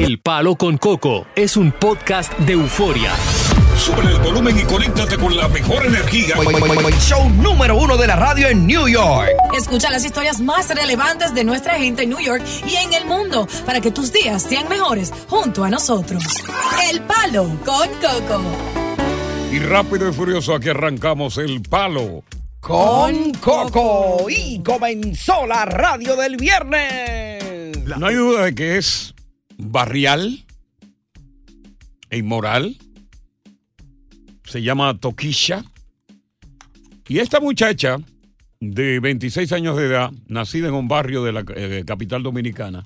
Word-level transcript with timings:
El 0.00 0.18
Palo 0.18 0.56
con 0.56 0.78
Coco 0.78 1.26
es 1.36 1.58
un 1.58 1.72
podcast 1.72 2.32
de 2.38 2.54
euforia. 2.54 3.12
Sube 3.76 4.00
el 4.00 4.18
volumen 4.20 4.58
y 4.58 4.62
conéctate 4.62 5.18
con 5.18 5.36
la 5.36 5.46
mejor 5.46 5.84
energía. 5.84 6.36
Show 6.98 7.28
número 7.28 7.76
uno 7.76 7.98
de 7.98 8.06
la 8.06 8.16
radio 8.16 8.48
en 8.48 8.66
New 8.66 8.88
York. 8.88 9.28
Escucha 9.54 9.90
las 9.90 10.02
historias 10.02 10.40
más 10.40 10.74
relevantes 10.74 11.34
de 11.34 11.44
nuestra 11.44 11.74
gente 11.74 12.04
en 12.04 12.08
New 12.08 12.18
York 12.18 12.42
y 12.66 12.76
en 12.76 12.94
el 12.94 13.04
mundo 13.04 13.46
para 13.66 13.82
que 13.82 13.90
tus 13.90 14.10
días 14.10 14.42
sean 14.42 14.70
mejores 14.70 15.12
junto 15.28 15.64
a 15.64 15.68
nosotros. 15.68 16.24
El 16.90 17.02
Palo 17.02 17.44
con 17.66 17.88
Coco. 18.00 18.42
Y 19.52 19.58
rápido 19.58 20.08
y 20.08 20.14
furioso, 20.14 20.54
aquí 20.54 20.70
arrancamos 20.70 21.36
el 21.36 21.60
palo. 21.60 22.24
Con 22.60 23.32
Coco. 23.34 24.30
Y 24.30 24.62
comenzó 24.62 25.46
la 25.46 25.66
radio 25.66 26.16
del 26.16 26.38
viernes. 26.38 27.76
No 27.98 28.06
hay 28.06 28.14
duda 28.14 28.44
de 28.44 28.54
que 28.54 28.78
es 28.78 29.14
barrial 29.60 30.44
e 32.10 32.18
inmoral. 32.18 32.76
Se 34.44 34.62
llama 34.62 34.98
Toquisha. 34.98 35.64
Y 37.08 37.18
esta 37.18 37.40
muchacha 37.40 37.98
de 38.60 39.00
26 39.00 39.52
años 39.52 39.76
de 39.76 39.86
edad, 39.86 40.12
nacida 40.26 40.68
en 40.68 40.74
un 40.74 40.88
barrio 40.88 41.24
de 41.24 41.32
la 41.32 41.44
eh, 41.54 41.84
capital 41.86 42.22
dominicana, 42.22 42.84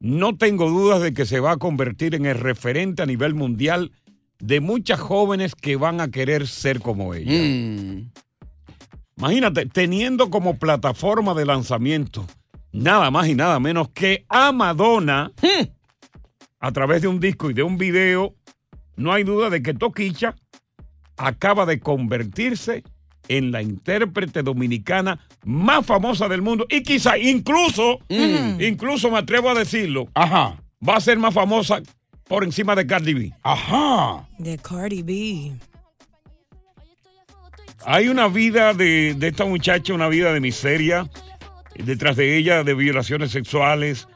no 0.00 0.36
tengo 0.36 0.68
dudas 0.68 1.00
de 1.00 1.14
que 1.14 1.26
se 1.26 1.40
va 1.40 1.52
a 1.52 1.56
convertir 1.56 2.14
en 2.14 2.26
el 2.26 2.38
referente 2.38 3.02
a 3.02 3.06
nivel 3.06 3.34
mundial 3.34 3.92
de 4.40 4.60
muchas 4.60 4.98
jóvenes 4.98 5.54
que 5.54 5.76
van 5.76 6.00
a 6.00 6.10
querer 6.10 6.48
ser 6.48 6.80
como 6.80 7.14
ella. 7.14 7.30
Mm. 7.32 8.10
Imagínate, 9.18 9.66
teniendo 9.66 10.30
como 10.30 10.58
plataforma 10.58 11.34
de 11.34 11.46
lanzamiento 11.46 12.26
nada 12.72 13.10
más 13.10 13.28
y 13.28 13.34
nada 13.34 13.60
menos 13.60 13.90
que 13.90 14.24
a 14.28 14.52
Madonna 14.52 15.32
a 16.60 16.72
través 16.72 17.02
de 17.02 17.08
un 17.08 17.20
disco 17.20 17.50
y 17.50 17.54
de 17.54 17.62
un 17.62 17.76
video, 17.76 18.34
no 18.96 19.12
hay 19.12 19.24
duda 19.24 19.50
de 19.50 19.62
que 19.62 19.74
Toquicha 19.74 20.36
acaba 21.16 21.66
de 21.66 21.80
convertirse 21.80 22.84
en 23.28 23.50
la 23.52 23.62
intérprete 23.62 24.42
dominicana 24.42 25.18
más 25.44 25.84
famosa 25.84 26.28
del 26.28 26.42
mundo 26.42 26.66
y 26.68 26.82
quizá 26.82 27.18
incluso, 27.18 27.98
incluso 28.08 29.10
me 29.10 29.18
atrevo 29.18 29.50
a 29.50 29.54
decirlo, 29.54 30.08
Ajá. 30.14 30.56
va 30.86 30.96
a 30.96 31.00
ser 31.00 31.18
más 31.18 31.34
famosa 31.34 31.82
por 32.28 32.44
encima 32.44 32.74
de 32.74 32.86
Cardi 32.86 33.14
B. 33.14 33.32
Ajá. 33.42 34.28
De 34.38 34.56
Cardi 34.58 35.02
B. 35.02 35.52
Hay 37.84 38.08
una 38.08 38.28
vida 38.28 38.72
de, 38.74 39.14
de 39.14 39.28
esta 39.28 39.44
muchacha, 39.44 39.92
una 39.92 40.08
vida 40.08 40.32
de 40.32 40.38
miseria, 40.40 41.10
detrás 41.74 42.16
de 42.16 42.36
ella 42.36 42.64
de 42.64 42.74
violaciones 42.74 43.30
sexuales, 43.30 44.08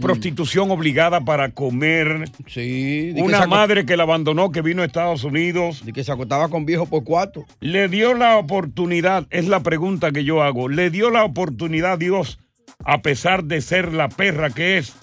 prostitución 0.00 0.70
obligada 0.70 1.20
para 1.20 1.50
comer, 1.50 2.30
Sí. 2.46 3.12
que 3.14 3.22
una 3.22 3.46
madre 3.46 3.84
que 3.84 3.96
la 3.96 4.04
abandonó, 4.04 4.50
que 4.50 4.62
vino 4.62 4.82
a 4.82 4.86
Estados 4.86 5.24
Unidos. 5.24 5.84
di 5.84 5.92
que 5.92 6.04
se 6.04 6.12
acostaba 6.12 6.48
con 6.48 6.64
viejo 6.64 6.86
por 6.86 7.04
cuatro. 7.04 7.44
Le 7.60 7.88
dio 7.88 8.14
la 8.14 8.38
oportunidad, 8.38 9.26
es 9.30 9.46
la 9.46 9.60
pregunta 9.60 10.10
que 10.10 10.24
yo 10.24 10.42
hago, 10.42 10.68
le 10.68 10.90
dio 10.90 11.10
la 11.10 11.24
oportunidad 11.24 11.98
Dios, 11.98 12.38
a 12.84 13.02
pesar 13.02 13.44
de 13.44 13.60
ser 13.60 13.92
la 13.92 14.08
perra 14.08 14.50
que 14.50 14.78
es, 14.78 14.94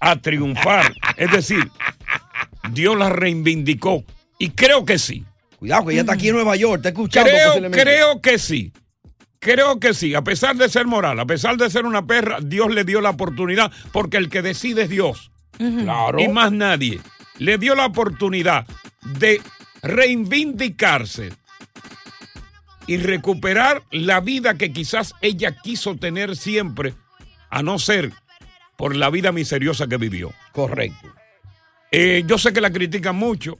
a 0.00 0.16
triunfar. 0.16 0.92
Es 1.16 1.30
decir, 1.30 1.70
Dios 2.72 2.96
la 2.98 3.08
reivindicó. 3.08 4.04
Y 4.38 4.50
creo 4.50 4.84
que 4.84 4.98
sí. 4.98 5.24
Cuidado, 5.58 5.86
que 5.86 5.92
ella 5.92 6.00
está 6.02 6.14
aquí 6.14 6.28
en 6.28 6.34
Nueva 6.34 6.56
York, 6.56 6.78
está 6.78 6.88
escuchando. 6.88 7.30
Creo, 7.30 7.70
creo 7.70 8.20
que 8.20 8.38
sí. 8.38 8.72
Creo 9.42 9.80
que 9.80 9.92
sí. 9.92 10.14
A 10.14 10.22
pesar 10.22 10.54
de 10.54 10.68
ser 10.68 10.86
moral, 10.86 11.18
a 11.18 11.26
pesar 11.26 11.56
de 11.56 11.68
ser 11.68 11.84
una 11.84 12.06
perra, 12.06 12.38
Dios 12.40 12.72
le 12.72 12.84
dio 12.84 13.00
la 13.00 13.10
oportunidad 13.10 13.72
porque 13.90 14.16
el 14.16 14.28
que 14.28 14.40
decide 14.40 14.82
es 14.82 14.88
Dios. 14.88 15.32
Claro. 15.58 16.20
Y 16.20 16.28
más 16.28 16.52
nadie. 16.52 17.00
Le 17.38 17.58
dio 17.58 17.74
la 17.74 17.86
oportunidad 17.86 18.66
de 19.18 19.40
reivindicarse 19.82 21.32
y 22.86 22.98
recuperar 22.98 23.82
la 23.90 24.20
vida 24.20 24.54
que 24.54 24.72
quizás 24.72 25.12
ella 25.20 25.56
quiso 25.60 25.96
tener 25.96 26.36
siempre, 26.36 26.94
a 27.50 27.64
no 27.64 27.80
ser 27.80 28.12
por 28.76 28.94
la 28.94 29.10
vida 29.10 29.32
miseriosa 29.32 29.88
que 29.88 29.96
vivió. 29.96 30.32
Correcto. 30.52 31.12
Eh, 31.90 32.22
yo 32.26 32.38
sé 32.38 32.52
que 32.52 32.60
la 32.60 32.70
critican 32.70 33.16
mucho. 33.16 33.58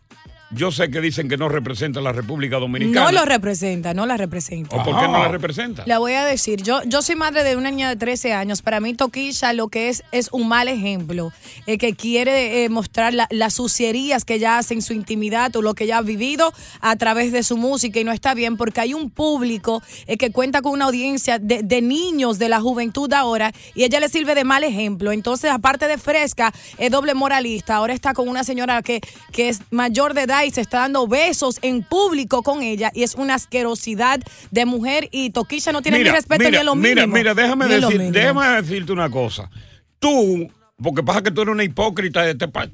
Yo 0.55 0.71
sé 0.71 0.91
que 0.91 1.01
dicen 1.01 1.29
que 1.29 1.37
no 1.37 1.49
representa 1.49 2.01
a 2.01 2.03
la 2.03 2.13
República 2.13 2.59
Dominicana. 2.59 3.07
No 3.07 3.13
lo 3.13 3.25
representa, 3.25 3.95
no 3.95 4.07
la 4.07 4.17
representa. 4.17 4.77
¿O 4.77 4.85
por 4.85 4.99
qué 5.01 5.07
no 5.09 5.19
la 5.23 5.29
representa? 5.29 5.83
La 5.87 5.99
voy 5.99 6.13
a 6.13 6.25
decir, 6.25 6.63
yo, 6.63 6.83
yo 6.85 7.01
soy 7.03 7.17
madre 7.17 7.43
de 7.45 7.57
una 7.57 7.71
niña 7.71 7.89
de 7.89 7.97
13 7.97 8.33
años. 8.35 8.61
Para 8.63 8.79
mí, 8.81 8.95
Toquilla 8.95 9.53
lo 9.55 9.69
que 9.69 9.89
es 9.89 10.03
es 10.13 10.29
un 10.33 10.49
mal 10.49 10.69
ejemplo, 10.69 11.33
eh, 11.67 11.79
que 11.79 11.95
quiere 11.95 12.65
eh, 12.65 12.69
mostrar 12.69 13.15
la- 13.15 13.29
las 13.31 13.55
sucierías 13.55 14.25
que 14.25 14.35
ella 14.35 14.59
hace 14.59 14.75
en 14.75 14.83
su 14.83 14.93
intimidad 14.93 15.55
o 15.57 15.63
lo 15.63 15.75
que 15.75 15.85
ella 15.85 15.99
ha 15.99 16.03
vivido 16.03 16.53
a 16.81 16.97
través 16.97 17.33
de 17.33 17.43
su 17.43 17.57
música 17.57 17.99
y 18.01 18.05
no 18.05 18.13
está 18.13 18.35
bien 18.35 18.57
porque 18.57 18.81
hay 18.81 18.95
un 18.95 19.09
público 19.11 19.83
eh, 20.07 20.17
que 20.19 20.31
cuenta 20.33 20.61
con 20.63 20.73
una 20.73 20.85
audiencia 20.87 21.39
de, 21.39 21.63
de 21.63 21.81
niños 21.83 22.39
de 22.39 22.49
la 22.49 22.61
juventud 22.61 23.11
ahora 23.13 23.53
y 23.75 23.85
ella 23.85 24.01
le 24.01 24.09
sirve 24.09 24.35
de 24.35 24.45
mal 24.45 24.65
ejemplo. 24.65 25.13
Entonces, 25.13 25.51
aparte 25.51 25.87
de 25.89 25.97
fresca, 25.99 26.53
es 26.79 26.91
doble 26.91 27.15
moralista. 27.15 27.77
Ahora 27.77 27.95
está 27.95 28.13
con 28.13 28.29
una 28.29 28.45
señora 28.45 28.83
que, 28.83 29.01
que 29.33 29.49
es 29.49 29.61
mayor 29.71 30.13
de 30.15 30.23
edad 30.23 30.42
y 30.47 30.51
se 30.51 30.61
está 30.61 30.81
dando 30.81 31.07
besos 31.07 31.59
en 31.63 31.83
público 31.83 32.43
con 32.43 32.63
ella 32.63 32.91
y 32.95 33.03
es 33.03 33.15
una 33.15 33.35
asquerosidad 33.35 34.21
de 34.51 34.67
mujer 34.67 35.09
y 35.11 35.31
Toquilla 35.31 35.73
no 35.73 35.83
tiene 35.83 35.99
ni 35.99 36.11
respeto 36.11 36.51
ni 36.51 36.57
en 36.57 36.67
lo 36.67 36.75
mínimo. 36.75 37.07
Mira, 37.15 37.35
mira, 37.35 37.35
déjame, 37.35 37.67
Ni 37.67 37.75
decir, 37.75 38.13
déjame 38.13 38.47
decirte 38.63 38.93
una 38.93 39.11
cosa. 39.11 39.51
Tú, 39.99 40.51
porque 40.83 41.03
pasa 41.03 41.23
que 41.23 41.31
tú 41.31 41.43
eres 41.43 41.53
una 41.53 41.65
hipócrita 41.65 42.23
de 42.23 42.33
este 42.33 42.49
país. 42.49 42.73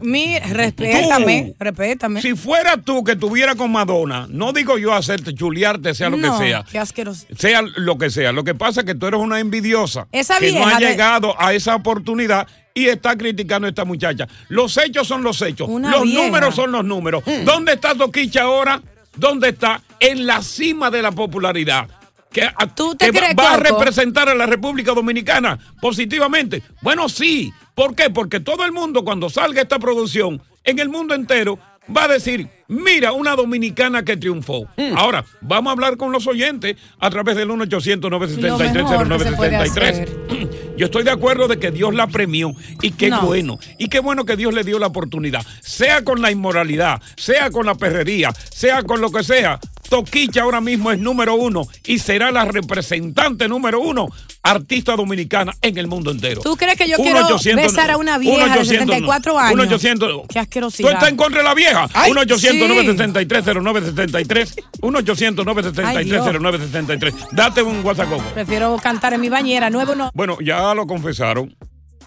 Mi, 0.00 0.38
respétame, 0.38 1.52
Tú. 1.58 1.64
respétame. 1.64 2.22
Si 2.22 2.34
fuera 2.34 2.76
tú 2.78 3.04
que 3.04 3.12
estuviera 3.12 3.54
con 3.54 3.70
Madonna, 3.70 4.26
no 4.30 4.52
digo 4.52 4.78
yo 4.78 4.94
hacerte 4.94 5.34
chulearte, 5.34 5.94
sea 5.94 6.08
lo 6.08 6.16
No, 6.16 6.38
que 6.38 6.44
sea. 6.46 6.64
Qué 6.70 6.78
asqueroso. 6.78 7.26
Sea 7.36 7.60
lo 7.62 7.98
que 7.98 8.10
sea. 8.10 8.32
Lo 8.32 8.42
que 8.42 8.54
pasa 8.54 8.80
es 8.80 8.86
que 8.86 8.94
tú 8.94 9.06
eres 9.06 9.20
una 9.20 9.38
envidiosa 9.38 10.06
Esa 10.10 10.38
que 10.38 10.52
no 10.52 10.66
ha 10.66 10.78
de- 10.78 10.86
llegado 10.86 11.34
a 11.38 11.52
esa 11.52 11.74
oportunidad 11.74 12.46
y 12.74 12.86
está 12.86 13.16
criticando 13.18 13.66
a 13.66 13.68
esta 13.68 13.84
muchacha. 13.84 14.26
Los 14.48 14.76
hechos 14.78 15.06
son 15.06 15.22
los 15.22 15.40
hechos. 15.42 15.68
Una 15.68 15.90
los 15.90 16.04
vieja. 16.04 16.22
números 16.24 16.54
son 16.54 16.72
los 16.72 16.84
números. 16.84 17.22
¿Dónde 17.44 17.74
está 17.74 17.94
Toquicha 17.94 18.42
ahora? 18.42 18.80
¿Dónde 19.16 19.50
está? 19.50 19.82
En 20.00 20.26
la 20.26 20.40
cima 20.42 20.90
de 20.90 21.02
la 21.02 21.12
popularidad 21.12 21.86
que, 22.32 22.48
¿Tú 22.74 22.94
te 22.94 23.10
crees, 23.10 23.34
va, 23.38 23.54
a 23.54 23.56
representar 23.58 24.28
a 24.28 24.34
la 24.34 24.46
República 24.46 24.92
Dominicana 24.92 25.58
positivamente. 25.80 26.62
Bueno, 26.80 27.08
sí. 27.08 27.52
¿Por 27.74 27.94
qué? 27.94 28.10
Porque 28.10 28.40
todo 28.40 28.64
el 28.64 28.72
mundo, 28.72 29.04
cuando 29.04 29.30
salga 29.30 29.62
esta 29.62 29.78
producción, 29.78 30.42
en 30.64 30.78
el 30.78 30.88
mundo 30.88 31.14
entero, 31.14 31.58
va 31.94 32.04
a 32.04 32.08
decir, 32.08 32.48
mira, 32.68 33.12
una 33.12 33.34
dominicana 33.34 34.04
que 34.04 34.16
triunfó. 34.16 34.68
Mm. 34.76 34.96
Ahora, 34.96 35.24
vamos 35.40 35.70
a 35.70 35.72
hablar 35.72 35.96
con 35.96 36.12
los 36.12 36.26
oyentes 36.26 36.76
a 36.98 37.10
través 37.10 37.36
del 37.36 37.50
1 37.50 37.64
800 37.64 38.10
973 38.10 39.08
0973 39.08 40.61
yo 40.76 40.86
estoy 40.86 41.02
de 41.04 41.10
acuerdo 41.10 41.48
de 41.48 41.58
que 41.58 41.70
Dios 41.70 41.94
la 41.94 42.06
premió 42.06 42.54
y 42.80 42.92
qué 42.92 43.10
No. 43.10 43.22
bueno. 43.22 43.58
Y 43.78 43.88
qué 43.88 44.00
bueno 44.00 44.24
que 44.24 44.36
Dios 44.36 44.54
le 44.54 44.64
dio 44.64 44.78
la 44.78 44.86
oportunidad. 44.88 45.44
Sea 45.60 46.02
con 46.02 46.22
la 46.22 46.30
inmoralidad, 46.30 47.00
sea 47.16 47.50
con 47.50 47.66
la 47.66 47.74
perrería, 47.74 48.32
sea 48.50 48.82
con 48.82 49.00
lo 49.00 49.10
que 49.10 49.22
sea. 49.22 49.58
Toquicha 49.88 50.42
ahora 50.42 50.62
mismo 50.62 50.90
es 50.90 50.98
número 50.98 51.34
uno 51.34 51.66
y 51.84 51.98
será 51.98 52.30
la 52.30 52.46
representante 52.46 53.46
número 53.46 53.78
uno 53.80 54.08
artista 54.42 54.96
dominicana 54.96 55.52
en 55.60 55.76
el 55.76 55.86
mundo 55.86 56.10
entero. 56.10 56.40
¿Tú 56.42 56.56
crees 56.56 56.78
que 56.78 56.88
yo 56.88 56.96
1 56.98 57.04
quiero 57.04 57.26
800 57.26 57.62
besar 57.62 57.90
a 57.90 57.96
una 57.96 58.16
vieja 58.18 58.56
de 58.56 58.64
74 58.64 59.38
años? 59.38 59.52
1 59.52 59.62
800 59.64 60.22
Qué 60.28 60.38
asquerosidad. 60.38 60.88
¿Tú 60.88 60.94
estás 60.94 61.08
en 61.10 61.16
contra 61.16 61.42
de 61.42 61.44
la 61.44 61.54
vieja? 61.54 61.88
Ay, 61.92 62.10
1 62.10 62.20
800 62.22 62.68
sí. 62.68 62.74
963 62.74 63.44
0963 63.44 64.56
1 64.80 64.98
800 64.98 65.46
963 65.46 66.40
0963 66.40 67.14
Date 67.32 67.62
un 67.62 67.84
WhatsApp. 67.84 68.08
Coco. 68.08 68.24
Prefiero 68.34 68.76
cantar 68.82 69.12
en 69.12 69.20
mi 69.20 69.28
bañera. 69.28 69.70
Nuevo 69.70 69.94
no. 69.94 70.10
Bueno, 70.14 70.38
ya 70.40 70.61
lo 70.74 70.86
confesaron. 70.86 71.56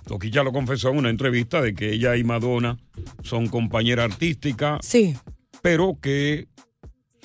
Toquicha 0.06 0.44
lo 0.44 0.52
confesó 0.52 0.90
en 0.92 0.98
una 0.98 1.10
entrevista 1.10 1.62
de 1.62 1.74
que 1.74 1.92
ella 1.92 2.16
y 2.16 2.24
Madonna 2.24 2.78
son 3.24 3.48
compañeras 3.48 4.12
artísticas, 4.12 4.86
Sí. 4.86 5.16
pero 5.62 5.98
que 6.02 6.48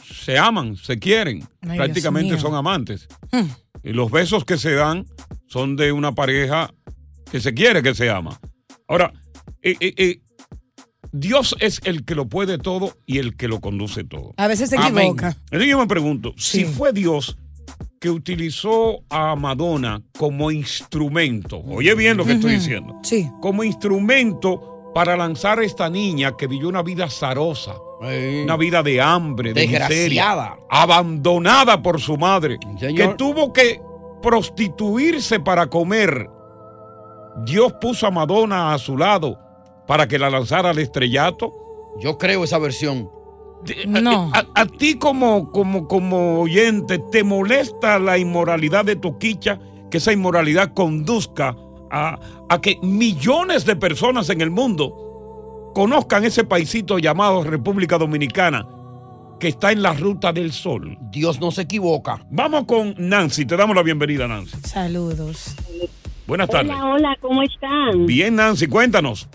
se 0.03 0.39
aman, 0.39 0.77
se 0.77 0.99
quieren, 0.99 1.47
Ay, 1.63 1.77
prácticamente 1.77 2.39
son 2.39 2.55
amantes. 2.55 3.07
Hmm. 3.33 3.47
Y 3.83 3.93
los 3.93 4.11
besos 4.11 4.45
que 4.45 4.57
se 4.59 4.73
dan 4.75 5.07
son 5.47 5.77
de 5.77 5.93
una 5.93 6.13
pareja 6.15 6.73
que 7.31 7.41
se 7.41 7.53
quiere, 7.55 7.83
que 7.83 7.95
se 7.95 8.09
ama. 8.11 8.41
Ahora, 8.89 9.13
eh, 9.63 9.77
eh, 9.81 9.95
eh, 9.97 10.21
Dios 11.13 11.55
es 11.61 11.81
el 11.85 12.05
que 12.05 12.15
lo 12.15 12.29
puede 12.29 12.57
todo 12.59 12.97
y 13.07 13.19
el 13.19 13.37
que 13.37 13.47
lo 13.49 13.61
conduce 13.61 14.05
todo. 14.05 14.33
A 14.37 14.47
veces 14.49 14.71
se 14.71 14.77
Amén. 14.77 14.99
equivoca. 15.05 15.37
Entonces 15.47 15.69
yo 15.69 15.79
me 15.79 15.87
pregunto, 15.87 16.33
Sí. 16.37 16.59
si 16.61 16.65
fue 16.65 16.93
Dios 16.93 17.37
que 18.01 18.09
utilizó 18.09 19.03
a 19.11 19.37
Madonna 19.37 20.01
como 20.19 20.51
instrumento, 20.51 21.63
oye 21.67 21.95
bien 21.95 22.17
lo 22.17 22.25
que 22.25 22.33
estoy 22.33 22.53
diciendo, 22.55 22.97
Sí. 23.03 23.31
como 23.43 23.63
instrumento 23.63 24.91
para 24.95 25.19
lanzar 25.19 25.59
a 25.59 25.65
esta 25.65 25.91
niña 25.91 26.35
que 26.35 26.47
vivió 26.47 26.71
una 26.71 26.83
vida 26.83 27.11
zarosa, 27.11 27.75
una 28.01 28.57
vida 28.57 28.83
de 28.83 29.03
hambre, 29.03 29.53
de 29.53 29.67
miseria, 29.69 30.57
abandonada 30.71 31.83
por 31.83 32.01
su 32.01 32.17
madre, 32.17 32.59
Señor. 32.79 33.11
que 33.11 33.15
tuvo 33.17 33.53
que 33.53 33.83
prostituirse 34.23 35.39
para 35.39 35.67
comer. 35.67 36.27
Dios 37.45 37.75
puso 37.83 38.07
a 38.07 38.11
Madonna 38.11 38.73
a 38.73 38.79
su 38.79 38.97
lado 38.97 39.39
para 39.87 40.09
que 40.09 40.19
la 40.19 40.31
lanzara 40.31 40.71
al 40.71 40.79
estrellato. 40.79 41.53
Yo 42.01 42.17
creo 42.17 42.45
esa 42.45 42.59
versión. 42.59 43.11
No. 43.87 44.31
A, 44.33 44.47
a 44.55 44.67
ti 44.67 44.95
como, 44.95 45.51
como, 45.51 45.87
como 45.87 46.41
oyente, 46.41 46.99
¿te 47.11 47.23
molesta 47.23 47.99
la 47.99 48.17
inmoralidad 48.19 48.85
de 48.85 48.97
Toquicha? 48.97 49.59
Que 49.91 49.99
esa 49.99 50.13
inmoralidad 50.13 50.73
conduzca 50.73 51.57
a, 51.91 52.19
a 52.49 52.61
que 52.61 52.79
millones 52.83 53.67
de 53.67 53.77
personas 53.77 54.31
en 54.31 54.41
el 54.41 54.51
mundo 54.51 55.73
conozcan 55.75 56.25
ese 56.25 56.45
paisito 56.45 56.99
llamado 56.99 57.45
República 57.45 57.99
Dominicana 57.99 58.67
que 59.39 59.49
está 59.49 59.73
en 59.73 59.83
la 59.83 59.95
ruta 59.95 60.33
del 60.33 60.53
sol. 60.53 60.99
Dios 61.11 61.41
no 61.41 61.51
se 61.51 61.63
equivoca. 61.63 62.25
Vamos 62.31 62.67
con 62.67 62.95
Nancy, 62.99 63.47
te 63.47 63.57
damos 63.57 63.75
la 63.75 63.83
bienvenida, 63.83 64.29
Nancy. 64.29 64.57
Saludos. 64.65 65.57
Buenas 66.27 66.49
tardes. 66.49 66.71
Hola, 66.73 66.95
hola, 66.95 67.19
¿cómo 67.21 67.43
están? 67.43 68.07
Bien, 68.07 68.37
Nancy, 68.37 68.67
cuéntanos. 68.67 69.29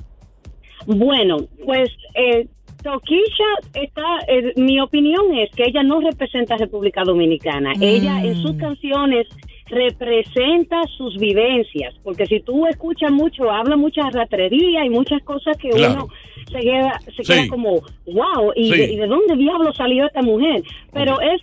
Bueno, 0.86 1.38
pues 1.66 1.90
eh, 2.14 2.48
Toquisha 2.86 3.50
está, 3.74 4.04
eh, 4.28 4.54
mi 4.58 4.80
opinión 4.80 5.34
es 5.36 5.50
que 5.56 5.64
ella 5.64 5.82
no 5.82 6.02
representa 6.02 6.54
a 6.54 6.58
República 6.60 7.02
Dominicana. 7.04 7.74
Ella 7.82 8.24
en 8.24 8.36
sus 8.44 8.56
canciones 8.58 9.26
representa 9.66 10.84
sus 10.96 11.18
vivencias, 11.18 11.96
porque 12.04 12.28
si 12.28 12.42
tú 12.42 12.68
escuchas 12.68 13.12
mucho, 13.12 13.50
habla 13.50 13.76
mucha 13.76 14.08
ratrería 14.12 14.86
y 14.86 14.92
muchas 14.92 15.24
cosas 15.24 15.58
que 15.58 15.70
Claro. 15.70 15.94
uno 16.06 16.08
se 16.52 16.60
queda, 16.60 17.00
se 17.16 17.24
Sí. 17.24 17.34
queda 17.34 17.48
como, 17.48 17.72
wow, 18.06 18.52
¿y, 18.56 18.72
Sí. 18.72 18.78
de, 18.78 18.94
y 18.94 18.98
de 18.98 19.08
dónde 19.08 19.36
diablo 19.36 19.74
salió 19.74 20.06
esta 20.06 20.22
mujer? 20.22 20.62
Pero 20.94 21.20
es 21.22 21.42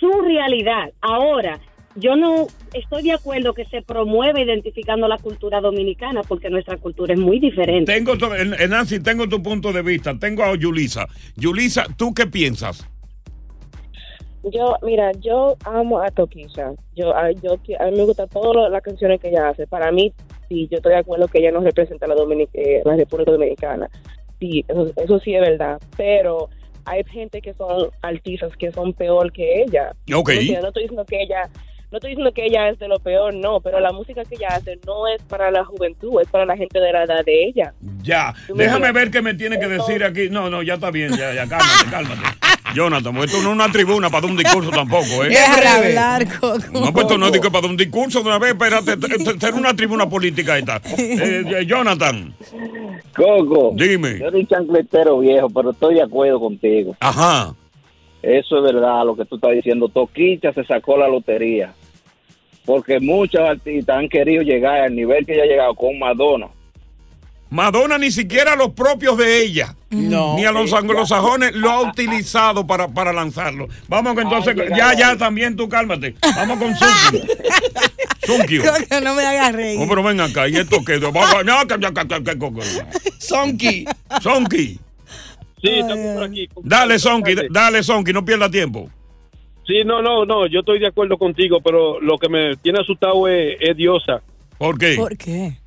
su 0.00 0.10
realidad. 0.22 0.90
Ahora, 1.02 1.60
yo 1.98 2.16
no 2.16 2.46
estoy 2.72 3.02
de 3.02 3.12
acuerdo 3.12 3.54
que 3.54 3.64
se 3.66 3.82
promueva 3.82 4.40
identificando 4.40 5.08
la 5.08 5.18
cultura 5.18 5.60
dominicana, 5.60 6.22
porque 6.26 6.50
nuestra 6.50 6.76
cultura 6.76 7.14
es 7.14 7.20
muy 7.20 7.38
diferente. 7.40 7.92
Tengo 7.92 8.16
tu- 8.16 8.28
Nancy, 8.68 9.00
tengo 9.00 9.28
tu 9.28 9.42
punto 9.42 9.72
de 9.72 9.82
vista. 9.82 10.18
Tengo 10.18 10.42
a 10.44 10.54
Yulisa. 10.56 11.06
Yulisa, 11.36 11.86
¿tú 11.96 12.14
qué 12.14 12.26
piensas? 12.26 12.86
Yo, 14.44 14.76
mira, 14.82 15.10
yo 15.20 15.56
amo 15.64 16.00
a 16.00 16.10
Toquisha. 16.10 16.72
Yo, 16.94 17.14
a, 17.14 17.32
yo, 17.32 17.54
a 17.80 17.84
mí 17.86 17.96
me 17.96 18.04
gustan 18.04 18.28
todas 18.28 18.70
las 18.70 18.82
canciones 18.82 19.20
que 19.20 19.28
ella 19.28 19.48
hace. 19.48 19.66
Para 19.66 19.90
mí, 19.92 20.12
sí, 20.48 20.68
yo 20.70 20.76
estoy 20.78 20.92
de 20.92 20.98
acuerdo 20.98 21.28
que 21.28 21.38
ella 21.38 21.50
no 21.50 21.60
representa 21.60 22.06
a 22.06 22.08
la, 22.08 22.14
Dominic- 22.14 22.48
eh, 22.54 22.80
la 22.84 22.96
República 22.96 23.32
Dominicana. 23.32 23.90
Sí, 24.38 24.64
eso, 24.68 24.86
eso 24.96 25.18
sí 25.18 25.34
es 25.34 25.40
verdad. 25.40 25.78
Pero 25.96 26.48
hay 26.84 27.02
gente 27.04 27.42
que 27.42 27.52
son 27.54 27.90
artistas 28.00 28.56
que 28.56 28.70
son 28.72 28.92
peor 28.94 29.32
que 29.32 29.62
ella. 29.62 29.92
Ok. 30.14 30.30
O 30.38 30.42
sea, 30.42 30.60
no 30.62 30.68
estoy 30.68 30.84
diciendo 30.84 31.04
que 31.04 31.20
ella 31.22 31.42
no 31.90 31.96
estoy 31.96 32.10
diciendo 32.10 32.32
que 32.32 32.44
ella 32.44 32.68
es 32.68 32.78
de 32.78 32.86
lo 32.86 32.98
peor, 32.98 33.34
no, 33.34 33.60
pero 33.60 33.80
la 33.80 33.92
música 33.92 34.22
que 34.24 34.34
ella 34.34 34.48
hace 34.50 34.78
no 34.86 35.08
es 35.08 35.22
para 35.22 35.50
la 35.50 35.64
juventud, 35.64 36.20
es 36.20 36.28
para 36.28 36.44
la 36.44 36.56
gente 36.56 36.78
de 36.78 36.92
la 36.92 37.04
edad 37.04 37.24
de 37.24 37.46
ella. 37.46 37.72
Ya, 38.02 38.34
déjame 38.54 38.92
ver 38.92 39.10
qué 39.10 39.22
me 39.22 39.34
tiene 39.34 39.58
que 39.58 39.68
decir 39.68 40.04
aquí. 40.04 40.28
No, 40.30 40.50
no, 40.50 40.62
ya 40.62 40.74
está 40.74 40.90
bien, 40.90 41.16
ya, 41.16 41.32
ya, 41.32 41.46
cálmate, 41.46 41.90
cálmate. 41.90 42.20
Jonathan, 42.74 43.16
esto 43.16 43.38
no 43.38 43.48
es 43.48 43.54
una 43.54 43.72
tribuna 43.72 44.10
para 44.10 44.20
dar 44.22 44.30
un 44.30 44.36
discurso 44.36 44.70
tampoco, 44.70 45.24
¿eh? 45.24 45.28
Déjala 45.30 45.74
hablar, 45.76 46.38
Coco. 46.38 46.80
No, 46.80 46.92
pues 46.92 47.04
esto 47.04 47.16
no 47.16 47.28
es 47.28 47.40
para 47.40 47.60
dar 47.62 47.70
un 47.70 47.76
discurso 47.78 48.20
de 48.20 48.28
una 48.28 48.38
vez, 48.38 48.52
espérate, 48.52 48.92
es 48.92 49.52
una 49.54 49.74
tribuna 49.74 50.08
política 50.08 50.58
esta. 50.58 50.76
Eh, 50.98 51.42
eh, 51.46 51.66
Jonathan, 51.66 52.34
Coco, 53.16 53.72
dime. 53.74 54.18
yo 54.18 54.30
soy 54.30 54.46
chancletero 54.46 55.20
viejo, 55.20 55.48
pero 55.48 55.70
estoy 55.70 55.94
de 55.94 56.02
acuerdo 56.02 56.38
contigo. 56.38 56.96
Ajá. 57.00 57.54
Eso 58.22 58.58
es 58.58 58.72
verdad 58.74 59.04
lo 59.04 59.16
que 59.16 59.24
tú 59.24 59.36
estás 59.36 59.52
diciendo. 59.52 59.88
Toquicha 59.88 60.52
se 60.52 60.64
sacó 60.64 60.96
la 60.96 61.08
lotería. 61.08 61.72
Porque 62.64 63.00
muchos 63.00 63.40
artistas 63.40 63.96
han 63.96 64.08
querido 64.08 64.42
llegar 64.42 64.80
al 64.82 64.94
nivel 64.94 65.24
que 65.24 65.34
ella 65.34 65.44
ha 65.44 65.46
llegado 65.46 65.74
con 65.74 65.98
Madonna. 65.98 66.48
Madonna 67.50 67.96
ni 67.96 68.10
siquiera 68.10 68.52
a 68.52 68.56
los 68.56 68.74
propios 68.74 69.16
de 69.16 69.42
ella, 69.42 69.74
No. 69.88 70.36
ni 70.36 70.44
a 70.44 70.52
los 70.52 70.70
anglosajones 70.74 71.54
lo 71.54 71.70
ha 71.70 71.80
utilizado 71.90 72.66
para, 72.66 72.88
para 72.88 73.10
lanzarlo. 73.10 73.68
Vamos 73.88 74.14
que 74.14 74.20
entonces, 74.20 74.54
ya, 74.76 74.92
ya, 74.92 75.16
también 75.16 75.56
tú 75.56 75.66
cálmate. 75.66 76.14
Vamos 76.36 76.58
con. 76.58 76.74
Sunkio. 78.26 78.62
Coco, 78.64 79.00
no 79.02 79.14
me 79.14 79.22
hagas 79.24 79.54
reír. 79.54 79.80
No, 79.80 79.88
pero 79.88 80.02
ven 80.02 80.20
acá, 80.20 80.46
¿y 80.46 80.56
esto 80.56 80.84
que- 80.84 81.00
que- 81.00 81.00
que- 81.00 81.10
Sí, 85.60 85.68
estamos 85.70 86.14
por 86.14 86.24
aquí. 86.24 86.48
Dale, 86.62 86.98
Sonky, 86.98 87.34
dale, 87.50 87.82
Sonky, 87.82 88.12
no 88.12 88.24
pierda 88.24 88.50
tiempo. 88.50 88.88
Sí, 89.66 89.82
no, 89.84 90.00
no, 90.00 90.24
no, 90.24 90.46
yo 90.46 90.60
estoy 90.60 90.78
de 90.78 90.86
acuerdo 90.86 91.18
contigo, 91.18 91.60
pero 91.62 92.00
lo 92.00 92.16
que 92.16 92.28
me 92.28 92.56
tiene 92.56 92.80
asustado 92.80 93.28
es, 93.28 93.56
es 93.60 93.76
Diosa. 93.76 94.22
¿Por 94.56 94.78
qué? 94.78 94.94
¿Por 94.96 95.16
qué? 95.16 95.58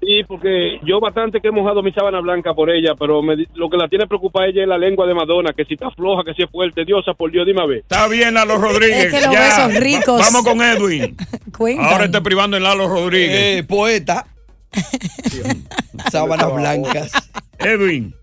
Sí, 0.00 0.22
porque 0.26 0.78
yo 0.84 1.00
bastante 1.00 1.40
que 1.40 1.48
he 1.48 1.50
mojado 1.50 1.82
mi 1.82 1.90
sábana 1.92 2.20
blanca 2.20 2.52
por 2.52 2.68
ella, 2.70 2.94
pero 2.98 3.22
me 3.22 3.36
lo 3.54 3.70
que 3.70 3.76
la 3.78 3.88
tiene 3.88 4.06
preocupada 4.06 4.46
ella 4.46 4.62
es 4.62 4.68
la 4.68 4.76
lengua 4.76 5.06
de 5.06 5.14
Madonna, 5.14 5.52
que 5.56 5.64
si 5.64 5.74
está 5.74 5.90
floja, 5.90 6.22
que 6.24 6.34
si 6.34 6.42
es 6.42 6.50
fuerte. 6.50 6.84
Diosa, 6.84 7.14
por 7.14 7.30
Dios, 7.30 7.46
dime 7.46 7.62
a 7.62 7.66
ver. 7.66 7.78
Está 7.78 8.06
bien, 8.08 8.34
Lalo 8.34 8.58
Rodríguez. 8.58 9.06
Es 9.06 9.14
que 9.14 9.20
los 9.26 9.32
ya. 9.32 9.40
besos 9.66 9.80
ricos. 9.82 10.20
Va- 10.20 10.24
vamos 10.26 10.42
con 10.42 10.60
Edwin. 10.62 11.16
Ahora 11.80 12.04
está 12.04 12.20
privando 12.22 12.56
en 12.56 12.62
Lalo 12.64 12.86
Rodríguez. 12.88 13.60
Eh, 13.60 13.64
poeta. 13.64 14.26
Sábanas 16.10 16.54
blancas. 16.54 17.12
Edwin. 17.58 18.14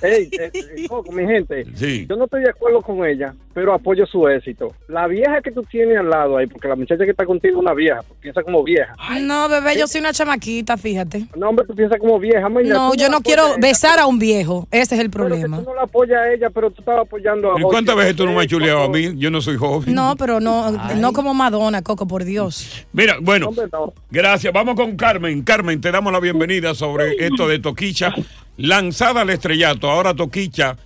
Hey, 0.00 0.28
eh, 0.38 0.50
eh, 0.54 0.88
Coco, 0.88 1.10
mi 1.12 1.24
gente, 1.26 1.66
Sí. 1.74 2.06
yo 2.08 2.16
no 2.16 2.24
estoy 2.24 2.42
de 2.42 2.50
acuerdo 2.50 2.80
con 2.82 3.04
ella, 3.04 3.34
pero 3.52 3.72
apoyo 3.74 4.06
su 4.06 4.28
éxito. 4.28 4.72
La 4.88 5.06
vieja 5.06 5.40
que 5.42 5.50
tú 5.50 5.62
tienes 5.64 5.98
al 5.98 6.08
lado 6.08 6.36
ahí, 6.36 6.46
porque 6.46 6.68
la 6.68 6.76
muchacha 6.76 7.04
que 7.04 7.10
está 7.10 7.24
contigo 7.26 7.54
es 7.56 7.60
una 7.60 7.74
vieja, 7.74 8.00
piensa 8.20 8.42
como 8.42 8.62
vieja. 8.62 8.94
No, 9.20 9.48
bebé, 9.48 9.76
yo 9.78 9.86
soy 9.86 10.00
una 10.00 10.12
chamaquita, 10.12 10.76
fíjate. 10.76 11.26
No, 11.36 11.48
hombre, 11.48 11.66
tú 11.66 11.74
piensas 11.74 11.98
como 11.98 12.18
vieja. 12.18 12.48
mira, 12.48 12.74
No, 12.74 12.94
yo 12.94 13.08
no 13.08 13.20
quiero 13.20 13.56
besar 13.58 13.98
a 13.98 14.06
un 14.06 14.18
viejo. 14.18 14.68
Ese 14.70 14.94
es 14.94 15.00
el 15.00 15.10
pero 15.10 15.24
que 15.24 15.30
problema. 15.30 15.58
Tú 15.58 15.64
no 15.64 15.74
la 15.74 15.82
apoyas 15.82 16.18
a 16.20 16.32
ella, 16.32 16.50
pero 16.50 16.70
tú 16.70 16.80
estás 16.80 16.98
apoyando 17.00 17.52
a 17.56 17.60
¿Y 17.60 17.62
cuántas 17.62 17.96
veces 17.96 18.14
tú 18.16 18.24
no 18.24 18.32
me 18.32 18.42
has 18.42 18.46
chuleado 18.46 18.82
a 18.84 18.88
mí? 18.88 19.14
Yo 19.16 19.30
no 19.30 19.40
soy 19.40 19.56
joven. 19.56 19.94
No, 19.94 20.14
pero 20.16 20.38
no, 20.40 20.70
no 20.96 21.12
como 21.12 21.34
Madonna, 21.34 21.82
Coco, 21.82 22.06
por 22.06 22.24
Dios. 22.24 22.86
Mira, 22.92 23.16
bueno, 23.20 23.48
Hombre, 23.48 23.66
no. 23.72 23.92
gracias. 24.10 24.52
Vamos 24.52 24.76
con 24.76 24.96
Carmen. 24.96 25.42
Carmen, 25.42 25.80
te 25.80 25.90
damos 25.90 26.12
la 26.12 26.20
bienvenida 26.20 26.74
sobre 26.74 27.16
esto 27.18 27.48
de 27.48 27.58
Toquicha. 27.58 28.14
Lanzada 28.60 29.20
al 29.20 29.30
estrellato, 29.30 29.87
ahora 29.90 30.14
Toquicha 30.14 30.76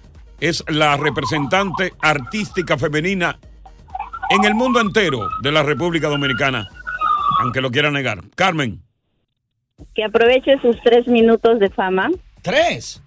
es 0.40 0.64
la 0.68 0.96
representante 0.96 1.92
artística 2.00 2.76
femenina 2.76 3.38
en 4.30 4.44
el 4.44 4.54
mundo 4.54 4.80
entero 4.80 5.28
de 5.42 5.52
la 5.52 5.62
República 5.62 6.08
Dominicana, 6.08 6.68
aunque 7.40 7.60
lo 7.60 7.70
quiera 7.70 7.90
negar. 7.90 8.18
Carmen. 8.34 8.80
Que 9.94 10.04
aproveche 10.04 10.58
sus 10.60 10.76
tres 10.82 11.06
minutos 11.06 11.58
de 11.58 11.70
fama. 11.70 12.10
¿Tres? 12.42 13.02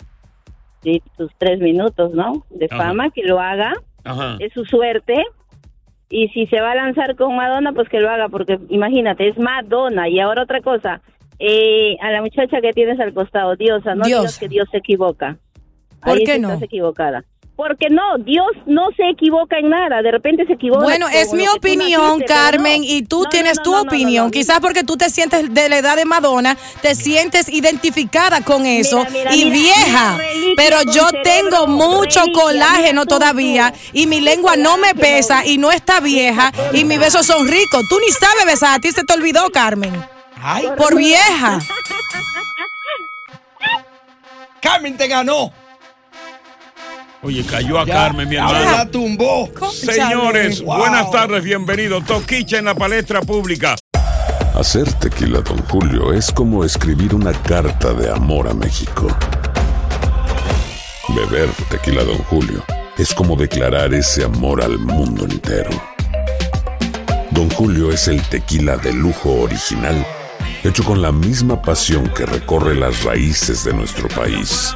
Sí, 0.83 1.01
sus 1.17 1.31
tres 1.37 1.59
minutos, 1.59 2.13
¿no? 2.13 2.45
De 2.51 2.67
Ajá. 2.69 2.77
fama, 2.77 3.09
que 3.09 3.23
lo 3.23 3.39
haga. 3.39 3.73
Ajá. 4.03 4.37
Es 4.39 4.53
su 4.53 4.65
suerte. 4.65 5.23
Y 6.09 6.27
si 6.29 6.45
se 6.47 6.61
va 6.61 6.71
a 6.71 6.75
lanzar 6.75 7.15
con 7.15 7.35
Madonna, 7.35 7.73
pues 7.73 7.89
que 7.89 7.99
lo 7.99 8.09
haga, 8.09 8.29
porque 8.29 8.59
imagínate, 8.69 9.27
es 9.27 9.37
Madonna. 9.37 10.07
Y 10.07 10.19
ahora 10.19 10.43
otra 10.43 10.61
cosa, 10.61 11.01
eh, 11.39 11.97
a 12.01 12.11
la 12.11 12.21
muchacha 12.21 12.61
que 12.61 12.71
tienes 12.71 12.99
al 12.99 13.13
costado, 13.13 13.55
Diosa, 13.55 13.95
no 13.95 14.05
digas 14.05 14.37
que 14.37 14.47
Dios 14.47 14.67
se 14.71 14.77
equivoca. 14.77 15.37
¿Por 16.05 16.17
Ahí 16.17 16.23
qué 16.23 16.39
no? 16.39 16.49
Estás 16.49 16.63
equivocada. 16.63 17.23
Porque 17.57 17.87
no, 17.89 18.17
Dios 18.17 18.47
no 18.65 18.89
se 18.97 19.07
equivoca 19.09 19.57
en 19.57 19.69
nada, 19.69 20.01
de 20.01 20.11
repente 20.11 20.45
se 20.45 20.53
equivoca. 20.53 20.83
Bueno, 20.83 21.07
es 21.07 21.31
mi 21.31 21.47
opinión, 21.47 22.01
naciste, 22.19 22.25
Carmen, 22.25 22.81
no. 22.81 22.87
y 22.87 23.03
tú 23.03 23.23
No, 23.23 23.29
tienes 23.29 23.57
no, 23.59 23.63
tu 23.63 23.71
no, 23.71 23.77
no, 23.77 23.83
no, 23.85 23.89
opinión. 23.89 24.25
no. 24.25 24.31
Quizás 24.31 24.59
porque 24.59 24.83
tú 24.83 24.97
te 24.97 25.09
sientes 25.09 25.53
de 25.53 25.69
la 25.69 25.77
edad 25.77 25.95
de 25.95 26.03
Madonna, 26.03 26.57
te 26.81 26.95
sientes 26.95 27.47
identificada 27.47 28.41
con 28.41 28.65
eso 28.65 29.05
mira, 29.09 29.33
y 29.33 29.45
mira, 29.45 29.55
vieja. 29.55 30.17
Pero 30.57 30.81
yo 30.91 31.07
cerebro, 31.07 31.21
tengo 31.23 31.67
mucho 31.67 32.19
reliquia, 32.19 32.43
colágeno 32.43 32.91
mira 32.91 33.01
tú, 33.03 33.07
todavía 33.07 33.73
y 33.93 34.05
mi 34.07 34.19
lengua 34.19 34.57
no 34.57 34.77
me 34.77 34.93
pesa 34.93 35.45
y 35.45 35.57
no 35.57 35.71
está 35.71 36.01
vieja 36.01 36.51
y 36.73 36.83
mis 36.83 36.99
besos 36.99 37.25
son 37.25 37.47
ricos. 37.47 37.85
Tú 37.89 37.97
ni 38.05 38.11
sabes 38.11 38.45
besar, 38.45 38.75
a 38.75 38.79
ti 38.81 38.91
se 38.91 39.05
te 39.05 39.13
olvidó, 39.13 39.49
Carmen. 39.49 39.93
Ay, 40.43 40.67
Por 40.77 40.97
vieja. 40.97 41.59
Carmen 44.61 44.97
te 44.97 45.07
ganó. 45.07 45.53
Oye, 47.25 47.43
cayó 47.43 47.79
a 47.79 47.85
Ya, 47.87 47.93
Carmen, 47.95 48.29
mi 48.29 48.35
hermano. 48.35 48.59
la 48.71 48.85
tumbó. 48.85 49.49
Señores, 49.73 50.61
Wow. 50.61 50.77
buenas 50.77 51.09
tardes, 51.09 51.43
bienvenidos. 51.43 52.05
Toquicha 52.05 52.59
en 52.59 52.65
la 52.65 52.75
palestra 52.75 53.19
pública. 53.21 53.75
Hacer 54.53 54.93
tequila, 54.93 55.41
Don 55.41 55.57
Julio, 55.65 56.13
es 56.13 56.31
como 56.31 56.63
escribir 56.63 57.15
una 57.15 57.33
carta 57.33 57.93
de 57.93 58.11
amor 58.11 58.47
a 58.47 58.53
México. 58.53 59.07
Beber 61.15 61.49
tequila, 61.71 62.03
Don 62.03 62.19
Julio, 62.25 62.63
es 62.95 63.11
como 63.15 63.35
declarar 63.35 63.95
ese 63.95 64.23
amor 64.23 64.61
al 64.63 64.77
mundo 64.77 65.25
entero. 65.25 65.71
Don 67.31 67.49
Julio 67.49 67.91
es 67.91 68.07
el 68.07 68.21
tequila 68.21 68.77
de 68.77 68.93
lujo 68.93 69.31
original, 69.41 70.05
hecho 70.63 70.83
con 70.83 71.01
la 71.01 71.11
misma 71.11 71.59
pasión 71.59 72.07
que 72.15 72.27
recorre 72.27 72.75
las 72.75 73.03
raíces 73.03 73.63
de 73.63 73.73
nuestro 73.73 74.07
país. 74.09 74.75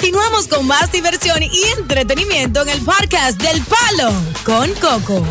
Continuamos 0.00 0.48
con 0.48 0.66
más 0.66 0.90
diversión 0.92 1.42
y 1.42 1.62
entretenimiento 1.78 2.62
en 2.62 2.68
el 2.70 2.84
podcast 2.84 3.40
del 3.42 3.60
Palo 3.64 4.12
con 4.44 4.72
Coco. 4.74 5.26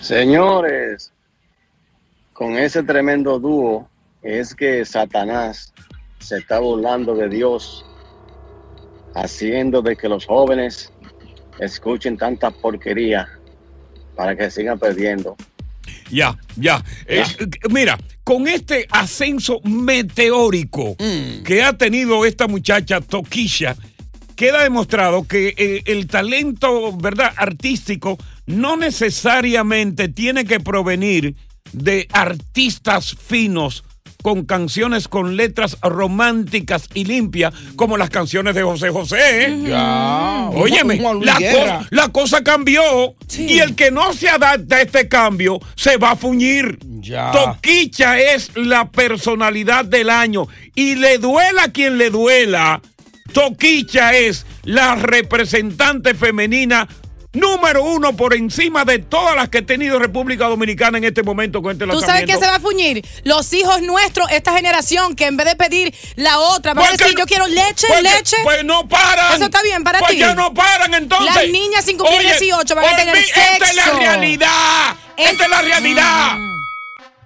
Señores, 0.00 1.12
con 2.32 2.56
ese 2.58 2.82
tremendo 2.82 3.38
dúo 3.38 3.88
es 4.22 4.54
que 4.54 4.84
Satanás 4.84 5.72
se 6.20 6.38
está 6.38 6.58
burlando 6.58 7.14
de 7.14 7.28
Dios, 7.28 7.84
haciendo 9.14 9.82
de 9.82 9.96
que 9.96 10.08
los 10.08 10.26
jóvenes 10.26 10.92
escuchen 11.58 12.16
tanta 12.16 12.50
porquería 12.50 13.26
para 14.14 14.36
que 14.36 14.50
sigan 14.50 14.78
perdiendo. 14.78 15.36
Ya, 16.10 16.36
ya. 16.56 16.84
Eh, 17.06 17.24
mira, 17.70 17.98
con 18.24 18.48
este 18.48 18.86
ascenso 18.90 19.60
meteórico 19.64 20.96
que 21.44 21.62
ha 21.62 21.72
tenido 21.76 22.24
esta 22.24 22.46
muchacha 22.46 23.00
Toquisha, 23.00 23.76
queda 24.36 24.62
demostrado 24.62 25.26
que 25.26 25.54
eh, 25.56 25.82
el 25.86 26.06
talento, 26.06 26.96
¿verdad?, 26.96 27.32
artístico 27.36 28.18
no 28.46 28.76
necesariamente 28.76 30.08
tiene 30.08 30.44
que 30.44 30.60
provenir 30.60 31.34
de 31.72 32.06
artistas 32.12 33.16
finos 33.18 33.82
con 34.26 34.44
canciones 34.44 35.06
con 35.06 35.36
letras 35.36 35.76
románticas 35.82 36.88
y 36.94 37.04
limpias 37.04 37.54
como 37.76 37.96
las 37.96 38.10
canciones 38.10 38.56
de 38.56 38.62
José 38.64 38.90
José. 38.90 39.56
Ya. 39.68 40.50
Óyeme, 40.52 40.98
co- 41.00 41.86
la 41.90 42.08
cosa 42.08 42.42
cambió 42.42 42.82
y 43.38 43.60
el 43.60 43.76
que 43.76 43.92
no 43.92 44.12
se 44.14 44.28
adapta 44.28 44.74
a 44.78 44.82
este 44.82 45.06
cambio 45.06 45.60
se 45.76 45.96
va 45.96 46.10
a 46.10 46.16
fuñir. 46.16 46.76
Ya. 46.98 47.30
Toquicha 47.30 48.18
es 48.18 48.50
la 48.56 48.90
personalidad 48.90 49.84
del 49.84 50.10
año 50.10 50.48
y 50.74 50.96
le 50.96 51.18
duela 51.18 51.62
a 51.66 51.72
quien 51.72 51.96
le 51.96 52.10
duela. 52.10 52.82
Toquicha 53.32 54.12
es 54.16 54.44
la 54.64 54.96
representante 54.96 56.14
femenina 56.14 56.88
número 57.36 57.82
uno 57.84 58.16
por 58.16 58.34
encima 58.34 58.84
de 58.84 58.98
todas 58.98 59.36
las 59.36 59.48
que 59.48 59.58
ha 59.58 59.62
tenido 59.66 59.98
República 59.98 60.46
Dominicana 60.48 60.98
en 60.98 61.04
este 61.04 61.22
momento 61.22 61.62
con 61.62 61.72
este 61.72 61.86
¿Tú 61.86 62.00
sabes 62.00 62.24
qué 62.26 62.32
se 62.32 62.46
va 62.46 62.56
a 62.56 62.60
fuñir? 62.60 63.06
Los 63.24 63.52
hijos 63.52 63.82
nuestros, 63.82 64.30
esta 64.30 64.52
generación, 64.54 65.14
que 65.14 65.26
en 65.26 65.36
vez 65.36 65.46
de 65.46 65.56
pedir 65.56 65.94
la 66.16 66.38
otra, 66.38 66.74
van 66.74 66.84
a 66.84 66.88
Pues 66.88 66.98
decir, 66.98 67.14
no- 67.14 67.20
yo 67.20 67.26
quiero 67.26 67.46
leche, 67.46 67.86
pues 67.88 68.02
leche. 68.02 68.36
pues 68.42 68.64
no 68.64 68.88
paran. 68.88 69.34
Eso 69.34 69.44
está 69.44 69.62
bien 69.62 69.84
para 69.84 69.98
Pues 70.00 70.12
ti. 70.12 70.18
ya 70.18 70.34
no 70.34 70.52
paran 70.54 70.94
entonces. 70.94 71.34
Las 71.34 71.48
niñas 71.48 71.84
sin 71.84 71.96
cumplir 71.98 72.18
Oye, 72.20 72.28
18 72.38 72.74
van 72.74 72.84
a 72.84 72.96
tener 72.96 73.16
sexo. 73.16 73.40
Esta 73.52 73.66
es 73.70 73.76
la 73.76 73.84
realidad. 73.98 74.96
Esta 75.16 75.44
es 75.44 75.50
la 75.50 75.62
realidad. 75.62 76.36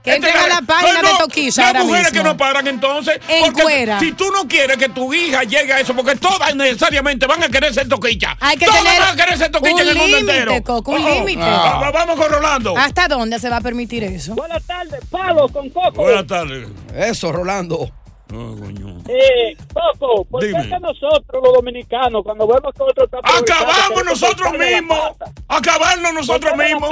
Que 0.02 0.10
es 0.12 0.16
entren 0.16 0.34
a 0.34 0.46
la 0.48 0.62
página 0.62 1.02
de 1.02 1.08
Toquilla 1.18 1.46
Las 1.62 1.66
ahora 1.66 1.84
mujeres 1.84 2.12
mismo. 2.12 2.22
que 2.22 2.28
no 2.30 2.36
paran 2.38 2.66
entonces. 2.66 3.20
En 3.28 3.44
porque 3.44 3.62
cuera. 3.62 4.00
Si 4.00 4.12
tú 4.12 4.24
no 4.32 4.48
quieres 4.48 4.78
que 4.78 4.88
tu 4.88 5.12
hija 5.12 5.42
llegue 5.44 5.72
a 5.74 5.80
eso, 5.80 5.94
porque 5.94 6.16
todas 6.16 6.54
necesariamente 6.54 7.26
van 7.26 7.42
a 7.42 7.48
querer 7.48 7.74
ser 7.74 7.86
toquilla. 7.86 8.34
Hay 8.40 8.56
que 8.56 8.64
todas 8.64 8.82
tener 8.82 8.98
van 9.00 9.12
a 9.12 9.16
querer 9.24 9.38
ser 9.38 9.50
toquilla 9.50 9.74
un 9.74 9.80
en 9.82 9.88
el 9.88 9.94
mundo 9.96 10.16
límite, 10.16 10.38
entero. 10.38 10.62
Coco, 10.64 10.92
un 10.92 11.04
Oh, 11.04 11.14
límite. 11.14 11.42
ah, 11.44 11.80
va- 11.82 11.90
Vamos 11.90 12.16
con 12.16 12.32
Rolando. 12.32 12.74
¿Hasta 12.78 13.08
dónde 13.08 13.38
se 13.38 13.50
va 13.50 13.58
a 13.58 13.60
permitir 13.60 14.02
eso? 14.04 14.34
Buenas 14.34 14.64
tardes, 14.64 15.00
Palo 15.10 15.48
con 15.48 15.68
Coco. 15.68 16.02
Buenas 16.02 16.26
tardes. 16.26 16.66
Eso, 16.96 17.30
Rolando. 17.32 17.90
Eh, 18.32 19.56
Coco, 19.74 20.24
¿por 20.24 20.40
qué 20.40 20.52
que 20.52 20.78
nosotros 20.80 21.42
los 21.42 21.52
dominicanos, 21.54 22.22
cuando 22.22 22.46
vemos 22.46 22.72
que 22.74 22.82
otro 22.82 23.04
está 23.04 23.18
Acabamos 23.18 24.04
nosotros 24.04 24.52
mismos. 24.52 25.10
Acabarnos 25.48 26.14
nosotros 26.14 26.56
mismos. 26.56 26.90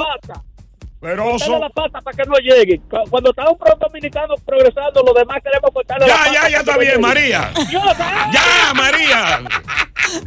Feroso. 1.01 1.31
Cortarle 1.45 1.59
la 1.59 1.69
pata 1.69 2.01
para 2.01 2.17
que 2.17 2.23
no 2.29 2.35
llegue. 2.37 2.79
Cu- 2.89 3.09
Cuando 3.09 3.29
está 3.29 3.49
un 3.49 3.57
pro 3.57 3.73
dominicano 3.79 4.35
progresando, 4.45 5.01
los 5.03 5.15
demás 5.15 5.37
queremos 5.43 5.71
cortarle 5.73 6.07
la 6.07 6.13
Ya, 6.13 6.19
pata. 6.19 6.33
ya, 6.33 6.49
ya 6.49 6.57
está 6.59 6.73
no 6.73 6.79
bien, 6.79 6.91
llegue. 6.91 7.01
María. 7.01 7.51
Ah. 7.55 8.31
Ya, 8.33 8.73
María. 8.73 9.41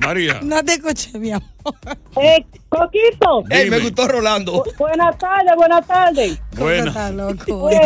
María. 0.00 0.40
No 0.42 0.64
te 0.64 0.72
escuché, 0.74 1.18
mi 1.18 1.32
amor. 1.32 1.48
Eh, 2.22 2.44
Coquito. 2.68 3.42
Ey, 3.50 3.68
me 3.68 3.80
gustó 3.80 4.08
Rolando. 4.08 4.64
Buenas 4.78 5.18
tardes, 5.18 5.54
buenas 5.56 5.86
tardes. 5.86 6.40
Buena. 6.56 6.86
Está 6.88 7.10
loco. 7.10 7.60
Pues, 7.60 7.80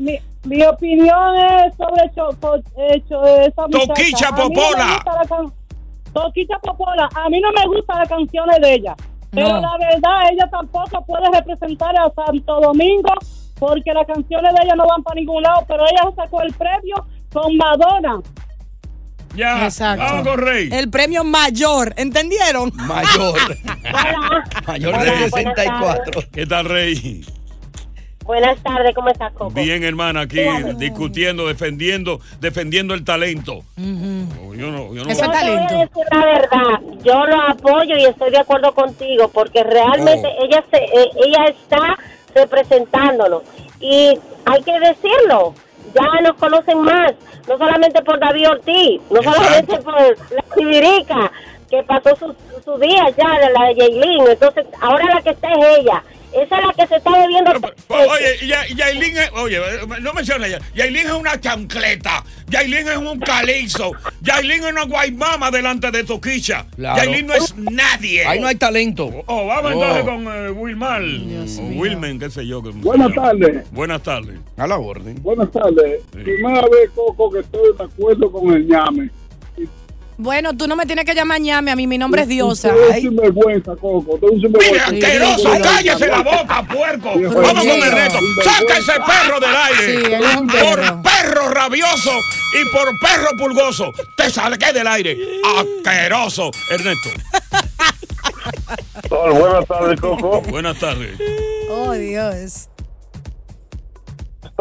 mi, 0.00 0.18
mi 0.44 0.62
opinión 0.64 1.36
es 1.36 1.74
sobre 1.76 2.10
Choco, 2.14 2.56
eh, 2.78 3.02
Cho- 3.08 3.24
esa 3.24 3.66
muchacha. 3.66 3.86
Toquicha 3.94 4.28
A 4.28 4.32
mí 4.32 4.38
no 4.38 4.48
me 4.48 4.54
Popola. 4.54 5.02
can- 5.28 5.52
Toquicha 6.14 6.58
Popola. 6.60 7.08
A 7.14 7.28
mí 7.28 7.40
no 7.40 7.52
me 7.52 7.66
gustan 7.66 7.98
las 7.98 8.08
canciones 8.08 8.60
de 8.60 8.74
ella. 8.74 8.96
Pero 9.32 9.48
No. 9.48 9.60
la 9.60 9.76
verdad, 9.78 10.30
ella 10.32 10.48
tampoco 10.50 11.04
puede 11.06 11.30
representar 11.32 11.94
a 11.98 12.10
Santo 12.14 12.60
Domingo 12.60 13.12
porque 13.58 13.92
las 13.92 14.06
canciones 14.06 14.54
de 14.54 14.64
ella 14.64 14.74
no 14.74 14.86
van 14.86 15.02
para 15.02 15.14
ningún 15.20 15.42
lado. 15.42 15.64
Pero 15.68 15.84
ella 15.84 16.10
sacó 16.16 16.42
el 16.42 16.52
premio 16.54 16.96
con 17.32 17.56
Madonna. 17.56 18.20
Ya, 19.36 19.64
Exacto. 19.66 20.02
vamos 20.04 20.26
con 20.26 20.38
Rey. 20.40 20.68
El 20.72 20.90
premio 20.90 21.22
mayor, 21.22 21.94
¿entendieron? 21.96 22.72
Mayor. 22.74 23.38
Mayor 24.66 24.98
de 25.04 25.16
64. 25.30 26.22
¿Qué 26.32 26.46
tal, 26.46 26.64
Rey? 26.64 27.24
Buenas 28.30 28.62
tardes, 28.62 28.94
¿cómo 28.94 29.08
estás, 29.08 29.32
Coco? 29.32 29.50
Bien, 29.50 29.82
hermana, 29.82 30.20
aquí 30.20 30.38
discutiendo, 30.76 31.48
defendiendo, 31.48 32.20
defendiendo 32.38 32.94
el 32.94 33.04
talento. 33.04 33.64
Yo 33.76 33.82
no, 34.70 34.94
yo 34.94 35.02
no. 35.02 35.08
Yo 35.08 35.16
te 35.16 35.26
voy 35.26 35.34
a 35.36 35.66
decir 35.66 36.04
la 36.12 36.24
verdad, 36.24 36.80
yo 37.02 37.26
lo 37.26 37.42
apoyo 37.48 37.96
y 37.96 38.04
estoy 38.04 38.30
de 38.30 38.38
acuerdo 38.38 38.72
contigo 38.72 39.26
porque 39.34 39.64
realmente 39.64 40.28
Oh. 40.28 40.44
ella 40.44 40.62
se, 40.70 40.76
eh, 40.76 41.10
ella 41.26 41.44
está 41.46 41.98
representándolo 42.32 43.42
y 43.80 44.16
hay 44.44 44.62
que 44.62 44.78
decirlo, 44.78 45.52
ya 45.92 46.20
nos 46.22 46.34
conocen 46.36 46.78
más, 46.82 47.12
no 47.48 47.58
solamente 47.58 48.00
por 48.02 48.20
David 48.20 48.48
Ortiz, 48.48 49.00
no 49.10 49.22
solamente 49.24 49.76
por 49.78 49.94
la 49.98 50.44
Chivirica 50.56 51.32
que 51.68 51.82
pasó 51.82 52.14
su, 52.14 52.32
su 52.64 52.78
día 52.78 53.08
ya 53.18 53.40
de 53.44 53.52
la 53.52 53.66
de 53.66 53.74
Yailin, 53.74 54.24
entonces 54.28 54.66
ahora 54.80 55.16
la 55.16 55.20
que 55.20 55.30
está 55.30 55.48
es 55.52 55.78
ella. 55.80 56.04
Esa 56.32 56.58
es 56.60 56.66
la 56.66 56.72
que 56.74 56.86
se 56.86 56.96
está 56.96 57.10
bebiendo. 57.18 57.50
Oye, 57.88 58.46
Ya- 58.46 58.66
Yailin 58.68 59.16
es, 59.16 59.30
oye, 59.34 59.58
no 60.00 60.12
menciona 60.12 60.46
ya. 60.48 60.58
Yailin 60.74 61.06
es 61.06 61.12
una 61.12 61.40
chancleta. 61.40 62.24
Yailin 62.48 62.88
es 62.88 62.96
un 62.96 63.18
calizo. 63.20 63.92
Yailin 64.22 64.64
es 64.64 64.70
una 64.70 64.84
guaymama 64.84 65.50
delante 65.50 65.90
de 65.90 66.04
Toquicha. 66.04 66.66
Claro. 66.76 66.96
Yailin 67.02 67.26
no 67.26 67.34
es 67.34 67.54
nadie. 67.56 68.24
Ahí 68.26 68.40
no 68.40 68.46
hay 68.46 68.56
talento. 68.56 69.10
Oh, 69.26 69.46
vamos 69.46 69.72
Oh. 69.72 69.82
entonces 69.82 70.04
con 70.04 70.26
eh, 70.26 70.50
Wilmar. 70.50 71.02
O 71.02 71.62
Wilmen, 71.80 72.18
qué 72.18 72.30
sé 72.30 72.46
yo. 72.46 72.60
Buenas 72.62 73.14
tardes. 73.14 73.70
Buenas 73.72 74.02
tardes. 74.02 74.38
A 74.56 74.66
la 74.66 74.78
orden. 74.78 75.20
Buenas 75.22 75.50
tardes. 75.50 76.02
Primera 76.12 76.62
vez, 76.62 76.90
Coco, 76.94 77.30
que 77.30 77.40
estoy 77.40 77.76
de 77.76 77.84
acuerdo 77.84 78.30
con 78.30 78.52
el 78.54 78.66
ñame. 78.66 79.10
Bueno, 80.20 80.54
tú 80.54 80.68
no 80.68 80.76
me 80.76 80.84
tienes 80.84 81.06
que 81.06 81.14
llamar 81.14 81.40
ñame 81.40 81.70
a 81.70 81.76
mí, 81.76 81.86
mi 81.86 81.96
nombre 81.96 82.22
es 82.22 82.28
Diosa. 82.28 82.68
Usted 82.68 82.90
es 82.90 83.00
sinvergüenza, 83.00 83.74
Coco. 83.76 84.16
Usted 84.16 84.26
es 84.26 84.32
un 84.34 84.40
sinvergüenza. 84.42 84.90
Mire, 84.90 85.06
asqueroso, 85.06 85.50
cállese 85.62 86.06
la 86.08 86.20
boca, 86.20 86.62
puerco. 86.68 87.12
Vamos 87.18 87.64
con. 87.64 88.44
Saca 88.44 88.78
ese 88.78 88.92
perro 89.00 89.40
del 89.40 89.56
aire. 89.56 89.86
Sí, 89.86 90.12
él 90.12 90.22
es 90.22 90.36
un 90.36 90.46
por 90.46 90.76
perro. 90.76 91.02
perro 91.02 91.48
rabioso 91.48 92.12
y 92.52 92.68
por 92.70 92.90
perro 93.00 93.30
pulgoso. 93.38 93.92
Te 94.18 94.28
saqué 94.28 94.74
del 94.74 94.86
aire. 94.88 95.16
Asqueroso, 95.56 96.50
Ernesto. 96.70 97.08
buenas 99.08 99.66
tardes, 99.66 100.00
Coco. 100.02 100.42
Buenas 100.42 100.78
tardes. 100.78 101.18
Oh, 101.70 101.92
Dios. 101.92 102.68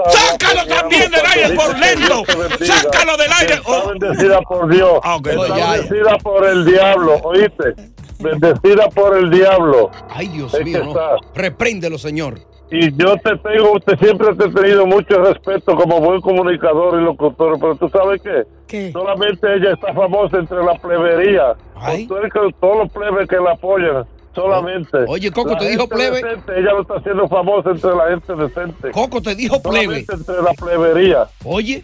¡Sácalo 0.08 0.66
también 0.68 1.12
del 1.12 1.26
aire 1.26 1.56
por 1.56 1.78
lento! 1.78 2.24
¡Sácalo 2.66 3.18
del 3.18 3.32
aire! 3.40 3.54
Está 3.56 3.88
bendecida 3.90 4.42
por 4.42 4.70
Dios. 4.74 5.00
Ah. 5.04 5.18
Está 5.24 5.66
bendecida 5.76 6.18
por 6.24 6.46
el 6.46 6.66
diablo, 6.66 7.16
¿oíste? 7.24 7.74
Bendecida 8.20 8.90
por 8.90 9.18
el 9.18 9.30
diablo. 9.30 9.92
Ay, 10.10 10.28
Dios 10.28 10.54
Es 10.54 10.60
que 10.60 10.66
mío. 10.66 10.94
Repréndelo, 11.36 11.98
señor. 11.98 12.40
Y 12.72 12.92
yo 13.02 13.16
te 13.18 13.36
tengo, 13.38 13.80
te 13.80 13.98
siempre 13.98 14.36
te 14.36 14.46
he 14.46 14.50
tenido 14.52 14.86
mucho 14.86 15.18
respeto 15.24 15.76
como 15.76 16.00
buen 16.00 16.22
comunicador 16.22 17.02
y 17.02 17.04
locutor, 17.04 17.58
pero 17.60 17.76
tú 17.76 17.90
sabes 17.90 18.22
qué? 18.22 18.92
Solamente 18.92 19.48
ella 19.56 19.74
está 19.74 19.92
famosa 19.94 20.38
entre 20.38 20.64
la 20.64 20.76
plebería. 20.76 21.56
Con 21.74 22.08
todo 22.08 22.18
el 22.22 22.32
que- 22.32 22.56
todos 22.60 22.78
los 22.78 22.92
plebes 22.92 23.28
que 23.28 23.38
la 23.38 23.54
apoyan, 23.54 24.06
solamente. 24.36 24.98
Oye, 25.08 25.32
Coco, 25.32 25.54
La 25.54 25.60
te 25.60 25.70
dijo 25.70 25.88
plebe. 25.88 26.22
decente, 26.24 26.52
ella 26.58 26.72
lo 26.74 26.82
está 26.82 26.96
haciendo 26.96 27.28
famosa 27.28 27.70
entre 27.72 27.92
la 27.96 28.08
gente 28.10 28.36
decente. 28.36 28.92
Coco 28.92 29.22
te 29.22 29.36
dijo 29.36 29.62
plebe. 29.62 30.06
Solamente 30.06 30.14
entre 30.14 30.36
la 30.42 30.54
plebería. 30.54 31.28
Oye, 31.44 31.84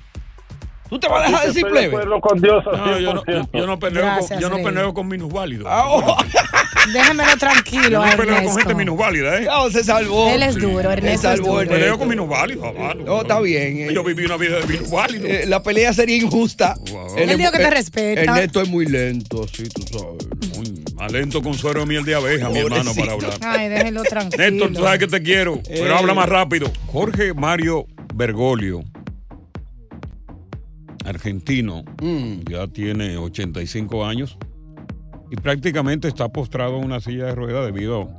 ¿tú 0.89 0.99
te 0.99 1.07
vas 1.07 1.21
a 1.21 1.25
dejar 1.27 1.35
Así 1.41 1.47
decir 1.47 1.65
estoy 1.65 1.73
de 1.83 1.89
plebe? 1.89 2.03
acuerdo 2.03 2.21
con 2.21 2.41
Dios 2.41 2.63
No, 2.65 2.99
yo 2.99 3.13
no, 3.13 3.23
100%. 3.23 3.49
yo 3.53 3.67
no 3.67 3.79
peleo, 3.79 4.01
Gracias, 4.03 4.29
con, 4.29 4.39
yo 4.39 4.49
no 4.49 4.63
peleo 4.63 4.93
con 4.93 5.07
minusválidos. 5.07 5.67
Déjemelo 6.93 7.35
tranquilo, 7.39 7.89
Yo 7.89 7.99
no 8.05 8.11
peleo 8.11 8.25
con 8.25 8.35
Ernesto. 8.35 8.59
gente 8.59 8.75
minusválida, 8.75 9.39
¿eh? 9.41 9.45
No, 9.45 9.69
se 9.71 9.83
salvó. 9.83 10.29
Él 10.29 10.43
es 10.43 10.55
duro, 10.55 10.91
Ernesto 10.91 11.31
es 11.31 11.41
duro. 11.41 11.67
Peleo 11.67 11.97
con 11.97 12.07
minusválidos, 12.07 12.75
mano. 12.77 13.03
No, 13.03 13.21
está 13.21 13.39
bien. 13.39 13.77
eh. 13.89 13.93
Yo 13.93 14.03
viví 14.03 14.23
una 14.25 14.37
vida 14.37 14.59
de 14.59 14.67
minusválido. 14.67 15.25
Eh, 15.25 15.45
la 15.47 15.63
pelea 15.63 15.91
sería 15.93 16.15
injusta. 16.17 16.75
Él 17.17 17.31
es 17.31 17.37
dijo 17.39 17.51
que 17.51 17.57
te 17.57 17.69
respeta. 17.71 18.21
Ernesto 18.21 18.61
es 18.61 18.69
muy 18.69 18.85
lento, 18.85 19.47
sí, 19.47 19.63
tú 19.69 19.81
sabes. 19.97 20.54
Más 20.95 21.11
lento 21.11 21.41
con 21.41 21.53
suero 21.53 21.81
de 21.81 21.85
miel 21.85 22.05
de 22.05 22.15
abeja, 22.15 22.49
mi 22.49 22.59
hermano, 22.59 22.91
para 22.95 23.13
hablar. 23.13 23.33
Ay, 23.41 23.67
déjelo 23.69 24.03
tranquilo. 24.09 24.43
Néstor, 24.51 24.73
tú 24.73 24.81
sabes 24.81 24.99
que 24.99 25.07
te 25.07 25.21
quiero, 25.21 25.59
pero 25.67 25.87
Eh. 25.93 25.97
habla 25.97 26.13
más 26.13 26.29
rápido. 26.29 26.71
Jorge 26.87 27.33
Mario 27.33 27.85
Bergoglio, 28.13 28.81
argentino, 31.03 31.83
ya 32.49 32.67
tiene 32.67 33.17
85 33.17 34.05
años 34.05 34.37
y 35.31 35.35
prácticamente 35.35 36.07
está 36.07 36.29
postrado 36.29 36.77
en 36.77 36.85
una 36.85 36.99
silla 36.99 37.25
de 37.25 37.35
ruedas 37.35 37.65
debido 37.65 38.09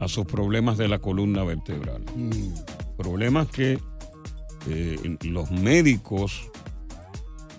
a 0.00 0.08
sus 0.08 0.24
problemas 0.26 0.78
de 0.78 0.88
la 0.88 0.98
columna 0.98 1.44
vertebral. 1.44 2.02
Problemas 2.96 3.48
que 3.48 3.78
eh, 4.68 5.16
los 5.22 5.50
médicos 5.50 6.50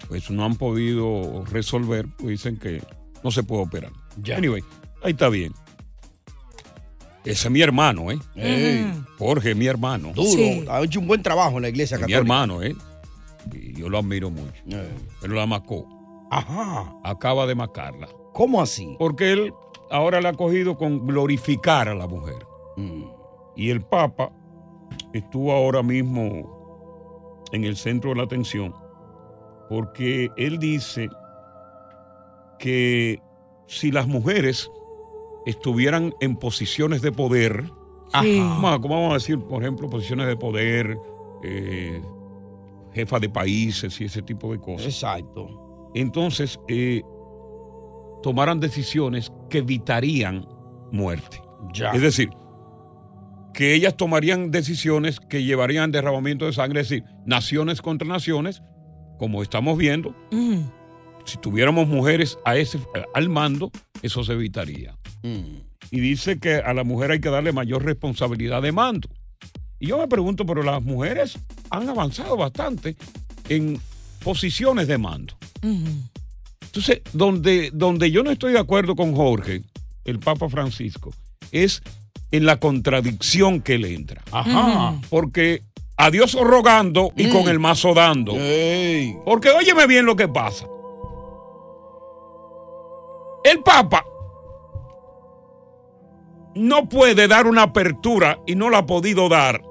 pues 0.08 0.30
no 0.32 0.44
han 0.44 0.56
podido 0.56 1.46
resolver, 1.52 2.08
pues 2.18 2.30
dicen 2.30 2.58
que 2.58 2.82
no 3.24 3.30
se 3.32 3.44
puede 3.44 3.62
operar. 3.64 3.92
Anyway, 4.36 4.64
ahí 5.04 5.12
está 5.12 5.30
bien. 5.30 5.54
Ese 7.26 7.48
es 7.48 7.52
mi 7.52 7.62
hermano, 7.62 8.12
¿eh? 8.12 8.20
Ey. 8.36 8.92
Jorge, 9.18 9.54
mi 9.54 9.68
hermano. 9.68 10.12
Duro. 10.14 10.72
Ha 10.72 10.82
hecho 10.82 11.00
un 11.00 11.08
buen 11.08 11.22
trabajo 11.22 11.58
en 11.58 11.64
la 11.64 11.70
iglesia 11.70 11.96
Es 11.96 12.02
mi 12.02 12.14
católica. 12.14 12.20
hermano, 12.20 12.64
¿eh? 12.64 12.76
Y 13.54 13.74
yo 13.74 13.90
lo 13.90 13.98
admiro 14.00 14.30
mucho. 14.30 14.64
Pero 15.22 15.34
la 15.34 15.46
macó. 15.46 15.86
Ajá. 16.32 16.94
Acaba 17.04 17.46
de 17.46 17.56
macarla. 17.56 18.08
¿Cómo 18.34 18.62
así? 18.62 18.96
Porque 18.98 19.32
él 19.34 19.54
ahora 19.92 20.22
le 20.22 20.30
ha 20.30 20.34
cogido 20.34 20.78
con 20.78 21.06
glorificar 21.06 21.90
a 21.90 21.96
la 21.96 22.08
mujer. 22.08 22.38
Mm. 22.78 23.04
Y 23.56 23.70
el 23.70 23.82
Papa 23.82 24.32
estuvo 25.14 25.52
ahora 25.52 25.84
mismo 25.84 27.44
en 27.52 27.64
el 27.64 27.76
centro 27.76 28.12
de 28.12 28.18
la 28.18 28.24
atención 28.24 28.74
porque 29.70 30.30
él 30.38 30.58
dice 30.60 31.10
que 32.58 33.20
si 33.70 33.92
las 33.92 34.08
mujeres 34.08 34.72
estuvieran 35.46 36.14
en 36.20 36.36
posiciones 36.36 37.02
de 37.02 37.12
poder, 37.12 37.66
Sí. 38.22 38.40
vamos 38.40 38.74
a- 38.74 38.80
¿cómo 38.80 38.96
vamos 38.96 39.12
a 39.12 39.14
decir? 39.16 39.40
Por 39.40 39.62
ejemplo, 39.62 39.90
posiciones 39.90 40.28
de 40.28 40.36
poder, 40.36 40.98
eh, 41.44 42.02
jefa 42.94 43.20
de 43.20 43.30
países 43.30 44.02
y 44.02 44.06
ese 44.06 44.22
tipo 44.24 44.52
de 44.52 44.60
cosas. 44.60 44.88
Exacto. 44.88 45.90
Entonces, 45.94 46.60
eh, 46.68 47.04
tomaran 48.24 48.60
decisiones 48.60 49.32
que 49.50 49.60
evitarían 49.60 50.48
muerte. 50.92 51.40
Ya. 51.74 51.92
Es 51.92 52.02
decir, 52.02 52.30
que 53.54 53.76
ellas 53.76 53.96
tomarían 53.96 54.50
decisiones 54.52 55.20
que 55.20 55.44
llevarían 55.44 55.92
derramamiento 55.92 56.46
de 56.46 56.54
sangre, 56.54 56.82
es 56.82 56.90
decir, 56.90 57.04
naciones 57.26 57.82
contra 57.82 58.08
naciones, 58.08 58.62
como 59.20 59.42
estamos 59.44 59.78
viendo. 59.78 60.16
Si 61.30 61.38
tuviéramos 61.38 61.88
mujeres 61.88 62.40
a 62.44 62.58
ese, 62.58 62.80
al 63.14 63.30
mando, 63.30 63.72
eso 64.02 64.24
se 64.24 64.34
evitaría. 64.34 64.98
Y 65.92 66.00
dice 66.00 66.40
que 66.40 66.56
a 66.56 66.74
la 66.74 66.84
mujer 66.84 67.12
hay 67.12 67.22
que 67.22 67.30
darle 67.30 67.52
mayor 67.52 67.84
responsabilidad 67.84 68.64
de 68.64 68.72
mando. 68.72 69.10
Y 69.80 69.88
yo 69.88 70.00
me 70.00 70.08
pregunto, 70.08 70.44
pero 70.46 70.64
las 70.64 70.82
mujeres 70.82 71.38
han 71.70 71.88
avanzado 71.88 72.36
bastante 72.36 72.96
en 73.48 73.80
posiciones 74.24 74.88
de 74.88 74.98
mando. 74.98 75.36
Entonces, 76.62 77.02
donde, 77.14 77.70
donde 77.74 78.10
yo 78.10 78.24
no 78.24 78.32
estoy 78.32 78.54
de 78.54 78.60
acuerdo 78.60 78.96
con 78.96 79.16
Jorge, 79.16 79.62
el 80.06 80.18
Papa 80.18 80.50
Francisco, 80.50 81.14
es 81.52 81.84
en 82.32 82.46
la 82.46 82.58
contradicción 82.60 83.62
que 83.62 83.76
él 83.76 83.86
entra. 83.86 84.24
Ajá. 84.32 85.00
Porque 85.10 85.62
a 85.96 86.10
Dios 86.10 86.34
rogando 86.34 87.14
y 87.16 87.30
con 87.30 87.48
el 87.50 87.60
mazo 87.60 87.94
dando. 87.94 88.34
Porque 89.26 89.50
óyeme 89.50 89.86
bien 89.86 90.06
lo 90.06 90.16
que 90.16 90.28
pasa. 90.28 90.66
El 93.50 93.64
Papa 93.64 94.06
no 96.54 96.88
puede 96.88 97.28
dar 97.28 97.48
una 97.48 97.64
apertura 97.64 98.40
y 98.46 98.54
no 98.54 98.70
la 98.70 98.80
ha 98.80 98.86
podido 98.86 99.28
dar 99.28 99.64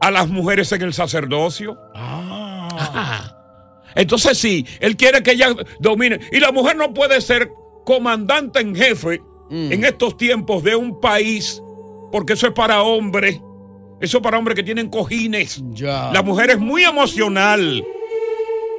a 0.00 0.10
las 0.10 0.28
mujeres 0.28 0.72
en 0.72 0.82
el 0.82 0.94
sacerdocio. 0.94 1.76
Ajá. 1.94 3.36
Entonces 3.94 4.38
sí, 4.38 4.66
él 4.80 4.96
quiere 4.96 5.22
que 5.22 5.32
ella 5.32 5.54
domine. 5.80 6.18
Y 6.32 6.40
la 6.40 6.50
mujer 6.50 6.76
no 6.76 6.94
puede 6.94 7.20
ser 7.20 7.52
comandante 7.84 8.60
en 8.60 8.74
jefe 8.74 9.20
en 9.50 9.84
estos 9.84 10.16
tiempos 10.16 10.64
de 10.64 10.74
un 10.74 10.98
país, 10.98 11.62
porque 12.10 12.32
eso 12.32 12.46
es 12.46 12.54
para 12.54 12.82
hombres. 12.82 13.38
Eso 14.00 14.16
es 14.16 14.22
para 14.22 14.38
hombres 14.38 14.56
que 14.56 14.62
tienen 14.62 14.88
cojines. 14.88 15.62
La 16.12 16.22
mujer 16.22 16.50
es 16.50 16.58
muy 16.58 16.84
emocional. 16.84 17.84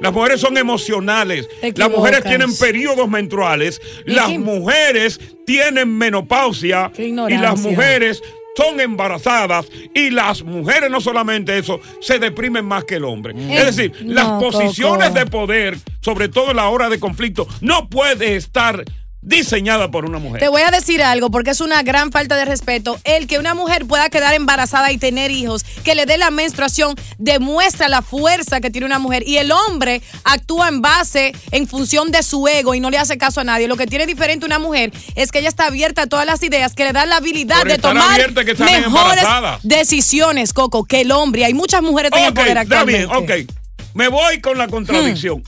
Las 0.00 0.12
mujeres 0.12 0.40
son 0.40 0.56
emocionales. 0.58 1.48
Las 1.74 1.90
mujeres 1.90 2.22
tienen 2.24 2.54
periodos 2.56 3.08
menstruales. 3.08 3.80
¿Y 4.06 4.12
Las 4.12 4.28
qué- 4.28 4.38
mujeres 4.38 5.20
tienen 5.46 5.96
menopausia. 5.96 6.90
Y 6.98 7.12
las 7.12 7.58
mujeres 7.60 8.22
son 8.56 8.80
embarazadas 8.80 9.66
y 9.94 10.08
las 10.08 10.42
mujeres 10.42 10.90
no 10.90 10.98
solamente 11.02 11.58
eso, 11.58 11.78
se 12.00 12.18
deprimen 12.18 12.64
más 12.64 12.84
que 12.84 12.94
el 12.94 13.04
hombre. 13.04 13.34
Eh, 13.36 13.58
es 13.58 13.76
decir, 13.76 13.92
las 14.02 14.42
posiciones 14.42 15.08
Coco. 15.08 15.18
de 15.20 15.26
poder, 15.26 15.76
sobre 16.00 16.28
todo 16.28 16.52
en 16.52 16.56
la 16.56 16.68
hora 16.70 16.88
de 16.88 16.98
conflicto, 16.98 17.46
no 17.60 17.90
puede 17.90 18.34
estar 18.36 18.82
diseñada 19.26 19.90
por 19.90 20.04
una 20.04 20.18
mujer. 20.18 20.40
Te 20.40 20.48
voy 20.48 20.62
a 20.62 20.70
decir 20.70 21.02
algo 21.02 21.30
porque 21.30 21.50
es 21.50 21.60
una 21.60 21.82
gran 21.82 22.12
falta 22.12 22.36
de 22.36 22.44
respeto. 22.44 22.98
El 23.04 23.26
que 23.26 23.38
una 23.38 23.54
mujer 23.54 23.84
pueda 23.84 24.08
quedar 24.08 24.34
embarazada 24.34 24.92
y 24.92 24.98
tener 24.98 25.30
hijos, 25.32 25.64
que 25.84 25.94
le 25.96 26.06
dé 26.06 26.16
la 26.16 26.30
menstruación, 26.30 26.94
demuestra 27.18 27.88
la 27.88 28.02
fuerza 28.02 28.60
que 28.60 28.70
tiene 28.70 28.86
una 28.86 29.00
mujer. 29.00 29.24
Y 29.26 29.38
el 29.38 29.50
hombre 29.50 30.00
actúa 30.24 30.68
en 30.68 30.80
base, 30.80 31.34
en 31.50 31.66
función 31.66 32.12
de 32.12 32.22
su 32.22 32.46
ego 32.46 32.74
y 32.74 32.80
no 32.80 32.88
le 32.90 32.98
hace 32.98 33.18
caso 33.18 33.40
a 33.40 33.44
nadie. 33.44 33.66
Lo 33.66 33.76
que 33.76 33.86
tiene 33.86 34.06
diferente 34.06 34.46
una 34.46 34.60
mujer 34.60 34.92
es 35.16 35.32
que 35.32 35.40
ella 35.40 35.48
está 35.48 35.66
abierta 35.66 36.02
a 36.02 36.06
todas 36.06 36.24
las 36.24 36.42
ideas, 36.44 36.74
que 36.74 36.84
le 36.84 36.92
dan 36.92 37.08
la 37.10 37.16
habilidad 37.16 37.58
Por 37.58 37.68
de 37.68 37.78
tomar 37.78 38.16
que 38.34 38.54
mejores 38.54 38.84
embarazadas. 38.86 39.60
decisiones, 39.64 40.52
Coco, 40.52 40.84
que 40.84 41.00
el 41.00 41.10
hombre. 41.10 41.44
Hay 41.44 41.54
muchas 41.54 41.82
mujeres 41.82 42.12
en 42.12 42.22
el 42.24 42.28
Ok, 42.30 42.34
poder 42.36 42.56
está 42.58 42.84
bien, 42.84 43.02
actualmente. 43.02 43.44
ok. 43.44 43.56
Me 43.94 44.08
voy 44.08 44.40
con 44.40 44.56
la 44.56 44.68
contradicción. 44.68 45.42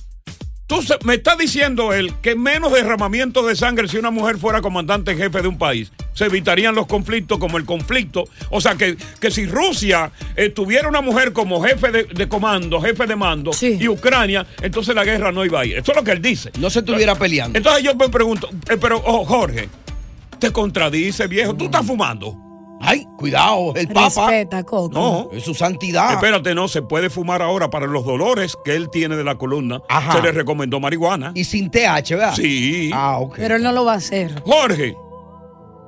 Tú 0.69 0.83
se- 0.83 0.99
me 1.03 1.15
está 1.15 1.35
diciendo 1.35 1.95
él 1.95 2.13
que 2.21 2.35
menos 2.37 2.71
derramamiento 2.73 3.45
de 3.47 3.57
sangre 3.57 3.89
si 3.89 3.97
una 3.97 4.11
mujer 4.11 4.37
fuera 4.37 4.61
comandante 4.61 5.13
en 5.13 5.19
jefe 5.19 5.41
de 5.41 5.49
un 5.49 5.57
país. 5.57 5.91
Se 6.13 6.27
evitarían 6.27 6.75
los 6.75 6.87
conflictos 6.87 7.39
como 7.39 7.57
el 7.57 7.65
conflicto. 7.65 8.25
O 8.51 8.61
sea, 8.61 8.75
que, 8.75 8.97
que 9.19 9.31
si 9.31 9.47
Rusia 9.47 10.11
eh, 10.37 10.51
tuviera 10.51 10.87
una 10.89 11.01
mujer 11.01 11.33
como 11.33 11.63
jefe 11.63 11.91
de, 11.91 12.05
de 12.05 12.29
comando, 12.29 12.81
jefe 12.83 13.07
de 13.07 13.17
mando, 13.17 13.51
y 13.81 13.89
Ucrania, 13.89 14.47
entonces 14.61 14.95
la 14.95 15.05
guerra 15.05 15.33
no 15.33 15.43
iba 15.45 15.61
a 15.61 15.65
ir. 15.65 15.79
Eso 15.79 15.93
es 15.93 15.97
lo 15.97 16.05
que 16.05 16.13
él 16.13 16.21
dice. 16.21 16.51
No 16.59 16.69
se 16.69 16.81
estuviera 16.81 17.15
peleando. 17.15 17.57
Entonces 17.57 17.83
yo 17.83 17.95
me 17.95 18.11
pregunto, 18.11 18.51
eh, 18.69 18.77
pero 18.79 19.03
oh, 19.07 19.25
Jorge, 19.25 19.71
te 20.39 20.53
contradice, 20.53 21.27
viejo. 21.29 21.55
¿Tú 21.55 21.65
estás 21.65 21.87
fumando? 21.87 22.37
Ay, 22.81 23.07
cuidado, 23.17 23.75
el 23.75 23.89
Papa. 23.89 24.31
Respeta, 24.31 24.63
Coco. 24.63 24.91
No. 24.93 25.29
Es 25.33 25.45
su 25.45 25.55
santidad. 25.55 26.13
Espérate, 26.13 26.55
no, 26.55 26.69
se 26.69 26.83
puede 26.83 27.11
fumar 27.11 27.43
ahora 27.43 27.71
para 27.71 27.87
los 27.87 28.05
dolores 28.05 28.57
que 28.65 28.75
él 28.77 28.89
tiene 28.91 29.17
de 29.17 29.25
la 29.25 29.37
columna. 29.37 29.83
Ajá. 29.89 30.13
Se 30.13 30.23
le 30.23 30.33
recomendó 30.33 30.79
marihuana. 30.81 31.33
Y 31.35 31.45
sin 31.45 31.71
TH, 31.71 32.11
¿verdad? 32.11 32.35
Sí. 32.35 32.91
Ah, 32.95 33.19
ok. 33.19 33.35
Pero 33.37 33.57
él 33.57 33.63
no 33.63 33.73
lo 33.73 33.85
va 33.85 33.95
a 33.95 33.97
hacer. 33.97 34.43
Jorge, 34.45 34.97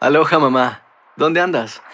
Aloha 0.01 0.39
mamá, 0.39 0.81
¿dónde 1.15 1.39
andas? 1.41 1.81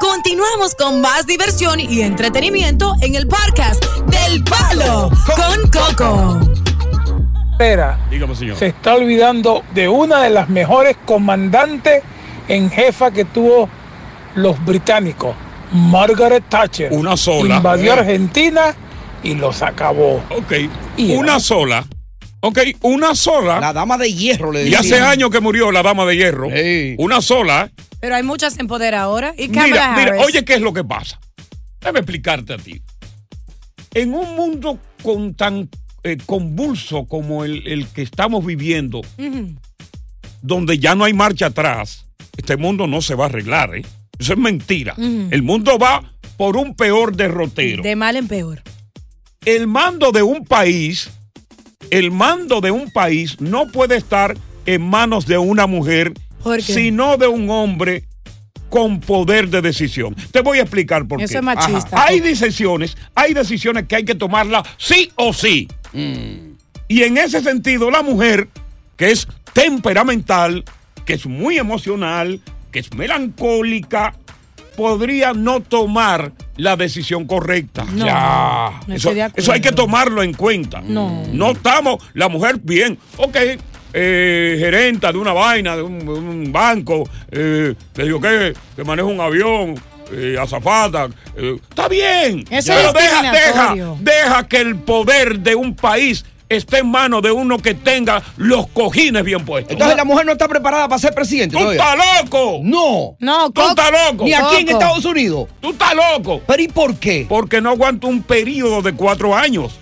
Continuamos 0.00 0.74
con 0.74 1.00
más 1.00 1.26
diversión 1.26 1.80
y 1.80 2.02
entretenimiento 2.02 2.94
en 3.00 3.14
el 3.14 3.26
podcast 3.26 3.82
del 4.06 4.42
Palo 4.44 5.10
con 5.36 5.70
Coco. 5.70 6.40
Espera, 7.52 7.98
Dígame, 8.10 8.34
señor. 8.34 8.56
se 8.58 8.66
está 8.66 8.94
olvidando 8.94 9.62
de 9.72 9.88
una 9.88 10.20
de 10.22 10.30
las 10.30 10.48
mejores 10.48 10.96
comandantes 11.04 12.02
en 12.48 12.70
jefa 12.70 13.10
que 13.12 13.24
tuvo 13.24 13.68
los 14.34 14.62
británicos, 14.64 15.34
Margaret 15.72 16.44
Thatcher. 16.48 16.92
Una 16.92 17.16
sola. 17.16 17.56
Invadió 17.56 17.94
Eh. 17.94 17.98
Argentina 18.00 18.74
y 19.22 19.34
los 19.34 19.62
acabó. 19.62 20.22
Ok, 20.36 20.52
una 20.98 21.38
sola. 21.40 21.84
Ok, 22.40 22.58
una 22.82 23.14
sola. 23.14 23.58
La 23.60 23.72
dama 23.72 23.96
de 23.96 24.12
hierro 24.12 24.52
le 24.52 24.62
Y 24.62 24.70
decían. 24.70 24.80
hace 24.80 25.00
años 25.00 25.30
que 25.30 25.40
murió 25.40 25.70
la 25.72 25.82
dama 25.82 26.04
de 26.04 26.16
hierro. 26.16 26.48
Una 26.98 27.22
sola. 27.22 27.70
Pero 28.04 28.16
hay 28.16 28.22
muchas 28.22 28.58
en 28.58 28.66
poder 28.66 28.94
ahora. 28.94 29.32
Y 29.38 29.48
Mira, 29.48 29.94
mira, 29.96 30.16
oye, 30.18 30.44
¿qué 30.44 30.56
es 30.56 30.60
lo 30.60 30.74
que 30.74 30.84
pasa? 30.84 31.18
Déjame 31.80 32.00
explicarte 32.00 32.52
a 32.52 32.58
ti. 32.58 32.82
En 33.94 34.12
un 34.12 34.36
mundo 34.36 34.78
con 35.02 35.32
tan 35.34 35.70
eh, 36.02 36.18
convulso 36.26 37.06
como 37.06 37.46
el, 37.46 37.66
el 37.66 37.86
que 37.88 38.02
estamos 38.02 38.44
viviendo, 38.44 39.00
donde 40.42 40.78
ya 40.78 40.94
no 40.94 41.04
hay 41.04 41.14
marcha 41.14 41.46
atrás, 41.46 42.04
este 42.36 42.58
mundo 42.58 42.86
no 42.86 43.00
se 43.00 43.14
va 43.14 43.24
a 43.24 43.28
arreglar, 43.28 43.74
¿eh? 43.74 43.86
Eso 44.18 44.34
es 44.34 44.38
mentira. 44.38 44.94
El 44.98 45.42
mundo 45.42 45.78
va 45.78 46.02
por 46.36 46.58
un 46.58 46.76
peor 46.76 47.16
derrotero. 47.16 47.82
De 47.82 47.96
mal 47.96 48.16
en 48.16 48.28
peor. 48.28 48.60
el 49.46 49.66
mando 49.66 50.12
de 50.12 50.22
un 50.22 50.44
país, 50.44 51.10
el 51.90 52.10
mando 52.10 52.60
de 52.60 52.70
un 52.70 52.90
país 52.90 53.40
no 53.40 53.66
puede 53.68 53.96
estar 53.96 54.36
en 54.66 54.82
manos 54.82 55.24
de 55.24 55.38
una 55.38 55.66
mujer. 55.66 56.12
Sino 56.60 57.16
de 57.16 57.26
un 57.26 57.48
hombre 57.50 58.04
con 58.68 59.00
poder 59.00 59.48
de 59.50 59.62
decisión. 59.62 60.16
Te 60.32 60.40
voy 60.40 60.58
a 60.58 60.62
explicar 60.62 61.06
por 61.06 61.20
Eso 61.20 61.32
qué. 61.32 61.38
es 61.38 61.44
machista. 61.44 62.04
Hay 62.04 62.20
decisiones, 62.20 62.96
hay 63.14 63.32
decisiones 63.32 63.86
que 63.86 63.96
hay 63.96 64.04
que 64.04 64.14
tomarlas 64.14 64.66
sí 64.78 65.12
o 65.16 65.32
sí. 65.32 65.68
Y 66.88 67.02
en 67.02 67.16
ese 67.16 67.40
sentido, 67.40 67.90
la 67.90 68.02
mujer, 68.02 68.48
que 68.96 69.10
es 69.12 69.28
temperamental, 69.52 70.64
que 71.04 71.14
es 71.14 71.26
muy 71.26 71.56
emocional, 71.58 72.40
que 72.72 72.80
es 72.80 72.92
melancólica, 72.94 74.14
podría 74.76 75.32
no 75.32 75.60
tomar 75.60 76.32
la 76.56 76.76
decisión 76.76 77.26
correcta. 77.26 77.84
No, 77.84 78.06
ya. 78.06 78.80
no 78.86 78.94
eso, 78.94 79.10
estoy 79.10 79.14
de 79.14 79.30
eso 79.36 79.52
hay 79.52 79.60
que 79.60 79.72
tomarlo 79.72 80.22
en 80.22 80.34
cuenta. 80.34 80.80
No. 80.80 81.22
No 81.32 81.52
estamos, 81.52 82.02
la 82.14 82.28
mujer 82.28 82.58
bien, 82.62 82.98
ok, 83.16 83.36
eh, 83.94 84.56
gerenta 84.58 85.12
de 85.12 85.18
una 85.18 85.32
vaina, 85.32 85.76
de 85.76 85.82
un, 85.82 85.98
de 86.00 86.12
un 86.12 86.52
banco, 86.52 87.08
eh, 87.30 87.74
que 87.94 88.02
digo 88.02 88.20
que, 88.20 88.52
que 88.74 88.84
maneja 88.84 89.06
un 89.06 89.20
avión, 89.20 89.80
eh, 90.12 90.36
azafata, 90.38 91.08
eh, 91.36 91.56
está 91.68 91.88
bien. 91.88 92.44
Eso 92.50 92.72
pero 92.74 92.88
es 92.88 92.94
deja, 92.94 93.96
deja, 94.00 94.48
que 94.48 94.58
el 94.58 94.76
poder 94.76 95.38
de 95.38 95.54
un 95.54 95.74
país 95.74 96.24
esté 96.48 96.78
en 96.78 96.90
manos 96.90 97.22
de 97.22 97.30
uno 97.30 97.58
que 97.58 97.74
tenga 97.74 98.22
los 98.36 98.66
cojines 98.68 99.24
bien 99.24 99.44
puestos. 99.44 99.72
Entonces 99.72 99.96
la 99.96 100.04
mujer 100.04 100.26
no 100.26 100.32
está 100.32 100.48
preparada 100.48 100.88
para 100.88 100.98
ser 100.98 101.14
presidente. 101.14 101.56
¡Tú 101.56 101.70
estás 101.70 101.96
loco! 101.96 102.60
No. 102.62 103.16
No, 103.18 103.50
¡Tú 103.50 103.62
estás 103.62 103.90
loco! 103.90 104.24
Ni 104.24 104.34
aquí 104.34 104.56
en. 104.58 104.68
Estados 104.68 105.04
Unidos. 105.04 105.48
¡Tú 105.60 105.70
estás 105.70 105.94
loco! 105.94 106.42
¿Pero 106.46 106.62
y 106.62 106.68
por 106.68 106.96
qué? 106.96 107.26
Porque 107.28 107.60
no 107.60 107.70
aguanto 107.70 108.08
un 108.08 108.22
periodo 108.22 108.82
de 108.82 108.92
cuatro 108.92 109.34
años. 109.34 109.78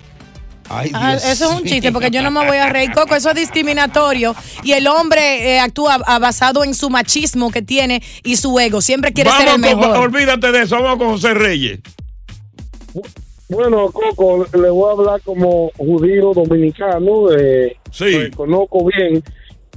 Ay, 0.69 0.91
Ah, 0.93 1.15
eso 1.15 1.29
es 1.45 1.61
un 1.61 1.63
chiste, 1.63 1.91
porque 1.91 2.09
yo 2.11 2.21
no 2.21 2.31
me 2.31 2.45
voy 2.45 2.57
a 2.57 2.69
reír, 2.69 2.91
Coco. 2.93 3.15
Eso 3.15 3.29
es 3.29 3.35
discriminatorio. 3.35 4.35
Y 4.63 4.73
el 4.73 4.87
hombre 4.87 5.55
eh, 5.55 5.59
actúa 5.59 5.99
ah, 6.05 6.19
basado 6.19 6.63
en 6.63 6.73
su 6.73 6.89
machismo 6.89 7.51
que 7.51 7.61
tiene 7.61 8.01
y 8.23 8.37
su 8.37 8.57
ego. 8.59 8.81
Siempre 8.81 9.13
quiere 9.13 9.29
ser 9.31 9.47
el 9.47 9.51
con, 9.53 9.61
mejor. 9.61 9.97
olvídate 9.97 10.51
de 10.51 10.63
eso, 10.63 10.75
vamos 10.81 10.97
con 10.97 11.09
José 11.09 11.33
Reyes. 11.33 11.79
Bueno, 13.49 13.91
Coco, 13.91 14.45
le 14.57 14.69
voy 14.69 14.89
a 14.89 14.93
hablar 14.93 15.21
como 15.21 15.69
judío 15.77 16.33
dominicano, 16.33 17.31
eh, 17.37 17.77
que 17.97 18.31
conozco 18.31 18.85
bien. 18.85 19.23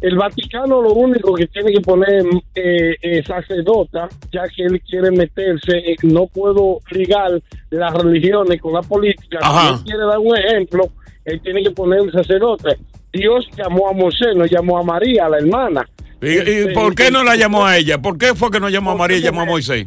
El 0.00 0.16
Vaticano 0.16 0.82
lo 0.82 0.92
único 0.92 1.34
que 1.34 1.46
tiene 1.46 1.72
que 1.72 1.80
poner 1.80 2.24
eh, 2.54 2.96
eh, 3.00 3.22
sacerdota, 3.26 4.08
ya 4.30 4.42
que 4.54 4.64
él 4.64 4.80
quiere 4.82 5.10
meterse, 5.10 5.78
eh, 5.78 5.96
no 6.02 6.26
puedo 6.26 6.80
ligar 6.90 7.40
las 7.70 7.94
religiones 7.94 8.60
con 8.60 8.74
la 8.74 8.82
política. 8.82 9.38
Ajá. 9.40 9.68
Si 9.68 9.74
él 9.74 9.84
quiere 9.84 10.06
dar 10.06 10.18
un 10.18 10.36
ejemplo, 10.36 10.90
él 11.24 11.40
tiene 11.40 11.62
que 11.62 11.70
poner 11.70 12.02
un 12.02 12.12
sacerdote. 12.12 12.76
Dios 13.12 13.48
llamó 13.56 13.88
a 13.88 13.92
Moisés, 13.92 14.36
no 14.36 14.44
llamó 14.44 14.78
a 14.78 14.82
María, 14.82 15.26
a 15.26 15.28
la 15.30 15.38
hermana. 15.38 15.88
¿Y, 16.20 16.26
y 16.26 16.38
Este, 16.38 16.72
por 16.74 16.94
qué 16.94 17.10
no 17.10 17.24
la 17.24 17.36
llamó 17.36 17.64
a 17.64 17.78
ella? 17.78 17.98
¿Por 17.98 18.18
qué 18.18 18.34
fue 18.34 18.50
que 18.50 18.60
no 18.60 18.68
llamó 18.68 18.90
a 18.90 18.96
María 18.96 19.16
y 19.16 19.22
llamó 19.22 19.42
a 19.42 19.46
Moisés? 19.46 19.86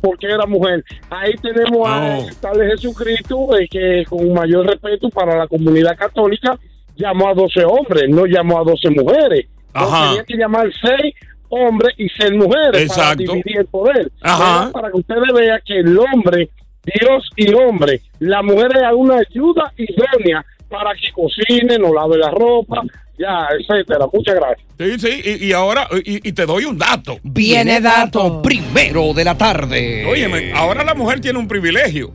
porque 0.00 0.26
era 0.26 0.46
mujer. 0.46 0.84
Ahí 1.10 1.34
tenemos 1.42 1.88
a 1.88 2.18
tal 2.40 2.56
Jesucristo, 2.70 3.56
eh, 3.58 3.68
que 3.70 4.04
con 4.08 4.32
mayor 4.32 4.66
respeto 4.66 5.08
para 5.10 5.36
la 5.36 5.46
comunidad 5.46 5.96
católica, 5.96 6.58
llamó 6.96 7.28
a 7.28 7.34
12 7.34 7.64
hombres, 7.64 8.04
no 8.08 8.26
llamó 8.26 8.60
a 8.60 8.64
12 8.64 8.90
mujeres. 8.90 9.46
Ajá. 9.72 10.10
tenía 10.10 10.24
que 10.24 10.36
llamar 10.36 10.70
6 10.80 11.14
hombres 11.48 11.94
y 11.98 12.08
6 12.08 12.32
mujeres 12.32 12.70
para 12.70 12.82
Exacto. 12.82 13.22
dividir 13.32 13.58
el 13.58 13.66
poder. 13.66 14.10
Ajá. 14.22 14.70
Para 14.72 14.90
que 14.90 14.98
ustedes 14.98 15.32
vean 15.34 15.60
que 15.66 15.78
el 15.80 15.98
hombre, 15.98 16.48
Dios 16.84 17.28
y 17.36 17.52
hombre, 17.54 18.00
la 18.20 18.42
mujer 18.42 18.70
es 18.76 18.82
una 18.94 19.16
ayuda 19.18 19.72
idónea 19.76 20.44
para 20.68 20.92
que 20.94 21.10
cocine, 21.12 21.78
no 21.78 21.92
lave 21.94 22.18
la 22.18 22.30
ropa, 22.30 22.82
ya, 23.18 23.46
etcétera. 23.58 24.06
Muchas 24.12 24.34
gracias. 24.34 24.66
Sí, 24.78 24.98
sí, 24.98 25.38
y, 25.40 25.46
y 25.46 25.52
ahora, 25.52 25.88
y, 26.04 26.28
y 26.28 26.32
te 26.32 26.46
doy 26.46 26.64
un 26.64 26.76
dato. 26.78 27.18
Viene 27.22 27.80
dato 27.80 28.42
primero 28.42 29.12
de 29.14 29.24
la 29.24 29.36
tarde. 29.36 30.04
Óyeme, 30.06 30.52
ahora 30.52 30.82
la 30.84 30.94
mujer 30.94 31.20
tiene 31.20 31.38
un 31.38 31.48
privilegio. 31.48 32.10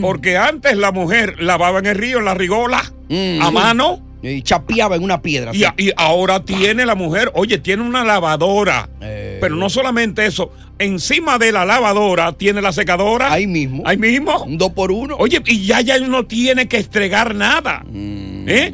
Porque 0.00 0.36
antes 0.36 0.76
la 0.76 0.92
mujer 0.92 1.42
lavaba 1.42 1.80
en 1.80 1.86
el 1.86 1.96
río, 1.96 2.18
en 2.18 2.24
la 2.26 2.34
rigola, 2.34 2.80
a 3.40 3.50
mano. 3.50 4.00
Y 4.30 4.42
chapeaba 4.42 4.96
en 4.96 5.02
una 5.02 5.20
piedra. 5.22 5.52
Y, 5.54 5.64
y 5.82 5.92
ahora 5.96 6.44
tiene 6.44 6.86
la 6.86 6.94
mujer, 6.94 7.30
oye, 7.34 7.58
tiene 7.58 7.82
una 7.82 8.04
lavadora. 8.04 8.88
Eh. 9.00 9.38
Pero 9.40 9.56
no 9.56 9.68
solamente 9.68 10.24
eso, 10.26 10.52
encima 10.78 11.38
de 11.38 11.52
la 11.52 11.64
lavadora 11.64 12.32
tiene 12.32 12.62
la 12.62 12.72
secadora. 12.72 13.32
Ahí 13.32 13.46
mismo. 13.46 13.82
Ahí 13.86 13.96
mismo. 13.96 14.44
Un 14.44 14.58
dos 14.58 14.72
por 14.72 14.90
uno. 14.90 15.16
Oye, 15.18 15.42
y 15.46 15.66
ya 15.66 15.80
ya 15.80 15.98
no 15.98 16.24
tiene 16.26 16.68
que 16.68 16.78
estregar 16.78 17.34
nada. 17.34 17.84
Mm. 17.90 18.23
¿Eh? 18.46 18.72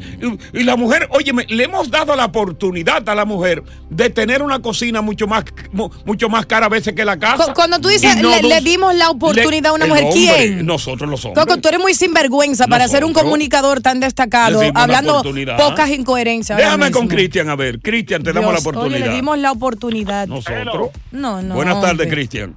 Y, 0.53 0.63
la 0.63 0.75
mujer, 0.75 1.07
oye, 1.11 1.31
le 1.49 1.63
hemos 1.63 1.89
dado 1.89 2.15
la 2.15 2.25
oportunidad 2.25 3.07
a 3.07 3.15
la 3.15 3.25
mujer 3.25 3.63
de 3.89 4.09
tener 4.09 4.41
una 4.41 4.59
cocina 4.61 5.01
mucho 5.01 5.27
más, 5.27 5.43
mu- 5.71 5.89
mucho 6.05 6.29
más 6.29 6.45
cara 6.45 6.65
a 6.65 6.69
veces 6.69 6.93
que 6.93 7.05
la 7.05 7.17
casa. 7.17 7.45
Cu- 7.47 7.53
Cuando 7.53 7.79
tú 7.79 7.87
dices, 7.89 8.15
no 8.17 8.29
le, 8.41 8.61
dimos 8.61 8.93
la 8.95 9.09
oportunidad 9.09 9.71
a 9.71 9.73
una 9.73 9.85
mujer, 9.87 10.03
hombre, 10.05 10.19
¿quién? 10.37 10.65
Nosotros 10.65 11.09
los 11.09 11.23
hombres. 11.25 11.45
Coco, 11.45 11.59
tú 11.59 11.67
eres 11.69 11.79
muy 11.79 11.93
sinvergüenza 11.93 12.67
para 12.67 12.87
ser 12.87 13.03
un 13.05 13.13
comunicador 13.13 13.81
tan 13.81 13.99
destacado, 13.99 14.61
hablando 14.75 15.23
pocas 15.57 15.89
incoherencias. 15.89 16.57
Déjame 16.57 16.91
con. 16.91 17.07
Cristian, 17.07 17.49
a 17.49 17.55
ver. 17.55 17.79
Cristian, 17.81 18.23
te 18.23 18.31
damos 18.33 18.53
la 18.53 18.59
oportunidad. 18.59 19.01
Oye, 19.01 19.09
le 19.09 19.15
dimos 19.15 19.37
la 19.37 19.51
oportunidad. 19.51 20.27
Nosotros. 20.27 20.89
No, 21.11 21.41
no. 21.41 21.55
Buenas 21.55 21.81
tardes. 21.81 22.07
Cristian. 22.07 22.55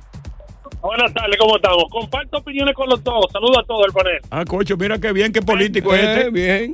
Buenas 0.85 1.15
tardes, 1.15 1.39
¿cómo 1.39 1.57
estamos? 1.57 1.85
Comparto 1.91 2.37
opiniones 2.39 2.75
con 2.75 2.87
los 2.91 3.03
dos. 3.03 3.25
Saludos 3.33 3.57
a 3.57 3.63
todo 3.63 3.87
el 3.87 3.93
panel. 3.93 4.19
Ah, 4.31 4.45
cocho, 4.45 4.77
mira 4.77 4.99
qué 4.99 5.13
bien, 5.13 5.33
qué 5.33 5.41
político 5.41 5.95
es 5.95 6.03
este. 6.03 6.31
bien. 6.31 6.73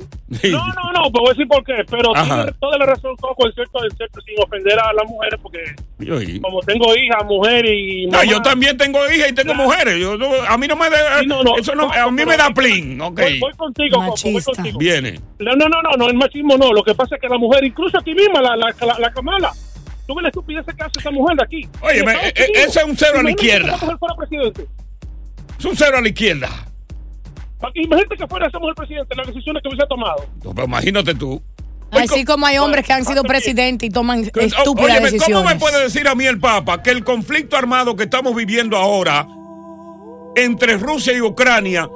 No, 0.51 0.59
no, 0.67 0.91
no, 0.91 1.01
pues 1.11 1.13
voy 1.13 1.27
a 1.27 1.29
decir 1.29 1.47
por 1.47 1.63
qué. 1.63 1.75
Pero 1.89 2.11
tiene 2.13 2.51
toda 2.59 2.77
la 2.77 2.85
razón, 2.87 3.15
Coco, 3.21 3.47
en 3.47 3.53
cierto, 3.53 3.83
en 3.85 3.95
cierto, 3.95 4.19
sin 4.21 4.35
ofender 4.43 4.77
a 4.79 4.91
las 4.91 5.05
mujeres, 5.09 5.39
porque 5.41 5.59
Yo, 5.99 6.21
y- 6.21 6.41
como 6.41 6.59
tengo 6.59 6.93
hija, 6.93 7.23
mujer 7.23 7.65
y. 7.65 8.07
No, 8.07 8.21
yo 8.25 8.41
también 8.41 8.75
tengo 8.77 8.99
hija 9.09 9.29
y 9.29 9.33
tengo 9.33 9.53
mujeres. 9.53 9.97
Yo, 9.97 10.17
no- 10.17 10.29
a 10.45 10.57
mí 10.57 10.67
no 10.67 10.75
me 10.75 10.89
da. 10.89 11.19
Sí, 11.21 11.27
no, 11.27 11.41
no. 11.43 11.55
eso 11.57 11.73
no, 11.73 11.89
a 11.89 12.11
mí 12.11 12.25
me 12.25 12.35
da 12.35 12.49
plin. 12.49 12.99
Ok. 12.99 13.17
Voy, 13.21 13.39
voy 13.39 13.53
contigo, 13.53 13.97
Coco, 13.97 14.15
voy 14.23 14.33
Machista. 14.33 14.51
contigo. 14.55 14.77
Viene. 14.77 15.19
No, 15.39 15.55
no, 15.55 15.67
no, 15.69 15.81
no, 15.81 15.91
no, 15.97 16.07
el 16.09 16.15
machismo 16.15 16.57
no. 16.57 16.73
Lo 16.73 16.83
que 16.83 16.93
pasa 16.95 17.15
es 17.15 17.21
que 17.21 17.29
la 17.29 17.37
mujer, 17.37 17.63
incluso 17.63 17.97
a 17.97 18.01
ti 18.01 18.13
misma, 18.13 18.41
la, 18.41 18.57
la, 18.57 18.75
la, 18.85 18.99
la 18.99 19.11
Kamala, 19.13 19.51
tú 20.07 20.15
ves 20.15 20.23
la 20.23 20.29
estupidez 20.29 20.65
que 20.65 20.83
hace 20.83 20.99
esa 20.99 21.11
mujer 21.11 21.37
de 21.37 21.43
aquí. 21.43 21.69
Oye, 21.81 22.03
me- 22.03 22.11
Estados 22.13 22.33
eh, 22.35 22.51
ese 22.55 22.79
es 22.79 22.85
un 22.85 22.97
cero 22.97 23.19
a 23.19 23.23
la 23.23 23.29
que 23.29 23.31
izquierda. 23.31 23.77
fuera 23.77 24.15
presidente. 24.17 24.67
Es 25.59 25.65
un 25.65 25.75
cero 25.77 25.97
a 25.97 26.01
la 26.01 26.07
izquierda. 26.07 26.49
Imagínate 27.75 28.17
que 28.17 28.27
fuera 28.27 28.47
esa 28.47 28.57
mujer 28.59 28.75
presidente, 28.75 29.15
las 29.15 29.27
decisiones 29.27 29.61
que 29.61 29.69
hubiese 29.69 29.85
tomado. 29.87 30.25
No, 30.43 30.53
pero 30.55 30.65
imagínate 30.67 31.13
tú. 31.13 31.41
Así 31.91 32.23
como 32.25 32.45
hay 32.45 32.57
hombres 32.57 32.85
que 32.85 32.93
han 32.93 33.05
sido 33.05 33.21
presidentes 33.23 33.87
y 33.89 33.91
toman 33.91 34.19
estúpidas 34.23 34.55
Óyeme, 34.67 34.71
¿cómo 34.77 35.01
me 35.01 35.11
decisiones. 35.11 35.55
puede 35.59 35.83
decir 35.83 36.07
a 36.07 36.15
mí 36.15 36.25
el 36.25 36.39
Papa 36.39 36.81
que 36.81 36.89
el 36.89 37.03
conflicto 37.03 37.57
armado 37.57 37.95
que 37.97 38.03
estamos 38.03 38.33
viviendo 38.33 38.77
ahora 38.77 39.27
entre 40.35 40.77
Rusia 40.77 41.11
y 41.13 41.19
Ucrania 41.21 41.89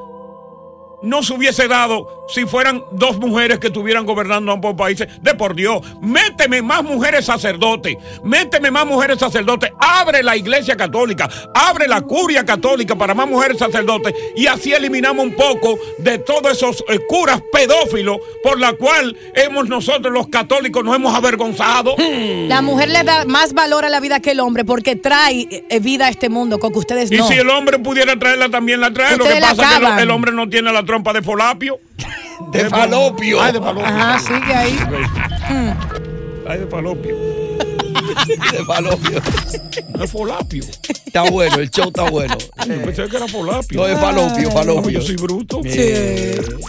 no 1.06 1.24
se 1.24 1.34
hubiese 1.34 1.68
dado 1.68 2.26
si 2.28 2.46
fueran 2.46 2.84
dos 2.92 3.18
mujeres 3.18 3.60
que 3.60 3.68
estuvieran 3.68 4.06
gobernando 4.06 4.52
ambos 4.52 4.76
países? 4.76 5.08
De 5.22 5.34
por 5.36 5.56
Dios, 5.56 5.82
méteme 6.02 6.62
más 6.62 6.84
mujeres 6.84 7.26
sacerdotes, 7.26 7.98
méteme 8.24 8.72
más 8.72 8.86
mujeres 8.86 9.20
sacerdotes, 9.20 9.72
abre 9.80 10.24
la 10.24 10.36
iglesia 10.36 10.76
católica, 10.76 11.30
abre 11.54 11.88
la 11.88 12.02
curia 12.02 12.44
católica 12.44 12.96
para 12.96 13.14
más 13.14 13.28
mujeres 13.28 13.58
sacerdotes 13.58 14.14
y 14.36 14.48
así 14.48 14.74
eliminamos 14.74 15.26
un 15.26 15.36
poco 15.36 15.78
de 16.00 16.18
todos 16.20 16.52
esos 16.52 16.84
eh, 16.90 17.00
curas 17.08 17.42
pedófilos 17.52 18.18
por 18.44 18.60
la 18.60 18.74
cual 18.74 19.16
hemos 19.36 19.68
nosotros 19.70 20.12
los 20.14 20.28
católicos 20.28 20.84
nos 20.84 20.96
hemos 20.96 21.14
avergonzado. 21.16 21.96
La 22.48 22.62
mujer 22.62 22.90
le 22.90 23.04
da 23.04 23.26
más 23.26 23.54
valor 23.54 23.86
a 23.86 23.90
la 23.90 24.00
vida 24.00 24.20
que 24.20 24.32
el 24.32 24.40
hombre 24.40 24.66
porque 24.66 24.96
trae 24.96 25.48
eh, 25.70 25.80
vida 25.80 26.08
a 26.08 26.10
este 26.10 26.30
mundo, 26.30 26.60
Coco. 26.60 26.80
Ustedes 26.80 27.12
Y 27.12 27.18
no. 27.18 27.28
si 27.28 27.34
el 27.36 27.50
hombre 27.50 27.80
pudiera 27.80 28.18
traerla, 28.18 28.50
también 28.50 28.82
la 28.82 28.92
trae. 28.92 29.18
Lo 29.18 29.24
que 29.24 29.34
Ustedes 29.34 29.42
pasa 29.50 29.64
es 29.74 29.80
que 29.80 29.86
el- 29.86 30.00
el 30.00 30.12
hombre 30.12 30.32
no 30.32 30.50
tiene 30.50 30.72
la 30.72 30.84
trompa 30.96 31.12
de 31.12 31.22
folapio. 31.22 31.80
De 32.52 32.70
falopio. 32.70 33.42
Ay, 33.42 33.52
de 33.52 33.60
falopio. 33.60 33.86
Ajá, 33.86 34.20
sigue 34.20 34.54
ahí. 34.54 34.80
Ay, 36.48 36.60
de 36.60 36.68
falopio. 36.68 37.16
De 38.52 38.66
falopio. 38.66 39.22
No 39.98 40.04
es 40.06 40.12
folapio. 40.12 40.64
Está 40.64 41.30
bueno, 41.30 41.58
el 41.58 41.70
show 41.70 41.88
está 41.88 42.10
bueno. 42.10 42.38
Yo 42.38 42.82
pensé 42.82 43.10
que 43.10 43.18
era 43.18 43.28
folapio. 43.28 43.78
No, 43.78 43.88
es 43.88 44.00
falopio, 44.00 44.52
falopio. 44.52 44.92
Yo 44.92 45.02
soy 45.02 45.16
bruto. 45.18 45.62
Sí. 45.64 45.92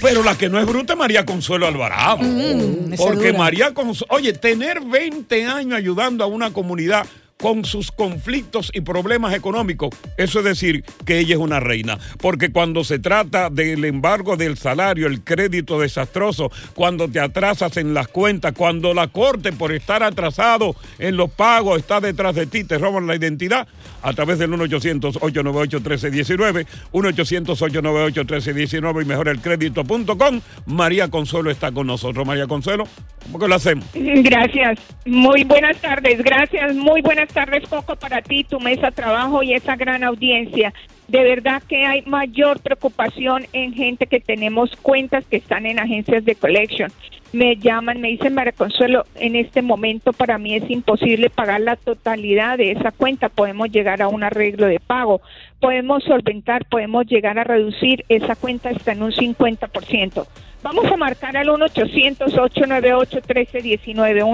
Pero 0.02 0.24
la 0.24 0.36
que 0.36 0.48
no 0.48 0.58
es 0.58 0.66
bruta 0.66 0.94
es 0.94 0.98
María 0.98 1.24
Consuelo 1.24 1.68
Alvarado. 1.68 2.18
Mm, 2.18 2.94
Porque. 2.96 3.32
María 3.32 3.74
Consuelo, 3.74 4.12
oye, 4.12 4.32
tener 4.32 4.80
20 4.80 5.44
años 5.44 5.78
ayudando 5.78 6.24
a 6.24 6.26
una 6.26 6.52
comunidad 6.52 7.06
con 7.38 7.64
sus 7.64 7.92
conflictos 7.92 8.70
y 8.72 8.80
problemas 8.80 9.34
económicos, 9.34 9.90
eso 10.16 10.38
es 10.38 10.44
decir 10.44 10.84
que 11.04 11.18
ella 11.18 11.34
es 11.34 11.40
una 11.40 11.60
reina. 11.60 11.98
Porque 12.18 12.50
cuando 12.50 12.82
se 12.84 12.98
trata 12.98 13.50
del 13.50 13.84
embargo 13.84 14.36
del 14.36 14.56
salario, 14.56 15.06
el 15.06 15.22
crédito 15.22 15.78
desastroso, 15.80 16.50
cuando 16.74 17.08
te 17.08 17.20
atrasas 17.20 17.76
en 17.76 17.94
las 17.94 18.08
cuentas, 18.08 18.54
cuando 18.56 18.94
la 18.94 19.08
corte 19.08 19.52
por 19.52 19.72
estar 19.72 20.02
atrasado 20.02 20.74
en 20.98 21.16
los 21.16 21.30
pagos 21.30 21.78
está 21.78 22.00
detrás 22.00 22.34
de 22.34 22.46
ti, 22.46 22.64
te 22.64 22.78
roban 22.78 23.06
la 23.06 23.16
identidad, 23.16 23.68
a 24.02 24.12
través 24.12 24.38
del 24.38 24.50
1-800-898-1319, 24.52 26.66
1-800-898-1319 26.92 29.02
y 29.02 29.04
mejorelcrédito.com. 29.04 30.40
María 30.66 31.08
Consuelo 31.08 31.50
está 31.50 31.72
con 31.72 31.86
nosotros. 31.86 32.26
María 32.26 32.46
Consuelo, 32.46 32.86
¿Cómo 33.32 33.46
lo 33.46 33.54
hacemos? 33.54 33.86
Gracias. 33.94 34.78
Muy 35.04 35.44
buenas 35.44 35.76
tardes. 35.78 36.22
Gracias. 36.22 36.74
Muy 36.74 37.02
buenas 37.02 37.25
tardes, 37.28 37.68
Coco, 37.68 37.96
para 37.96 38.22
ti, 38.22 38.44
tu 38.44 38.60
mesa 38.60 38.86
de 38.86 38.92
trabajo 38.92 39.42
y 39.42 39.54
esa 39.54 39.76
gran 39.76 40.04
audiencia. 40.04 40.72
De 41.08 41.22
verdad 41.22 41.62
que 41.68 41.86
hay 41.86 42.02
mayor 42.02 42.60
preocupación 42.60 43.46
en 43.52 43.72
gente 43.72 44.06
que 44.06 44.20
tenemos 44.20 44.74
cuentas 44.76 45.24
que 45.26 45.36
están 45.36 45.64
en 45.66 45.78
agencias 45.78 46.24
de 46.24 46.34
collection. 46.34 46.90
Me 47.32 47.56
llaman, 47.56 48.00
me 48.00 48.08
dicen, 48.08 48.34
María 48.34 48.52
Consuelo, 48.52 49.04
en 49.14 49.36
este 49.36 49.62
momento 49.62 50.12
para 50.12 50.38
mí 50.38 50.54
es 50.54 50.68
imposible 50.70 51.30
pagar 51.30 51.60
la 51.60 51.76
totalidad 51.76 52.58
de 52.58 52.72
esa 52.72 52.90
cuenta. 52.90 53.28
Podemos 53.28 53.70
llegar 53.70 54.02
a 54.02 54.08
un 54.08 54.24
arreglo 54.24 54.66
de 54.66 54.80
pago, 54.80 55.20
podemos 55.60 56.02
solventar, 56.04 56.64
podemos 56.64 57.06
llegar 57.06 57.38
a 57.38 57.44
reducir. 57.44 58.04
Esa 58.08 58.34
cuenta 58.34 58.70
está 58.70 58.92
en 58.92 59.02
un 59.02 59.12
50%. 59.12 60.26
Vamos 60.66 60.90
a 60.90 60.96
marcar 60.96 61.36
al 61.36 61.46
1-800-898-1319, 61.46 64.24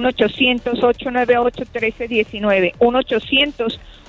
1-800-898-1319, 0.73 2.73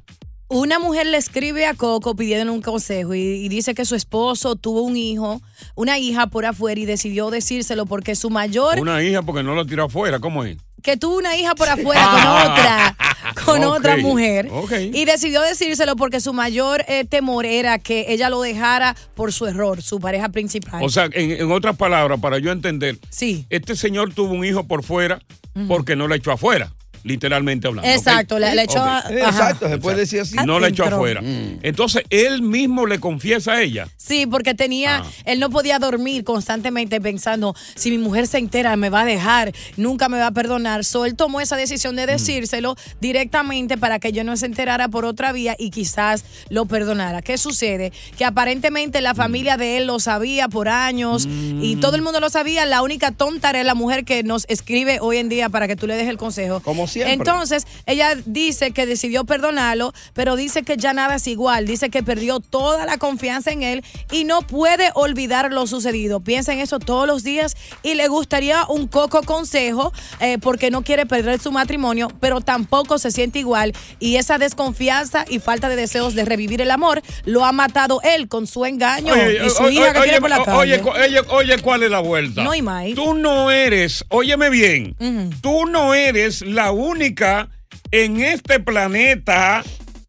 Una 0.50 0.78
mujer 0.78 1.06
le 1.06 1.18
escribe 1.18 1.66
a 1.66 1.74
Coco 1.74 2.16
pidiendo 2.16 2.52
un 2.52 2.62
consejo 2.62 3.14
y, 3.14 3.20
y 3.20 3.48
dice 3.48 3.74
que 3.74 3.84
su 3.84 3.94
esposo 3.94 4.56
tuvo 4.56 4.80
un 4.82 4.96
hijo, 4.96 5.42
una 5.74 5.98
hija 5.98 6.28
por 6.28 6.46
afuera 6.46 6.80
y 6.80 6.86
decidió 6.86 7.30
decírselo 7.30 7.84
porque 7.84 8.14
su 8.14 8.30
mayor, 8.30 8.80
Una 8.80 9.02
hija 9.02 9.20
porque 9.22 9.42
no 9.42 9.54
la 9.54 9.64
tiró 9.66 9.84
afuera, 9.84 10.18
¿cómo 10.20 10.44
es? 10.44 10.56
que 10.80 10.96
tuvo 10.96 11.18
una 11.18 11.36
hija 11.36 11.56
por 11.56 11.68
afuera 11.68 12.06
con 12.12 12.52
otra, 12.52 12.96
con 13.44 13.64
otra 13.64 13.96
mujer 13.96 14.48
y 14.92 15.04
decidió 15.06 15.42
decírselo 15.42 15.96
porque 15.96 16.20
su 16.20 16.32
mayor 16.32 16.84
eh, 16.86 17.04
temor 17.04 17.46
era 17.46 17.80
que 17.80 18.06
ella 18.08 18.30
lo 18.30 18.40
dejara 18.40 18.94
por 19.16 19.32
su 19.32 19.46
error, 19.46 19.82
su 19.82 19.98
pareja 19.98 20.28
principal. 20.28 20.82
O 20.82 20.88
sea, 20.88 21.06
en, 21.12 21.32
en 21.32 21.50
otras 21.50 21.76
palabras, 21.76 22.20
para 22.20 22.38
yo 22.38 22.52
entender, 22.52 22.96
Sí. 23.10 23.44
este 23.50 23.74
señor 23.74 24.14
tuvo 24.14 24.32
un 24.32 24.44
hijo 24.44 24.64
por 24.68 24.84
fuera 24.84 25.20
porque 25.66 25.96
no 25.96 26.06
la 26.06 26.14
echó 26.14 26.30
afuera, 26.30 26.72
literalmente 27.04 27.66
hablando. 27.68 27.88
Exacto, 27.90 28.38
le- 28.38 28.54
le 28.54 28.62
echó 28.64 28.82
a-. 28.82 29.04
Exacto, 29.10 29.68
se 29.68 29.78
puede 29.78 29.98
decir 29.98 30.20
así. 30.20 30.36
No 30.46 30.60
la 30.60 30.68
echó 30.68 30.84
afuera. 30.84 31.20
Entonces, 31.62 32.02
él 32.10 32.42
mismo 32.42 32.86
le 32.86 32.98
confiesa 33.00 33.52
a 33.52 33.62
ella. 33.62 33.88
Sí, 33.96 34.26
porque 34.26 34.54
tenía, 34.54 34.98
Ah. 34.98 35.04
él 35.24 35.40
no 35.40 35.50
podía 35.50 35.78
dormir 35.78 36.24
constantemente 36.24 37.00
pensando, 37.00 37.54
si 37.74 37.90
mi 37.90 37.98
mujer 37.98 38.26
se 38.26 38.38
entera 38.38 38.76
me 38.76 38.90
va 38.90 39.02
a 39.02 39.04
dejar, 39.04 39.52
nunca 39.76 40.08
me 40.08 40.18
va 40.18 40.28
a 40.28 40.32
perdonar. 40.32 40.84
So, 40.84 41.04
él 41.04 41.14
tomó 41.14 41.40
esa 41.40 41.56
decisión 41.56 41.94
Mm. 41.94 41.96
de 41.98 42.06
decírselo 42.06 42.76
directamente 43.00 43.78
para 43.78 43.98
que 43.98 44.12
yo 44.12 44.24
no 44.24 44.36
se 44.36 44.46
enterara 44.46 44.88
por 44.88 45.04
otra 45.04 45.32
vía 45.32 45.54
y 45.58 45.70
quizás 45.70 46.24
lo 46.50 46.66
perdonara. 46.66 47.22
¿Qué 47.22 47.38
sucede? 47.38 47.92
Que 48.16 48.24
aparentemente 48.24 49.00
Mm. 49.00 49.02
la 49.02 49.14
familia 49.14 49.56
de 49.56 49.76
él 49.78 49.86
lo 49.86 50.00
sabía 50.00 50.48
por 50.48 50.68
años 50.68 51.26
y 51.28 51.76
todo 51.76 51.94
el 51.96 52.02
mundo 52.02 52.18
lo 52.20 52.30
sabía. 52.30 52.66
La 52.66 52.82
única 52.82 53.12
tonta 53.12 53.50
era 53.50 53.62
la 53.64 53.74
mujer 53.74 54.04
que 54.04 54.22
nos 54.22 54.44
escribe 54.48 54.98
hoy 55.00 55.18
en 55.18 55.28
día 55.28 55.48
para 55.48 55.68
que 55.68 55.76
tú 55.76 55.86
le 55.86 55.96
des 55.96 56.08
el 56.08 56.16
consejo. 56.16 56.60
Como 56.60 56.86
siempre. 56.88 57.12
Entonces, 57.14 57.66
ella 57.86 58.16
dice 58.26 58.72
que 58.72 58.86
decidió 58.86 59.24
perdonarlo, 59.24 59.92
pero 60.14 60.36
dice 60.36 60.62
que 60.62 60.76
ya 60.76 60.92
nada 60.92 61.16
es 61.16 61.26
igual. 61.26 61.66
Dice 61.66 61.90
que 61.90 62.02
perdió 62.02 62.40
toda 62.40 62.86
la 62.86 62.98
confianza 62.98 63.50
en 63.50 63.62
él 63.62 63.84
y 64.10 64.24
no 64.24 64.42
puede 64.42 64.90
olvidar 64.94 65.52
lo 65.52 65.66
sucedido. 65.66 66.20
Piensa 66.20 66.52
en 66.52 66.60
eso 66.60 66.78
todos 66.78 67.06
los 67.06 67.22
días 67.22 67.56
y 67.82 67.94
le 67.94 68.08
gustaría 68.08 68.64
un 68.68 68.88
coco 68.88 69.22
consejo 69.22 69.92
eh, 70.20 70.38
porque 70.38 70.70
no 70.70 70.82
quiere 70.82 71.06
perder 71.06 71.40
su 71.40 71.52
matrimonio, 71.52 72.08
pero 72.20 72.40
tampoco 72.40 72.98
se 72.98 73.10
siente 73.10 73.38
igual. 73.38 73.72
Y 74.00 74.16
esa 74.16 74.38
desconfianza 74.38 75.24
y 75.28 75.38
falta 75.38 75.68
de 75.68 75.76
deseos 75.76 76.14
de 76.14 76.24
revivir 76.24 76.60
el 76.60 76.70
amor 76.70 77.02
lo 77.24 77.44
ha 77.44 77.52
matado 77.52 78.00
él 78.02 78.28
con 78.28 78.46
su 78.46 78.64
engaño 78.64 79.12
Oye, 79.12 79.46
y 79.46 79.50
su 79.50 79.62
oye, 79.64 79.74
hija 79.80 79.92
que 79.92 79.98
oye, 79.98 80.08
tiene 80.08 80.20
por 80.20 80.30
la 80.30 80.44
calle. 80.44 80.82
oye, 80.82 81.20
oye, 81.28 81.58
¿cuál 81.58 81.82
es 81.82 81.90
la 81.90 82.00
vuelta? 82.00 82.42
No 82.42 82.50
hay 82.50 82.62
más. 82.62 82.86
Tú 82.94 83.14
no 83.14 83.50
eres, 83.50 84.04
óyeme 84.08 84.50
bien, 84.50 84.94
tú 85.40 85.66
no 85.66 85.94
eres 85.94 86.42
la 86.42 86.70
única 86.78 87.50
en 87.90 88.20
este 88.20 88.60
planeta 88.60 89.64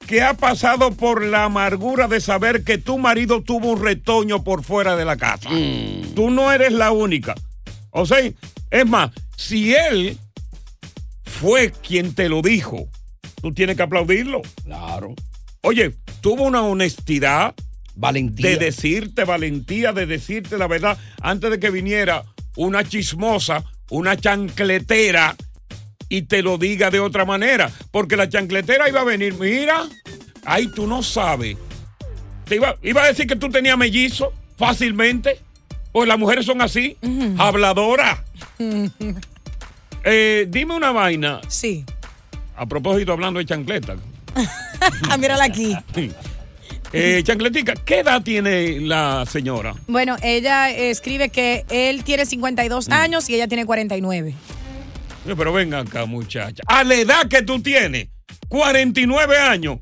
que 0.08 0.22
ha 0.22 0.34
pasado 0.34 0.92
por 0.92 1.24
la 1.24 1.44
amargura 1.44 2.08
de 2.08 2.20
saber 2.20 2.64
que 2.64 2.78
tu 2.78 2.98
marido 2.98 3.44
tuvo 3.44 3.74
un 3.74 3.84
retoño 3.84 4.44
por 4.44 4.64
fuera 4.64 4.96
de 4.96 5.06
la 5.06 5.18
casa. 5.18 5.50
Tú 6.16 6.32
no 6.32 6.52
eres 6.52 6.72
la 6.72 6.92
única. 6.92 7.36
O 7.92 8.06
sea, 8.06 8.18
es 8.72 8.86
más, 8.88 9.12
si 9.38 9.76
él 9.76 10.18
fue 11.24 11.72
quien 11.72 12.16
te 12.16 12.28
lo 12.28 12.42
dijo, 12.42 12.90
tú 13.42 13.54
tienes 13.54 13.76
que 13.76 13.84
aplaudirlo. 13.84 14.42
Claro. 14.64 15.14
Oye, 15.62 15.96
tuvo 16.22 16.44
una 16.44 16.62
honestidad. 16.62 17.54
Valentía. 17.96 18.52
De 18.52 18.58
decirte, 18.58 19.26
valentía, 19.26 19.92
de 19.92 20.06
decirte 20.06 20.58
la 20.58 20.68
verdad, 20.68 20.98
antes 21.22 21.52
de 21.52 21.60
que 21.60 21.70
viniera 21.70 22.24
una 22.56 22.84
chismosa, 22.84 23.64
una 23.90 24.16
chancletera 24.16 25.36
y 26.10 26.24
te 26.24 26.42
lo 26.42 26.58
diga 26.58 26.90
de 26.90 27.00
otra 27.00 27.24
manera. 27.24 27.72
Porque 27.92 28.18
la 28.18 28.28
chancletera 28.28 28.90
iba 28.90 29.02
a 29.02 29.06
venir, 29.06 29.36
mira, 29.36 29.88
ay, 30.46 30.68
tú 30.68 30.88
no 30.88 31.04
sabes. 31.04 31.56
Te 32.46 32.56
iba, 32.56 32.76
iba 32.82 33.04
a 33.04 33.08
decir 33.08 33.28
que 33.28 33.36
tú 33.36 33.50
tenías 33.50 33.78
mellizo 33.78 34.34
fácilmente. 34.58 35.40
Pues 35.92 36.08
las 36.08 36.20
mujeres 36.20 36.46
son 36.46 36.62
así, 36.62 36.98
habladoras. 37.38 38.20
Eh, 40.06 40.46
dime 40.48 40.74
una 40.76 40.94
vaina. 40.94 41.42
Sí. 41.50 41.84
A 42.56 42.66
propósito, 42.66 43.12
hablando 43.12 43.40
de 43.40 43.46
chancleta. 43.46 43.96
Ah, 45.10 45.18
mírala 45.18 45.44
aquí. 45.44 45.76
Eh, 46.94 47.22
chancletica, 47.24 47.74
¿qué 47.74 48.00
edad 48.00 48.22
tiene 48.24 48.80
la 48.80 49.26
señora? 49.30 49.76
Bueno, 49.88 50.16
ella 50.22 50.72
escribe 50.72 51.30
que 51.30 51.66
él 51.70 52.04
tiene 52.06 52.26
52 52.26 52.88
años 52.90 53.30
y 53.30 53.36
ella 53.36 53.50
tiene 53.50 53.66
49. 53.66 54.34
Pero 55.26 55.54
venga 55.54 55.80
acá, 55.80 56.06
muchacha. 56.06 56.64
A 56.68 56.84
la 56.84 56.96
edad 56.96 57.28
que 57.28 57.42
tú 57.42 57.62
tienes, 57.62 58.08
49 58.48 59.38
años, 59.38 59.80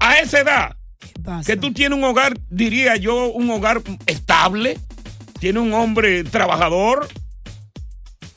a 0.00 0.18
esa 0.18 0.40
edad, 0.40 0.76
que 1.46 1.56
tú 1.56 1.72
tienes 1.72 1.96
un 1.96 2.04
hogar, 2.04 2.38
diría 2.50 2.96
yo, 2.96 3.26
un 3.26 3.50
hogar 3.50 3.82
estable, 4.06 4.78
tiene 5.38 5.60
un 5.60 5.72
hombre 5.72 6.24
trabajador. 6.24 7.08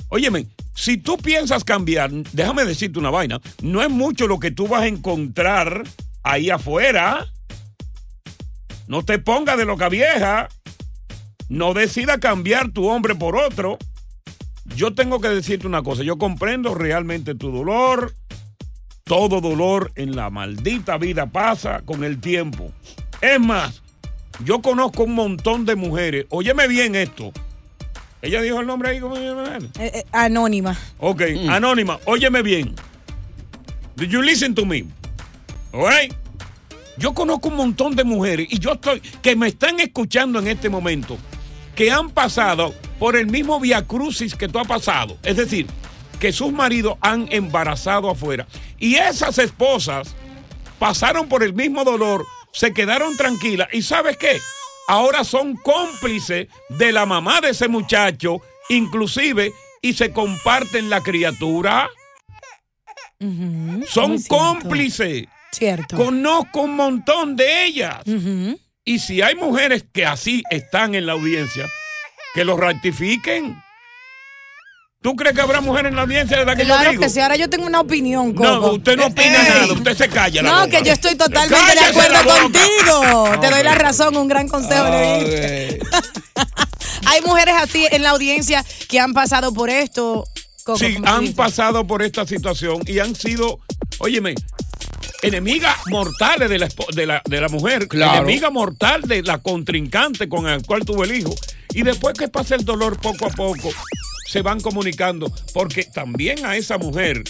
Óyeme, 0.09 0.47
si 0.75 0.97
tú 0.97 1.17
piensas 1.17 1.63
cambiar, 1.63 2.11
déjame 2.11 2.65
decirte 2.65 2.99
una 2.99 3.09
vaina, 3.09 3.39
no 3.61 3.81
es 3.81 3.89
mucho 3.89 4.27
lo 4.27 4.39
que 4.39 4.51
tú 4.51 4.67
vas 4.67 4.83
a 4.83 4.87
encontrar 4.87 5.83
ahí 6.23 6.49
afuera. 6.49 7.25
No 8.87 9.03
te 9.03 9.17
pongas 9.17 9.57
de 9.57 9.65
loca 9.65 9.89
vieja. 9.89 10.49
No 11.47 11.73
decida 11.73 12.19
cambiar 12.19 12.71
tu 12.71 12.87
hombre 12.87 13.15
por 13.15 13.37
otro. 13.37 13.77
Yo 14.75 14.93
tengo 14.93 15.21
que 15.21 15.29
decirte 15.29 15.67
una 15.67 15.81
cosa, 15.81 16.03
yo 16.03 16.17
comprendo 16.17 16.75
realmente 16.75 17.33
tu 17.33 17.51
dolor. 17.51 18.13
Todo 19.05 19.39
dolor 19.39 19.91
en 19.95 20.15
la 20.15 20.29
maldita 20.29 20.97
vida 20.97 21.27
pasa 21.27 21.81
con 21.85 22.03
el 22.03 22.19
tiempo. 22.19 22.71
Es 23.21 23.39
más, 23.39 23.83
yo 24.43 24.61
conozco 24.61 25.03
un 25.03 25.13
montón 25.13 25.65
de 25.65 25.75
mujeres. 25.75 26.25
Óyeme 26.29 26.67
bien 26.67 26.95
esto. 26.95 27.31
Ella 28.21 28.41
dijo 28.41 28.59
el 28.59 28.67
nombre 28.67 28.89
ahí, 28.89 28.99
¿cómo 28.99 29.15
se 29.15 29.23
llama? 29.23 29.57
Eh, 29.79 29.91
eh, 29.93 30.03
anónima. 30.11 30.75
Ok, 30.97 31.21
anónima, 31.47 31.99
óyeme 32.05 32.41
bien. 32.41 32.73
Did 33.95 34.09
you 34.09 34.21
listen 34.21 34.55
to 34.55 34.65
me? 34.65 34.85
All 35.71 35.87
right? 35.87 36.13
Yo 36.97 37.13
conozco 37.13 37.49
un 37.49 37.55
montón 37.55 37.95
de 37.95 38.03
mujeres 38.03 38.47
y 38.49 38.57
yo 38.57 38.73
estoy, 38.73 38.99
que 39.21 39.35
me 39.35 39.47
están 39.47 39.79
escuchando 39.79 40.39
en 40.39 40.47
este 40.47 40.69
momento, 40.69 41.17
que 41.75 41.91
han 41.91 42.09
pasado 42.09 42.73
por 42.99 43.15
el 43.15 43.27
mismo 43.27 43.59
via 43.59 43.85
crucis 43.85 44.35
que 44.35 44.47
tú 44.47 44.59
has 44.59 44.67
pasado. 44.67 45.17
Es 45.23 45.37
decir, 45.37 45.67
que 46.19 46.31
sus 46.31 46.51
maridos 46.51 46.97
han 47.01 47.27
embarazado 47.31 48.09
afuera. 48.09 48.47
Y 48.79 48.95
esas 48.95 49.37
esposas 49.37 50.15
pasaron 50.79 51.27
por 51.27 51.43
el 51.43 51.53
mismo 51.53 51.83
dolor, 51.83 52.25
se 52.51 52.73
quedaron 52.73 53.17
tranquilas 53.17 53.67
y 53.71 53.81
¿sabes 53.81 54.17
qué? 54.17 54.39
Ahora 54.87 55.23
son 55.23 55.55
cómplices 55.55 56.47
de 56.69 56.91
la 56.91 57.05
mamá 57.05 57.41
de 57.41 57.49
ese 57.49 57.67
muchacho, 57.67 58.41
inclusive, 58.69 59.51
y 59.81 59.93
se 59.93 60.11
comparten 60.11 60.89
la 60.89 61.01
criatura. 61.01 61.89
Son 63.87 64.21
cómplices. 64.23 65.25
Cierto. 65.51 65.95
Conozco 65.95 66.61
un 66.61 66.75
montón 66.75 67.35
de 67.35 67.65
ellas. 67.65 68.01
Y 68.83 68.99
si 68.99 69.21
hay 69.23 69.35
mujeres 69.35 69.85
que 69.91 70.05
así 70.05 70.43
están 70.51 70.93
en 70.93 71.07
la 71.07 71.13
audiencia, 71.13 71.67
que 72.35 72.45
lo 72.45 72.55
rectifiquen. 72.57 73.59
¿Tú 75.01 75.15
crees 75.15 75.35
que 75.35 75.41
habrá 75.41 75.61
mujeres 75.61 75.91
en 75.91 75.95
la 75.95 76.01
audiencia 76.01 76.37
de 76.39 76.45
la 76.45 76.55
que 76.55 76.63
yo 76.65 76.73
Claro 76.75 76.89
digo? 76.89 77.01
que 77.03 77.09
sí, 77.09 77.19
ahora 77.19 77.35
yo 77.35 77.47
tengo 77.49 77.65
una 77.67 77.79
opinión, 77.79 78.33
Coco. 78.33 78.49
No, 78.49 78.71
usted 78.73 78.97
no 78.97 79.05
opina 79.05 79.41
nada, 79.43 79.71
usted 79.71 79.95
se 79.95 80.09
calla 80.09 80.41
la 80.41 80.49
No, 80.51 80.55
boca. 80.65 80.71
que 80.79 80.83
yo 80.85 80.93
estoy 80.93 81.15
totalmente 81.15 81.73
de 81.73 81.79
acuerdo 81.85 82.13
la 82.13 82.23
contigo. 82.41 83.39
Te 83.39 83.49
doy 83.51 83.63
la 83.63 83.75
razón, 83.75 84.17
un 84.17 84.27
gran 84.27 84.47
consejo. 84.49 84.83
diste. 84.85 85.79
Hay 87.07 87.21
mujeres 87.21 87.53
así 87.57 87.85
en 87.91 88.01
la 88.01 88.09
audiencia 88.11 88.65
que 88.89 88.99
han 88.99 89.13
pasado 89.13 89.53
por 89.53 89.69
esto. 89.69 90.25
Coco, 90.63 90.79
Sí, 90.79 90.97
han 91.05 91.33
pasado 91.33 91.85
por 91.85 92.01
esta 92.01 92.25
situación 92.25 92.81
y 92.87 92.97
han 92.97 93.13
sido, 93.15 93.59
óyeme, 93.99 94.33
enemigas 95.21 95.75
mortales 95.91 96.49
de 96.49 96.57
la, 96.57 96.67
de 96.95 97.05
la, 97.05 97.21
de 97.23 97.41
la 97.41 97.47
mujer, 97.49 97.87
Claro. 97.87 98.23
enemiga 98.23 98.49
mortal 98.49 99.03
de 99.03 99.21
la 99.21 99.37
contrincante 99.37 100.27
con 100.27 100.47
el 100.47 100.63
cual 100.65 100.83
tuvo 100.83 101.03
el 101.03 101.15
hijo. 101.15 101.35
Y 101.73 101.83
después 101.83 102.13
que 102.17 102.27
pasa 102.27 102.55
el 102.55 102.65
dolor 102.65 102.99
poco 102.99 103.25
a 103.27 103.29
poco, 103.29 103.69
se 104.27 104.41
van 104.41 104.59
comunicando, 104.59 105.31
porque 105.53 105.83
también 105.83 106.45
a 106.45 106.57
esa 106.57 106.77
mujer 106.77 107.23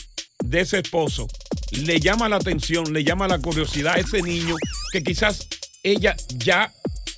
de 0.43 0.61
ese 0.61 0.79
esposo 0.79 1.27
le 1.71 1.99
llama 1.99 2.29
la 2.29 2.37
atención, 2.37 2.93
le 2.93 3.03
llama 3.03 3.27
la 3.27 3.39
curiosidad 3.39 3.95
a 3.95 3.99
ese 3.99 4.21
niño 4.21 4.55
que 4.91 5.03
quizás 5.03 5.47
ella 5.83 6.15
ya 6.35 6.71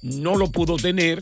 no 0.08 0.36
lo 0.36 0.52
pudo 0.52 0.78
tener 0.78 1.20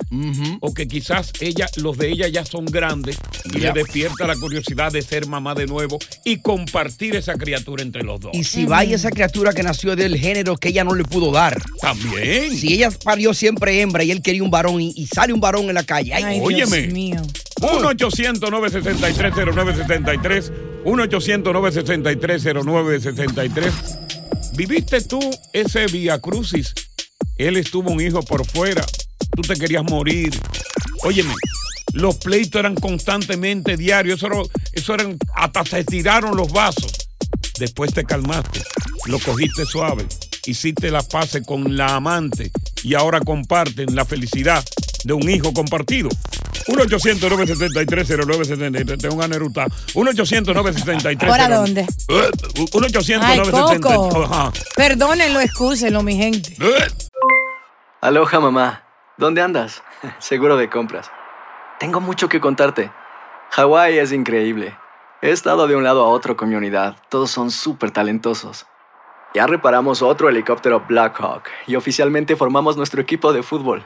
o 0.62 0.74
que 0.74 0.88
quizás 0.88 1.32
ella 1.40 1.68
los 1.78 1.98
de 1.98 2.10
ella 2.12 2.28
ya 2.28 2.46
son 2.46 2.66
grandes 2.66 3.18
y 3.46 3.60
Ya. 3.60 3.74
le 3.74 3.82
despierta 3.84 4.28
la 4.28 4.36
curiosidad 4.36 4.92
de 4.92 5.02
ser 5.02 5.28
mamá 5.28 5.56
de 5.56 5.66
nuevo 5.68 5.98
y 6.24 6.38
compartir 6.38 7.16
esa 7.16 7.34
criatura 7.36 7.84
entre 7.84 8.04
los 8.04 8.20
dos. 8.20 8.32
Y 8.34 8.44
si 8.44 8.66
vaya 8.66 8.96
esa 8.96 9.10
criatura 9.12 9.54
que 9.54 9.64
nació 9.64 9.96
del 9.96 10.18
género 10.18 10.58
que 10.58 10.70
ella 10.70 10.84
no 10.84 10.94
le 10.96 11.04
pudo 11.04 11.32
dar. 11.32 11.58
También. 11.82 12.56
Si 12.56 12.74
ella 12.74 12.90
parió 13.04 13.34
siempre 13.34 13.82
hembra 13.82 14.04
y 14.04 14.12
él 14.12 14.22
quería 14.22 14.44
un 14.44 14.52
varón 14.52 14.82
y, 14.82 14.94
y 14.96 15.08
sale 15.08 15.34
un 15.34 15.40
varón 15.42 15.66
en 15.70 15.74
la 15.76 15.84
calle. 15.84 16.14
Ay, 16.14 16.24
Ay, 16.24 16.40
Óyeme. 16.42 16.82
Dios 16.82 16.94
mío. 16.94 17.22
1-800-963-0963. 17.62 20.52
1-800-963-0963. 20.86 23.72
¿Viviste 24.56 25.02
tú 25.02 25.20
ese 25.54 25.88
Via 25.88 26.20
Crucis? 26.20 26.74
Él 27.38 27.58
estuvo 27.58 27.92
un 27.92 28.02
hijo 28.02 28.22
por 28.24 28.46
fuera. 28.46 28.86
Tú 29.36 29.42
te 29.42 29.56
querías 29.56 29.84
morir. 29.84 30.38
Óyeme, 31.04 31.34
los 31.94 32.18
pleitos 32.18 32.60
eran 32.60 32.76
constantemente 32.76 33.78
diarios. 33.78 34.18
Eso, 34.20 34.28
era- 34.28 34.42
eso 34.74 34.94
eran, 34.94 35.18
hasta 35.36 35.66
se 35.66 35.84
tiraron 35.84 36.36
los 36.38 36.52
vasos. 36.52 36.92
Después 37.60 37.94
te 37.94 38.04
calmaste, 38.04 38.62
lo 39.06 39.18
cogiste 39.20 39.66
suave, 39.66 40.06
hiciste 40.46 40.92
las 40.92 41.06
paces 41.08 41.46
con 41.46 41.78
la 41.78 41.96
amante 41.96 42.52
y 42.84 42.96
ahora 42.96 43.22
comparten 43.22 43.96
la 43.96 44.04
felicidad 44.04 44.64
de 45.06 45.14
un 45.14 45.30
hijo 45.30 45.54
compartido. 45.54 46.10
1-800-973-0973. 46.68 49.02
Tengo 49.02 49.16
una 49.16 49.28
neruta. 49.28 49.66
1-800-973. 49.94 51.30
¿Ahora 51.30 51.58
dónde? 51.58 51.82
Eh, 51.82 52.32
1-800-973. 52.72 53.20
Ay, 53.22 53.40
Coco. 53.80 54.24
Ajá. 54.24 54.52
Perdónenlo, 54.76 55.40
excúsenlo, 55.40 56.04
mi 56.04 56.16
gente. 56.16 56.56
Aloha, 58.02 58.40
mamá. 58.40 58.84
¿Dónde 59.18 59.42
andas? 59.42 59.84
Seguro 60.20 60.58
de 60.58 60.70
compras. 60.70 61.10
Tengo 61.80 62.02
mucho 62.02 62.30
que 62.30 62.40
contarte. 62.40 62.92
Hawái 63.52 63.98
es 63.98 64.12
increíble. 64.12 64.78
He 65.22 65.32
estado 65.32 65.68
de 65.68 65.76
un 65.76 65.84
lado 65.84 66.04
a 66.04 66.10
otro 66.10 66.36
con 66.36 66.50
mi 66.50 66.56
unidad. 66.56 66.98
Todos 67.10 67.32
son 67.32 67.52
súper 67.52 67.92
talentosos. 67.92 68.66
Ya 69.34 69.48
reparamos 69.48 70.02
otro 70.02 70.30
helicóptero 70.30 70.86
Blackhawk 70.88 71.44
y 71.68 71.76
oficialmente 71.76 72.36
formamos 72.36 72.78
nuestro 72.78 73.02
equipo 73.02 73.34
de 73.34 73.44
fútbol. 73.44 73.86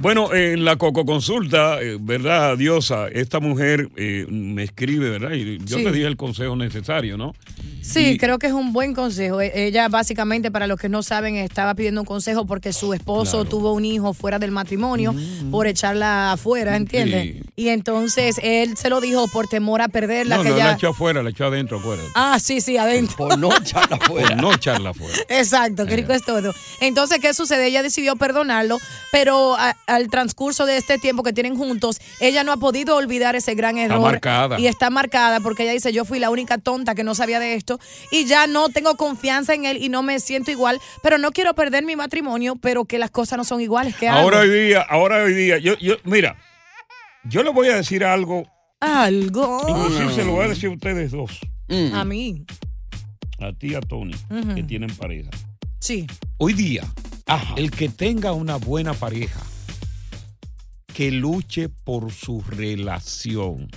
Bueno, 0.00 0.32
en 0.32 0.64
la 0.64 0.76
Coco 0.76 1.04
Consulta, 1.04 1.82
eh, 1.82 1.96
¿verdad, 2.00 2.56
Diosa? 2.56 3.08
Esta 3.08 3.40
mujer 3.40 3.88
eh, 3.96 4.26
me 4.30 4.62
escribe, 4.62 5.10
¿verdad? 5.10 5.32
Y 5.32 5.58
yo 5.64 5.78
Sí. 5.78 5.84
te 5.84 5.90
dije 5.90 6.06
el 6.06 6.16
consejo 6.16 6.54
necesario, 6.54 7.16
¿no? 7.16 7.34
Sí, 7.82 8.10
Y- 8.10 8.18
creo 8.18 8.38
que 8.38 8.46
es 8.46 8.52
un 8.52 8.72
buen 8.72 8.94
consejo. 8.94 9.40
E- 9.40 9.66
Ella 9.66 9.88
básicamente, 9.88 10.52
para 10.52 10.68
los 10.68 10.78
que 10.78 10.88
no 10.88 11.02
saben, 11.02 11.34
estaba 11.34 11.74
pidiendo 11.74 12.02
un 12.02 12.06
consejo 12.06 12.46
porque 12.46 12.72
su 12.72 12.92
esposo 12.94 13.44
tuvo 13.44 13.72
un 13.72 13.84
hijo 13.84 14.12
fuera 14.14 14.38
del 14.38 14.52
matrimonio 14.52 15.14
por 15.50 15.66
echarla 15.66 16.32
afuera, 16.32 16.76
¿entiendes? 16.76 17.34
Mm. 17.34 17.38
Sí. 17.38 17.42
Y 17.56 17.68
entonces 17.70 18.38
él 18.42 18.76
se 18.76 18.90
lo 18.90 19.00
dijo 19.00 19.26
por 19.28 19.48
temor 19.48 19.80
a 19.80 19.88
perderla. 19.88 20.36
No, 20.36 20.42
que 20.44 20.50
no 20.50 20.58
ya... 20.58 20.66
la 20.66 20.72
echó 20.74 20.90
afuera, 20.90 21.22
la 21.24 21.30
echó 21.30 21.46
adentro, 21.46 21.78
afuera. 21.78 22.02
Ah, 22.14 22.38
sí, 22.38 22.60
sí, 22.60 22.76
adentro. 22.76 23.16
Por 23.16 23.36
no 23.38 23.48
echarla 23.56 23.98
Por 24.06 24.36
no 24.36 24.52
echarla 24.52 24.90
afuera. 24.90 25.16
Exacto, 25.28 25.86
qué 25.86 25.96
rico 25.96 26.12
es 26.12 26.22
todo. 26.22 26.54
Entonces, 26.80 27.18
¿qué 27.20 27.34
sucede? 27.34 27.66
Ella 27.66 27.82
decidió 27.82 28.14
perdonarlo, 28.16 28.78
pero 29.10 29.56
a- 29.56 29.74
al 29.88 30.08
transcurso 30.08 30.66
de 30.66 30.76
este 30.76 30.98
tiempo 30.98 31.22
que 31.24 31.32
tienen 31.32 31.56
juntos, 31.56 32.00
ella 32.20 32.44
no 32.44 32.52
ha 32.52 32.56
podido 32.58 32.94
olvidar 32.94 33.34
ese 33.34 33.54
gran 33.56 33.76
error. 33.78 34.00
marcada. 34.00 34.60
Y 34.60 34.66
está 34.68 34.90
marcada 34.90 35.40
porque 35.40 35.64
ella 35.64 35.72
dice, 35.72 35.92
yo 35.92 36.04
fui 36.04 36.18
la 36.20 36.30
única 36.30 36.58
tonta 36.58 36.94
que 36.94 37.02
no 37.02 37.14
sabía 37.16 37.40
de 37.40 37.54
esto 37.54 37.80
y 38.12 38.26
ya 38.26 38.46
no 38.46 38.68
tengo 38.68 38.96
confianza 38.96 39.54
en 39.54 39.64
él 39.64 39.78
y 39.82 39.88
no 39.88 40.02
me 40.02 40.20
siento 40.20 40.50
igual, 40.50 40.78
pero 41.02 41.18
no 41.18 41.32
quiero 41.32 41.54
perder 41.54 41.84
mi 41.84 41.96
matrimonio, 41.96 42.54
pero 42.56 42.84
que 42.84 42.98
las 42.98 43.10
cosas 43.10 43.36
no 43.38 43.44
son 43.44 43.60
iguales. 43.60 43.96
¿Qué 43.96 44.08
hago? 44.08 44.20
Ahora 44.20 44.38
hoy 44.40 44.50
día, 44.50 44.82
ahora 44.88 45.24
hoy 45.24 45.32
día, 45.34 45.58
yo, 45.58 45.76
yo, 45.78 45.96
mira, 46.04 46.36
yo 47.24 47.42
le 47.42 47.50
voy 47.50 47.68
a 47.68 47.76
decir 47.76 48.04
algo, 48.04 48.44
Algo. 48.80 49.64
inclusive 49.68 50.12
se 50.14 50.24
lo 50.24 50.32
voy 50.32 50.44
a 50.44 50.48
decir 50.48 50.68
a 50.70 50.72
ustedes 50.74 51.10
dos, 51.10 51.38
A 51.94 52.04
mí. 52.04 52.44
a 53.40 53.52
ti 53.52 53.68
y 53.68 53.74
a 53.74 53.80
Tony, 53.80 54.14
que 54.54 54.62
tienen 54.62 54.94
pareja. 54.94 55.30
Sí. 55.80 56.06
Hoy 56.38 56.52
día, 56.52 56.82
el 57.56 57.70
que 57.70 57.88
tenga 57.88 58.32
una 58.32 58.56
buena 58.56 58.94
pareja, 58.94 59.40
que 60.98 61.12
luche 61.12 61.68
por 61.68 62.10
su 62.10 62.42
relación. 62.42 63.70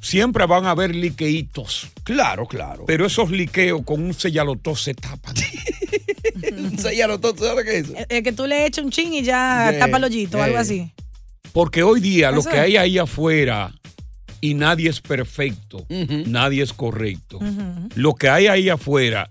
Siempre 0.00 0.46
van 0.46 0.64
a 0.64 0.70
haber 0.70 0.94
liqueitos. 0.94 1.90
Claro, 2.02 2.46
claro. 2.46 2.84
Pero 2.86 3.04
esos 3.04 3.30
liqueos 3.30 3.82
con 3.84 4.02
un 4.02 4.14
sellalotó 4.14 4.74
se 4.74 4.94
tapan. 4.94 5.34
Sellalotó, 6.78 7.36
¿sabes 7.36 7.66
qué 7.66 7.76
es 7.76 7.84
eso? 7.84 7.94
Eh, 7.94 8.06
eh, 8.08 8.22
que 8.22 8.32
tú 8.32 8.46
le 8.46 8.64
eches 8.64 8.82
un 8.82 8.90
chin 8.90 9.12
y 9.12 9.22
ya 9.22 9.68
Yeah, 9.70 9.80
tapa 9.80 9.98
el 9.98 10.04
hoyito, 10.04 10.38
o 10.38 10.40
algo 10.40 10.54
yeah. 10.54 10.60
así. 10.62 10.92
Porque 11.52 11.82
hoy 11.82 12.00
día 12.00 12.30
lo 12.30 12.42
que 12.42 12.58
hay 12.58 12.78
ahí 12.78 12.96
afuera, 12.96 13.74
y 14.40 14.54
nadie 14.54 14.88
es 14.88 15.02
perfecto, 15.02 15.84
nadie 16.26 16.62
es 16.62 16.72
correcto. 16.72 17.38
Lo 17.96 18.14
que 18.14 18.30
hay 18.30 18.46
ahí 18.46 18.70
afuera 18.70 19.28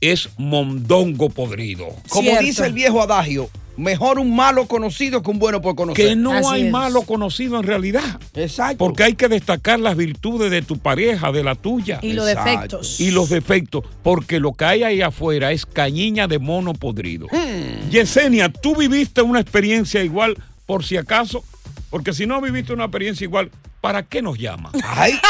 es 0.00 0.30
mondongo 0.36 1.30
podrido. 1.30 1.94
Como 2.08 2.36
dice 2.40 2.66
el 2.66 2.72
viejo 2.72 3.00
adagio, 3.00 3.48
Mejor 3.76 4.18
un 4.18 4.34
malo 4.34 4.66
conocido 4.66 5.22
que 5.22 5.30
un 5.30 5.38
bueno 5.38 5.60
por 5.60 5.74
conocer. 5.74 6.06
Que 6.06 6.16
no 6.16 6.50
hay 6.50 6.70
malo 6.70 7.02
conocido 7.02 7.58
en 7.58 7.64
realidad. 7.64 8.20
Exacto. 8.34 8.78
Porque 8.78 9.04
hay 9.04 9.14
que 9.14 9.28
destacar 9.28 9.78
las 9.78 9.96
virtudes 9.96 10.50
de 10.50 10.62
tu 10.62 10.78
pareja, 10.78 11.30
de 11.32 11.44
la 11.44 11.54
tuya. 11.54 11.98
Y 12.02 12.12
los 12.12 12.28
Exacto. 12.28 12.50
defectos. 12.50 13.00
Y 13.00 13.10
los 13.10 13.28
defectos. 13.28 13.84
Porque 14.02 14.40
lo 14.40 14.52
que 14.52 14.64
hay 14.64 14.82
ahí 14.82 15.02
afuera 15.02 15.52
es 15.52 15.66
cañiña 15.66 16.26
de 16.26 16.38
mono 16.38 16.72
podrido. 16.72 17.26
Hmm. 17.30 17.90
Yesenia, 17.90 18.48
¿tú 18.48 18.76
viviste 18.76 19.22
una 19.22 19.40
experiencia 19.40 20.02
igual 20.02 20.36
por 20.64 20.84
si 20.84 20.96
acaso? 20.96 21.44
Porque 21.90 22.12
si 22.12 22.26
no 22.26 22.40
viviste 22.40 22.72
una 22.72 22.84
experiencia 22.84 23.24
igual, 23.24 23.50
¿para 23.80 24.02
qué 24.02 24.22
nos 24.22 24.38
llama? 24.38 24.70
Ay. 24.84 25.12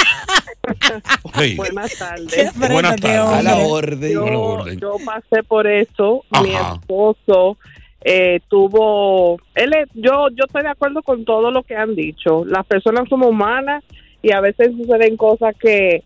Sí. 1.38 1.54
Buenas 1.54 1.96
tardes. 1.96 2.54
Buenas 2.56 2.96
tardes. 2.96 3.38
A 3.38 3.42
la 3.42 3.56
orden. 3.56 4.80
Yo, 4.80 4.96
pasé 5.04 5.44
por 5.44 5.66
eso. 5.66 6.24
Mi 6.42 6.54
esposo 6.54 7.56
eh, 8.08 8.38
tuvo. 8.48 9.36
Él 9.56 9.72
es- 9.74 9.88
yo, 9.94 10.28
yo 10.30 10.44
estoy 10.46 10.62
de 10.62 10.68
acuerdo 10.68 11.02
con 11.02 11.24
todo 11.24 11.50
lo 11.50 11.64
que 11.64 11.74
han 11.74 11.96
dicho. 11.96 12.44
Las 12.44 12.64
personas 12.64 13.08
somos 13.08 13.28
humanas 13.30 13.82
y 14.22 14.30
a 14.32 14.40
veces 14.40 14.70
suceden 14.76 15.16
cosas 15.16 15.56
que 15.58 16.04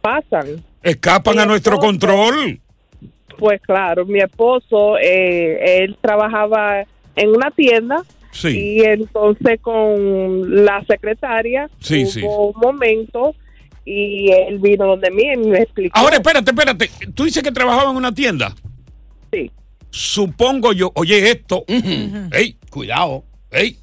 pasan. 0.00 0.64
Escapan 0.82 1.38
a 1.38 1.46
nuestro 1.46 1.78
control. 1.78 2.58
Pues 3.38 3.60
claro, 3.62 4.04
mi 4.06 4.18
esposo, 4.18 4.98
eh, 4.98 5.82
él 5.84 5.96
trabajaba 6.00 6.84
en 7.14 7.28
una 7.30 7.50
tienda. 7.52 8.02
Sí. 8.32 8.48
Y 8.78 8.80
entonces 8.84 9.60
con 9.62 10.64
la 10.64 10.84
secretaria 10.84 11.70
Sí, 11.80 12.02
hubo 12.02 12.10
sí. 12.10 12.22
un 12.22 12.60
momento 12.60 13.34
y 13.84 14.30
él 14.32 14.58
vino 14.58 14.84
donde 14.86 15.10
mí 15.12 15.22
y 15.32 15.36
me 15.36 15.58
explicó. 15.60 15.96
Ahora, 15.98 16.16
espérate, 16.16 16.50
espérate. 16.50 16.90
Tú 17.14 17.24
dices 17.24 17.42
que 17.42 17.52
trabajaba 17.52 17.90
en 17.90 17.96
una 17.96 18.12
tienda. 18.12 18.52
Sí. 19.32 19.50
Supongo 19.96 20.74
yo, 20.74 20.92
oye 20.94 21.30
esto. 21.30 21.64
Ey, 21.66 22.58
cuidado. 22.68 23.24
Ey. 23.50 23.78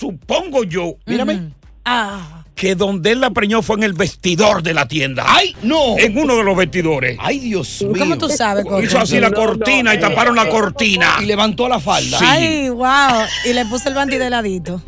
Supongo 0.00 0.64
yo. 0.64 0.96
Mírame. 1.06 1.52
Ah. 1.84 2.44
Que 2.56 2.74
donde 2.74 3.12
él 3.12 3.20
la 3.20 3.30
preñó 3.30 3.62
fue 3.62 3.76
en 3.76 3.84
el 3.84 3.92
vestidor 3.92 4.64
de 4.64 4.74
la 4.74 4.88
tienda. 4.88 5.24
¡Ay, 5.28 5.54
no! 5.62 5.96
En 5.96 6.18
uno 6.18 6.36
de 6.36 6.42
los 6.42 6.56
vestidores. 6.56 7.16
¡Ay, 7.20 7.38
Dios 7.38 7.82
mío! 7.82 7.92
¿Cómo 7.98 8.18
tú 8.18 8.28
sabes, 8.28 8.64
Coco? 8.64 8.82
Hizo 8.82 8.98
así 8.98 9.20
la 9.20 9.30
cortina 9.30 9.92
no, 9.92 9.94
y 9.94 10.00
taparon 10.00 10.34
la 10.34 10.48
cortina. 10.48 11.18
Y 11.20 11.26
levantó 11.26 11.68
la 11.68 11.78
falda. 11.78 12.18
Sí. 12.18 12.24
Ay, 12.26 12.68
wow. 12.68 13.26
Y 13.44 13.52
le 13.52 13.64
puse 13.66 13.88
el 13.88 13.94
bandido 13.94 14.24
de 14.24 14.30
ladito. 14.30 14.82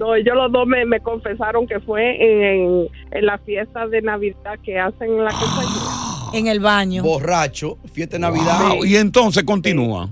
No, 0.00 0.14
ellos 0.14 0.34
los 0.34 0.50
dos 0.50 0.66
me, 0.66 0.86
me 0.86 1.00
confesaron 1.00 1.66
que 1.66 1.78
fue 1.80 2.16
en, 2.20 2.88
en 3.10 3.26
la 3.26 3.36
fiesta 3.38 3.86
de 3.86 4.00
Navidad 4.00 4.58
que 4.64 4.78
hacen 4.78 5.10
en 5.10 5.24
la 5.24 5.30
compañía. 5.30 6.03
En 6.34 6.46
el 6.48 6.60
baño. 6.60 7.02
Borracho, 7.02 7.78
fiesta 7.92 8.16
de 8.16 8.20
Navidad. 8.20 8.74
Wow, 8.74 8.84
Y 8.84 8.96
entonces 8.96 9.44
continúa. 9.44 10.08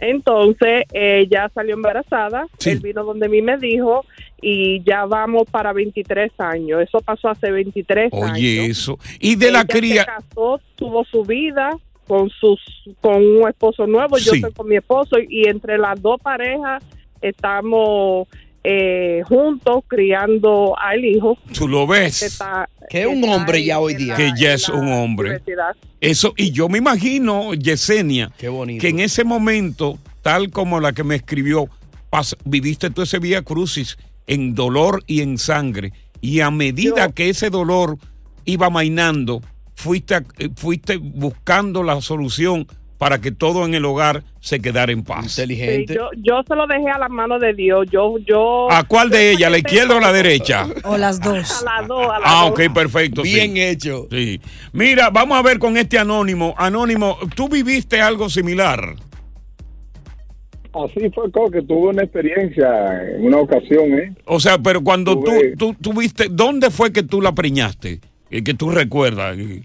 Entonces, 0.00 0.84
ella 0.92 1.50
salió 1.54 1.74
embarazada, 1.74 2.46
él 2.64 2.78
vino 2.80 3.02
donde 3.04 3.28
mí 3.28 3.42
me 3.42 3.58
dijo, 3.58 4.04
y 4.40 4.80
ya 4.84 5.04
vamos 5.06 5.44
para 5.50 5.72
23 5.72 6.30
años. 6.38 6.82
Eso 6.82 7.00
pasó 7.00 7.28
hace 7.30 7.50
23 7.50 8.12
años. 8.12 8.32
Oye, 8.32 8.66
eso. 8.66 8.98
Y 9.18 9.34
de 9.34 9.50
la 9.50 9.60
Ella 9.62 9.66
cría. 9.68 10.02
Se 10.02 10.06
casó, 10.06 10.60
tuvo 10.76 11.04
su 11.04 11.24
vida 11.24 11.70
con 12.06 12.30
sus 12.30 12.60
con 13.00 13.16
un 13.22 13.48
esposo 13.48 13.86
nuevo, 13.86 14.16
yo 14.18 14.30
Sí. 14.32 14.36
estoy 14.38 14.52
con 14.52 14.68
mi 14.68 14.76
esposo 14.76 15.16
y 15.18 15.46
entre 15.48 15.76
las 15.76 16.00
dos 16.00 16.18
parejas 16.20 16.82
estamos 17.20 18.28
eh, 18.70 19.22
juntos 19.26 19.82
criando 19.88 20.78
al 20.78 21.02
hijo. 21.02 21.38
Tú 21.54 21.66
lo 21.66 21.86
ves. 21.86 22.20
Que, 22.20 22.26
está- 22.26 22.68
Que 22.90 23.00
es 23.02 23.06
un 23.06 23.24
hombre 23.24 23.64
ya 23.64 23.78
hoy 23.80 23.94
día. 23.94 24.08
la- 24.12 24.16
Que 24.16 24.32
ya 24.38 24.52
es 24.52 24.68
un 24.68 24.92
hombre. 24.92 25.40
Eso, 26.02 26.34
y 26.36 26.50
yo 26.50 26.68
me 26.68 26.76
imagino, 26.78 27.54
Yesenia, 27.54 28.30
Qué 28.36 28.48
bonito. 28.50 28.82
que 28.82 28.88
en 28.88 29.00
ese 29.00 29.24
momento, 29.24 29.98
tal 30.22 30.50
como 30.50 30.80
la 30.80 30.92
que 30.92 31.02
me 31.02 31.14
escribió, 31.14 31.68
pas- 32.10 32.36
viviste 32.44 32.90
tú 32.90 33.00
ese 33.02 33.18
vía 33.18 33.40
crucis 33.42 33.96
en 34.26 34.54
dolor 34.54 35.02
y 35.06 35.22
en 35.22 35.38
sangre. 35.38 35.92
Y 36.20 36.40
a 36.40 36.50
medida 36.50 37.10
que 37.12 37.30
ese 37.30 37.48
dolor 37.48 37.96
iba 38.44 38.68
mainando, 38.68 39.40
fuiste, 39.74 40.14
a- 40.16 40.24
eh, 40.38 40.50
fuiste 40.54 40.98
buscando 40.98 41.82
la 41.82 42.00
solución 42.02 42.66
para 42.98 43.20
que 43.20 43.30
todo 43.30 43.64
en 43.64 43.74
el 43.74 43.84
hogar 43.84 44.24
se 44.40 44.60
quedara 44.60 44.90
en 44.92 45.04
paz. 45.04 45.32
Sí, 45.32 45.42
Inteligente. 45.42 45.94
yo, 45.94 46.10
yo 46.16 46.42
se 46.46 46.54
lo 46.56 46.66
dejé 46.66 46.90
a 46.90 46.98
la 46.98 47.08
mano 47.08 47.38
de 47.38 47.54
Dios. 47.54 47.86
Yo, 47.90 48.18
yo. 48.18 48.70
¿A 48.70 48.82
cuál 48.84 49.08
de 49.08 49.30
ellas? 49.30 49.50
¿La 49.50 49.58
izquierda 49.58 49.96
o 49.96 50.00
la 50.00 50.12
derecha? 50.12 50.66
O 50.84 50.96
las 50.96 51.20
dos. 51.20 51.62
A 51.62 51.78
las 51.78 51.88
dos, 51.88 52.06
a 52.06 52.18
las 52.18 52.22
Ah, 52.24 52.40
dos. 52.42 52.50
ok, 52.50 52.74
perfecto. 52.74 53.24
sí. 53.24 53.34
Bien 53.34 53.56
hecho. 53.56 54.08
Sí. 54.10 54.40
Mira, 54.72 55.10
vamos 55.10 55.38
a 55.38 55.42
ver 55.42 55.58
con 55.60 55.76
este 55.76 55.98
anónimo. 55.98 56.54
Anónimo, 56.58 57.16
¿tú 57.36 57.48
viviste 57.48 58.00
algo 58.02 58.28
similar? 58.28 58.96
Así 60.72 61.10
fue, 61.14 61.30
que 61.50 61.62
tuve 61.62 61.88
una 61.90 62.02
experiencia 62.02 62.68
en 63.16 63.24
una 63.26 63.38
ocasión, 63.38 63.94
¿eh? 63.98 64.12
O 64.26 64.38
sea, 64.38 64.58
pero 64.58 64.82
cuando 64.82 65.14
tú, 65.18 65.24
Tuve- 65.24 65.56
tú, 65.56 65.74
tú 65.80 65.92
viste, 65.94 66.26
¿dónnde 66.30 66.70
fue 66.70 66.92
que 66.92 67.02
tú 67.02 67.20
la 67.22 67.32
preñaste? 67.32 68.00
Eh, 68.30 68.44
que 68.44 68.54
tú 68.54 68.70
recuerdas. 68.70 69.36
Eh, 69.38 69.62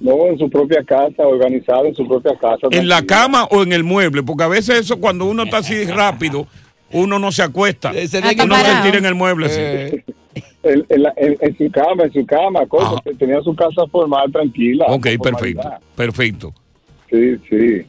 No, 0.00 0.26
en 0.26 0.38
su 0.38 0.48
propia 0.48 0.84
casa, 0.84 1.26
organizado 1.26 1.86
en 1.86 1.94
su 1.94 2.06
propia 2.06 2.36
casa. 2.38 2.68
¿En 2.70 2.88
la 2.88 3.02
cama 3.02 3.44
o 3.50 3.62
en 3.62 3.72
el 3.72 3.82
mueble? 3.84 4.22
Porque 4.22 4.44
a 4.44 4.48
veces 4.48 4.78
eso, 4.80 4.98
cuando 4.98 5.24
uno 5.24 5.42
está 5.42 5.58
así 5.58 5.84
rápido, 5.86 6.46
uno 6.92 7.18
no 7.18 7.32
se 7.32 7.42
acuesta. 7.42 7.90
Ese 7.90 8.18
Ah, 8.18 8.20
día 8.22 8.34
que 8.36 8.42
Uno 8.42 8.54
se 8.56 8.82
tira 8.84 8.98
en 8.98 9.06
el 9.06 9.14
mueble. 9.14 9.46
Eh, 9.50 10.04
En, 10.62 10.84
en 10.88 11.02
la- 11.02 11.12
en- 11.16 11.36
en 11.40 11.56
su 11.58 11.70
cama, 11.70 12.04
en 12.04 12.12
su 12.12 12.24
cama, 12.26 12.66
cosa, 12.66 13.00
que 13.04 13.14
tenía 13.14 13.40
su 13.42 13.54
casa 13.56 13.86
formal, 13.90 14.30
tranquila. 14.30 14.86
Ok, 14.88 15.06
perfecto, 15.22 15.68
perfecto. 15.96 16.52
Sí, 17.10 17.36
sí. 17.48 17.82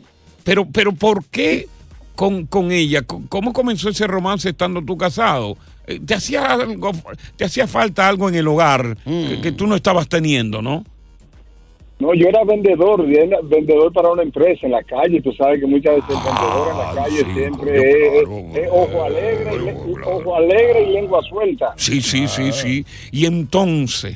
Pero, 0.43 0.65
pero 0.71 0.91
¿por 0.93 1.25
qué 1.25 1.67
con, 2.15 2.45
con 2.45 2.71
ella? 2.71 3.01
¿Cómo 3.03 3.53
comenzó 3.53 3.89
ese 3.89 4.07
romance 4.07 4.49
estando 4.49 4.81
tú 4.83 4.97
casado? 4.97 5.57
Eh, 5.87 5.99
¿Te 6.03 6.13
hacía, 6.15 6.45
algo, 6.45 6.91
te 7.35 7.45
hacía 7.45 7.67
falta 7.67 8.07
algo 8.07 8.29
en 8.29 8.35
el 8.35 8.47
hogar 8.47 8.97
que, 9.03 9.39
que 9.41 9.51
tú 9.51 9.67
no 9.67 9.75
estabas 9.75 10.07
teniendo, 10.07 10.61
no? 10.61 10.83
No, 11.99 12.13
yo 12.13 12.29
era 12.29 12.45
vendedor, 12.45 13.05
yo 13.05 13.19
era 13.19 13.39
vendedor 13.43 13.91
para 13.91 14.09
una 14.09 14.23
empresa 14.23 14.65
en 14.65 14.71
la 14.71 14.83
calle. 14.83 15.21
Tú 15.21 15.33
sabes 15.33 15.59
que 15.59 15.67
muchas 15.67 15.95
veces 15.95 16.09
el 16.09 16.23
vendedor 16.23 16.71
en 16.71 16.77
la 16.77 17.03
calle 17.03 17.17
sí, 17.17 17.33
siempre 17.33 18.23
claro, 18.23 18.37
es, 18.55 18.69
ojo 18.71 19.03
alegre, 19.03 19.51
y 19.55 20.07
ojo 20.07 20.35
alegre 20.35 20.83
y 20.83 20.93
lengua 20.93 21.21
suelta. 21.23 21.73
Sí, 21.75 22.01
sí, 22.01 22.27
sí, 22.29 22.53
sí. 22.53 22.85
Y 23.11 23.25
entonces, 23.25 24.15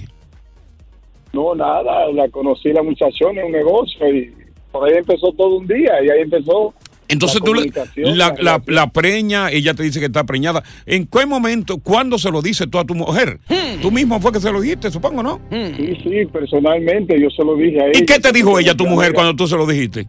No, 1.34 1.54
nada, 1.56 2.10
la 2.14 2.30
conocí 2.30 2.72
la 2.72 2.84
muchachona 2.84 3.42
en 3.42 3.48
un 3.48 3.52
negocio 3.52 4.16
y 4.16 4.34
por 4.72 4.88
ahí 4.88 4.98
empezó 4.98 5.34
todo 5.34 5.58
un 5.58 5.68
día 5.68 6.02
y 6.04 6.10
ahí 6.10 6.22
empezó. 6.22 6.74
Entonces 7.14 7.42
la 7.42 7.46
tú 7.46 8.42
la, 8.42 8.62
la, 8.66 8.88
preña, 8.92 9.50
ella 9.52 9.74
te 9.74 9.84
dice 9.84 10.00
que 10.00 10.08
está 10.08 10.24
preñada. 10.24 10.64
¿En 10.86 11.08
qué 11.08 11.26
momento, 11.26 11.78
cuándo 11.78 12.18
se 12.18 12.32
lo 12.32 12.42
dices 12.42 12.68
tú 12.70 12.80
a 12.80 12.86
tu 12.86 12.96
mujer? 12.96 13.40
Tú 13.82 13.92
mismo 13.92 14.20
fue 14.20 14.32
que 14.32 14.40
se 14.40 14.52
lo 14.52 14.62
dijiste, 14.62 14.92
supongo, 14.92 15.24
¿no? 15.24 15.40
Sí, 15.50 15.98
sí, 16.04 16.26
personalmente 16.32 17.20
yo 17.20 17.30
se 17.30 17.44
lo 17.44 17.56
dije 17.56 17.82
a 17.82 17.88
ella. 17.88 18.00
¿Y 18.00 18.06
qué 18.06 18.20
te 18.20 18.32
dijo 18.32 18.60
ella, 18.60 18.76
tu 18.76 18.86
mujer, 18.86 19.14
cuando 19.14 19.36
tú 19.36 19.48
se 19.48 19.56
lo 19.56 19.66
dijiste? 19.66 20.08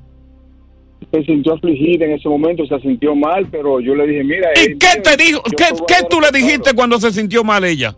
Se 1.13 1.23
sintió 1.25 1.55
afligida 1.55 2.07
en 2.07 2.13
ese 2.13 2.29
momento, 2.29 2.67
se 2.67 2.81
sintió 2.81 3.15
mal, 3.15 3.47
pero 3.51 3.81
yo 3.81 3.95
le 3.95 4.07
dije, 4.07 4.25
mira... 4.25 4.51
¿Y 4.57 4.77
qué 4.79 4.87
mira, 4.97 5.03
te 5.03 5.17
dijo? 5.17 5.43
¿Qué, 5.43 5.67
qué 5.87 5.95
tú 6.09 6.21
le 6.21 6.31
dijiste 6.33 6.73
cuando 6.75 6.99
se 6.99 7.13
sintió 7.13 7.45
mal 7.45 7.65
ella? 7.65 7.95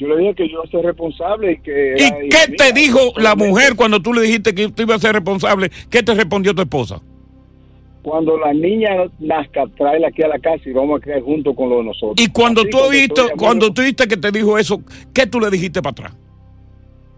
Yo 0.00 0.08
le 0.08 0.16
dije 0.16 0.34
que 0.34 0.48
yo 0.48 0.62
soy 0.70 0.82
responsable 0.82 1.52
y 1.52 1.60
que... 1.60 1.94
¿Y 1.98 2.02
era 2.02 2.16
qué 2.28 2.52
te 2.56 2.72
dijo 2.72 3.12
la 3.16 3.36
mujer 3.36 3.76
cuando 3.76 4.00
tú 4.00 4.14
le 4.14 4.22
dijiste 4.22 4.54
que 4.54 4.68
tú 4.68 4.82
ibas 4.82 4.96
a 4.96 5.00
ser 5.00 5.12
responsable? 5.14 5.70
¿Qué 5.90 6.02
te 6.02 6.14
respondió 6.14 6.54
tu 6.54 6.62
esposa? 6.62 7.02
Cuando 8.02 8.38
la 8.38 8.54
niña 8.54 8.88
nazca, 9.18 9.64
tráela 9.76 10.08
aquí 10.08 10.22
a 10.22 10.28
la 10.28 10.38
casa 10.38 10.62
y 10.64 10.72
vamos 10.72 11.00
a 11.00 11.04
crear 11.04 11.20
junto 11.20 11.54
con 11.54 11.68
lo 11.68 11.78
de 11.78 11.84
nosotros. 11.84 12.14
Y 12.18 12.28
cuando 12.28 12.62
Así, 12.62 12.70
tú 12.70 12.78
estoy 12.90 13.28
cuando 13.36 13.70
tú 13.72 13.82
viste 13.82 14.08
que 14.08 14.16
te 14.16 14.30
dijo 14.30 14.56
eso, 14.58 14.80
¿qué 15.12 15.26
tú 15.26 15.38
le 15.38 15.50
dijiste 15.50 15.82
para 15.82 15.90
atrás? 15.92 16.12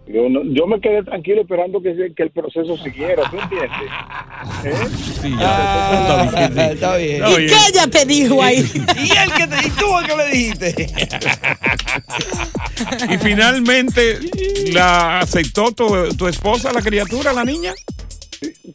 Yo, 0.09 0.29
no- 0.29 0.43
yo 0.43 0.67
me 0.67 0.81
quedé 0.81 1.05
tranquilo 1.05 1.43
esperando 1.43 1.81
que, 1.81 1.95
se- 1.95 2.13
que 2.13 2.25
el 2.25 2.31
proceso 2.33 2.77
siguiera, 2.79 3.23
¿tú 3.31 3.39
entiendes? 3.39 3.71
¿Eh? 4.65 4.75
Sí, 5.23 5.33
Ah, 5.39 6.25
está 6.25 6.37
bien. 6.37 6.53
sí. 6.53 6.61
está 6.75 6.97
bien. 6.97 7.15
Está 7.23 7.31
¿Y 7.31 7.37
bien. 7.37 7.49
qué 7.49 7.55
ella 7.71 7.87
te 7.87 8.05
dijo 8.05 8.43
ahí? 8.43 8.57
¿Y 8.99 9.11
él 9.13 9.33
que 9.37 9.47
te, 9.47 9.69
y 9.69 9.71
tú 9.71 9.87
qué 10.05 10.17
le 10.17 10.27
dijiste? 10.37 10.87
Y 13.11 13.19
finalmente, 13.19 14.19
¿la 14.73 15.21
aceptó 15.21 15.73
tu, 15.73 15.87
tu 16.17 16.27
esposa, 16.27 16.73
la 16.73 16.83
criatura, 16.83 17.33
la 17.33 17.45
niña? 17.45 17.73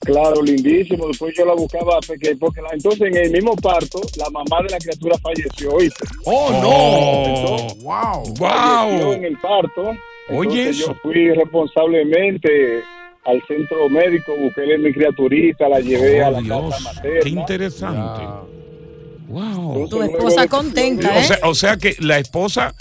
Claro, 0.01 0.41
lindísimo. 0.41 1.07
Después 1.07 1.33
yo 1.37 1.45
la 1.45 1.53
buscaba 1.53 1.99
porque, 2.05 2.35
porque 2.37 2.61
la- 2.61 2.69
entonces 2.73 3.01
en 3.07 3.17
el 3.17 3.31
mismo 3.31 3.55
parto 3.55 3.99
la 4.17 4.29
mamá 4.29 4.61
de 4.63 4.69
la 4.69 4.77
criatura 4.77 5.15
falleció, 5.19 5.71
¿oíste? 5.73 6.05
Oh, 6.25 6.49
Oh, 6.63 7.67
Wow. 7.83 8.35
Falleció 8.35 9.05
wow. 9.05 9.13
en 9.13 9.25
el 9.25 9.37
parto. 9.39 9.81
Oye, 10.29 10.49
Entonces 10.61 10.79
eso. 10.81 10.87
Yo 10.93 10.99
fui 11.01 11.29
responsablemente 11.33 12.81
al 13.25 13.41
centro 13.47 13.89
médico, 13.89 14.33
busqué 14.37 14.73
a 14.73 14.77
mi 14.77 14.93
criaturita, 14.93 15.67
la 15.69 15.79
llevé 15.79 16.23
a 16.23 16.29
Oh, 16.29 16.31
la 16.31 16.41
Dios, 16.41 16.69
casa 16.75 16.83
materna. 16.93 17.19
qué 17.23 17.29
interesante. 17.29 18.23
Wow. 19.27 19.83
Entonces, 19.83 19.89
Tu 19.89 20.01
esposa 20.17 20.47
contenta, 20.47 21.09
O 21.09 21.19
¿eh? 21.19 21.23
sea, 21.23 21.39
o 21.43 21.53
sea 21.55 21.77
que 21.77 21.95
la 21.99 22.19
esposa 22.19 22.73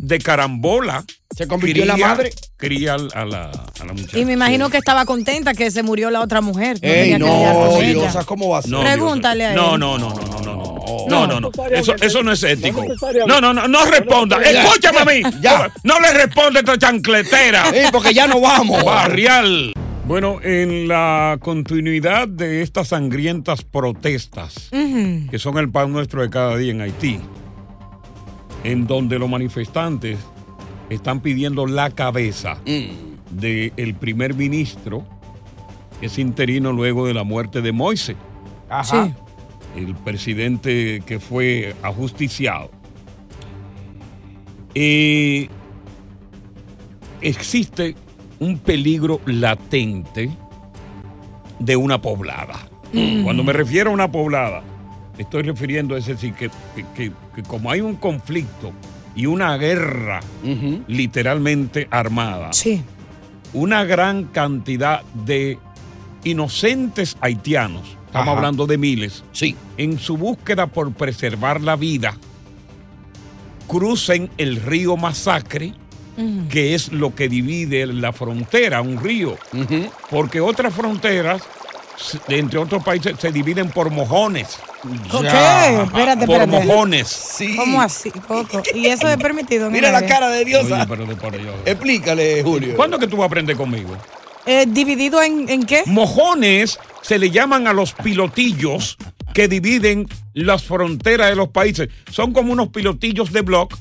de 0.00 0.18
carambola 0.18 1.04
Se 1.36 1.46
convirtió 1.46 1.82
en 1.82 1.88
la 1.88 1.96
madre. 1.96 2.30
Cría 2.56 2.94
a 2.94 3.24
la, 3.24 3.50
a 3.50 3.84
la 3.84 3.92
muchacha. 3.92 4.18
Y 4.18 4.24
me 4.24 4.32
imagino 4.32 4.70
que 4.70 4.78
estaba 4.78 5.04
contenta 5.04 5.54
que 5.54 5.70
se 5.70 5.82
murió 5.82 6.10
la 6.10 6.20
otra 6.20 6.40
mujer. 6.40 6.78
Ey, 6.82 7.18
no. 7.18 7.78
Diosa, 7.80 8.24
¿cómo 8.24 8.48
va 8.50 8.58
a 8.58 8.62
ser? 8.62 8.70
No, 8.72 8.82
Pregúntale 8.82 9.46
a 9.46 9.50
él. 9.50 9.56
No, 9.56 9.78
no, 9.78 9.98
no, 9.98 10.10
no, 10.10 10.22
no, 10.22 10.40
no, 10.40 10.56
no. 10.56 10.78
No, 11.08 11.26
no, 11.26 11.40
no. 11.40 11.50
Eso, 11.70 11.94
eso 12.00 12.22
no 12.22 12.32
es 12.32 12.42
ético. 12.42 12.84
No. 13.26 13.26
No, 13.26 13.40
no, 13.40 13.54
no, 13.54 13.68
no 13.68 13.84
responda. 13.86 14.38
Escúchame 14.42 14.98
a 14.98 15.04
mí. 15.04 15.22
Ya. 15.40 15.70
No 15.82 16.00
le 16.00 16.12
responde 16.12 16.60
esta 16.60 16.76
chancletera. 16.78 17.70
Sí, 17.70 17.78
porque 17.92 18.12
ya 18.12 18.26
no 18.26 18.40
vamos. 18.40 18.84
Barrial. 18.84 19.72
Bueno, 20.06 20.38
en 20.42 20.88
la 20.88 21.36
continuidad 21.38 22.28
de 22.28 22.62
estas 22.62 22.88
sangrientas 22.88 23.62
protestas, 23.62 24.70
que 24.70 25.38
son 25.38 25.58
el 25.58 25.70
pan 25.70 25.92
nuestro 25.92 26.22
de 26.22 26.30
cada 26.30 26.56
día 26.56 26.72
en 26.72 26.80
Haití, 26.80 27.20
en 28.64 28.86
donde 28.86 29.18
los 29.18 29.28
manifestantes 29.28 30.18
están 30.90 31.20
pidiendo 31.20 31.66
la 31.66 31.90
cabeza 31.90 32.58
del 33.30 33.94
primer 33.98 34.34
ministro, 34.34 35.04
que 36.00 36.06
es 36.06 36.18
interino 36.18 36.72
luego 36.72 37.06
de 37.06 37.14
la 37.14 37.24
muerte 37.24 37.60
de 37.60 37.72
Moise, 37.72 38.16
Ajá. 38.68 39.14
el 39.76 39.94
presidente 39.94 41.02
que 41.04 41.20
fue 41.20 41.74
ajusticiado. 41.82 42.70
Eh, 44.74 45.48
existe 47.20 47.96
un 48.38 48.58
peligro 48.58 49.20
latente 49.26 50.30
de 51.58 51.76
una 51.76 52.00
poblada. 52.00 52.68
Mm. 52.92 53.22
Cuando 53.24 53.42
me 53.44 53.52
refiero 53.52 53.90
a 53.90 53.94
una 53.94 54.10
poblada, 54.10 54.62
estoy 55.18 55.42
refiriendo 55.42 55.94
a 55.94 55.98
es 55.98 56.06
decir, 56.06 56.32
que, 56.34 56.50
que- 56.74 56.84
que- 56.94 57.12
que 57.34 57.42
como 57.42 57.70
hay 57.70 57.80
un 57.80 57.96
conflicto 57.96 58.72
y 59.14 59.26
una 59.26 59.56
guerra 59.56 60.20
literalmente 60.86 61.88
armada, 61.90 62.50
una 63.52 63.84
gran 63.84 64.24
cantidad 64.24 65.02
de 65.26 65.58
inocentes 66.24 67.16
haitianos, 67.20 67.96
estamos 68.06 68.28
Ajá. 68.28 68.36
hablando 68.38 68.66
de 68.66 68.78
miles, 68.78 69.24
sí. 69.32 69.56
en 69.76 69.98
su 69.98 70.16
búsqueda 70.16 70.66
por 70.68 70.92
preservar 70.92 71.60
la 71.60 71.76
vida, 71.76 72.16
crucen 73.66 74.30
el 74.38 74.56
río 74.56 74.96
Masacre, 74.96 75.74
que 76.50 76.74
es 76.74 76.90
lo 76.92 77.14
que 77.14 77.28
divide 77.28 77.86
la 77.86 78.12
frontera, 78.12 78.82
un 78.82 78.98
río. 79.00 79.36
Porque 80.10 80.40
otras 80.40 80.74
fronteras, 80.74 81.42
entre 82.28 82.58
otros 82.58 82.82
países, 82.84 83.14
se 83.18 83.32
dividen 83.32 83.70
por 83.70 83.90
mojones. 83.90 84.58
¿Por 85.10 85.22
qué? 85.22 85.82
Espérate, 85.82 86.26
Por 86.26 86.46
mojones. 86.46 87.36
¿Cómo 87.56 87.80
así, 87.80 88.10
Coco? 88.10 88.62
¿Y 88.74 88.86
eso 88.86 89.08
es 89.08 89.16
permitido? 89.16 89.70
Mira 89.70 89.90
la 89.90 90.06
cara 90.06 90.30
de 90.30 90.44
Dios. 90.44 90.66
Explícale, 91.64 92.42
Julio. 92.42 92.76
¿Cuándo 92.76 92.96
es 92.96 93.00
que 93.00 93.08
tú 93.08 93.16
vas 93.16 93.24
a 93.24 93.26
aprender 93.26 93.56
conmigo? 93.56 93.96
Eh, 94.46 94.64
¿Dividido 94.66 95.22
en, 95.22 95.48
en 95.48 95.64
qué? 95.64 95.82
Mojones 95.86 96.78
se 97.02 97.18
le 97.18 97.30
llaman 97.30 97.66
a 97.66 97.72
los 97.72 97.92
pilotillos 97.92 98.96
que 99.34 99.46
dividen 99.46 100.08
las 100.34 100.64
fronteras 100.64 101.30
de 101.30 101.36
los 101.36 101.48
países. 101.48 101.88
Son 102.10 102.32
como 102.32 102.52
unos 102.52 102.68
pilotillos 102.68 103.32
de 103.32 103.42
block. 103.42 103.76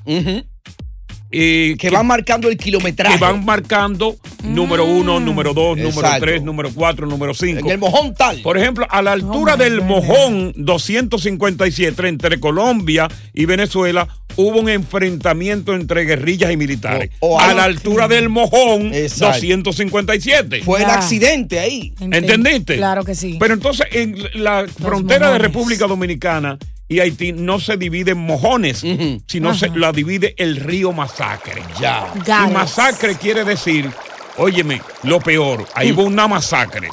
Eh, 1.31 1.75
Que 1.77 1.89
van 1.89 2.07
marcando 2.07 2.49
el 2.49 2.57
kilometraje. 2.57 3.15
que 3.17 3.21
van 3.23 3.43
marcando 3.43 4.15
número 4.43 4.85
uno, 4.85 5.19
número 5.19 5.53
dos, 5.53 5.77
número 5.77 6.07
tres, 6.19 6.41
número 6.43 6.69
cuatro, 6.73 7.05
número 7.05 7.33
cinco. 7.33 7.65
En 7.65 7.71
el 7.71 7.77
mojón 7.77 8.13
tal. 8.13 8.41
Por 8.41 8.57
ejemplo, 8.57 8.85
a 8.89 9.01
la 9.01 9.11
altura 9.11 9.57
del 9.57 9.81
mojón 9.81 10.53
257 10.55 12.07
entre 12.07 12.39
Colombia 12.39 13.07
y 13.33 13.45
Venezuela 13.45 14.07
hubo 14.35 14.59
un 14.59 14.69
enfrentamiento 14.69 15.73
entre 15.73 16.05
guerrillas 16.05 16.51
y 16.51 16.57
militares. 16.57 17.09
O- 17.19 17.35
o 17.35 17.39
a 17.39 17.53
la 17.53 17.63
altura 17.63 18.07
del 18.07 18.29
mojón 18.29 18.93
Exacto. 18.93 19.39
257. 19.63 20.61
Fue 20.63 20.79
el 20.81 20.87
Ya. 20.87 20.93
accidente 20.93 21.59
ahí. 21.59 21.93
¿Entendiste? 21.99 22.75
Claro 22.77 23.03
que 23.03 23.15
sí. 23.15 23.37
Pero 23.39 23.53
entonces 23.55 23.87
en 23.91 24.15
la 24.35 24.65
frontera 24.81 25.31
de. 25.31 25.39
República 25.39 25.87
Dominicana 25.87 26.57
y 26.87 26.99
Haití 26.99 27.33
no 27.33 27.59
se 27.59 27.77
divide 27.77 28.11
en 28.11 28.19
mojones, 28.19 28.83
sino 29.27 29.53
se 29.53 29.69
la 29.69 29.91
divide 29.91 30.35
el 30.37 30.55
río 30.57 30.93
Masacre. 30.93 31.63
Ya. 31.79 32.07
Y 32.25 32.51
masacre 32.51 33.15
quiere 33.15 33.43
decir, 33.43 33.89
óyeme, 34.37 34.81
lo 35.03 35.19
peor, 35.19 35.65
ahí 35.73 35.91
hubo 35.91 36.03
una 36.03 36.27
masacre. 36.27 36.89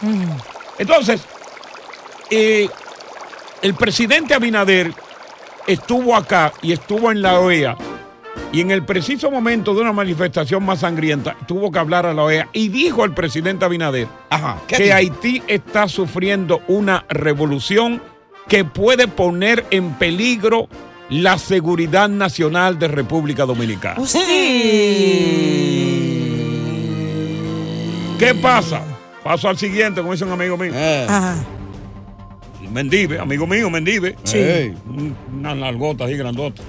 Entonces, 0.78 1.20
eh, 2.30 2.68
el 3.62 3.74
presidente 3.74 4.34
Abinader 4.34 4.92
estuvo 5.66 6.16
acá 6.16 6.52
y 6.62 6.72
estuvo 6.72 7.12
en 7.12 7.22
la 7.22 7.38
OEA 7.38 7.76
y 8.52 8.60
en 8.60 8.70
el 8.70 8.84
preciso 8.84 9.30
momento 9.30 9.74
de 9.74 9.80
una 9.80 9.92
manifestación 9.92 10.64
más 10.64 10.80
sangrienta 10.80 11.36
tuvo 11.46 11.72
que 11.72 11.78
hablar 11.78 12.06
a 12.06 12.12
la 12.12 12.24
OEA 12.24 12.48
y 12.52 12.68
dijo 12.68 13.04
el 13.04 13.12
presidente 13.12 13.64
Abinader 13.64 14.06
¿qué 14.66 14.76
que 14.76 14.82
dijo? 14.84 14.96
Haití 14.96 15.42
está 15.46 15.88
sufriendo 15.88 16.62
una 16.68 17.04
revolución 17.08 18.02
que 18.48 18.64
puede 18.64 19.08
poner 19.08 19.64
en 19.70 19.92
peligro 19.94 20.68
la 21.10 21.38
seguridad 21.38 22.08
nacional 22.08 22.78
de 22.78 22.88
República 22.88 23.44
Dominicana. 23.44 23.96
Oh, 24.00 24.06
¿Qué 28.18 28.34
pasa? 28.34 28.82
Paso 29.22 29.48
al 29.48 29.58
siguiente, 29.58 30.00
como 30.00 30.12
dice 30.12 30.24
un 30.24 30.32
amigo 30.32 30.56
mío. 30.56 30.72
Ajá. 31.08 31.36
Mendive, 32.70 33.18
amigo 33.18 33.46
mío, 33.46 33.70
Mendive. 33.70 34.16
Sí. 34.24 34.38
Ey, 34.38 34.74
Una 35.32 35.54
nalgota 35.54 36.04
así 36.04 36.14
grandota. 36.14 36.62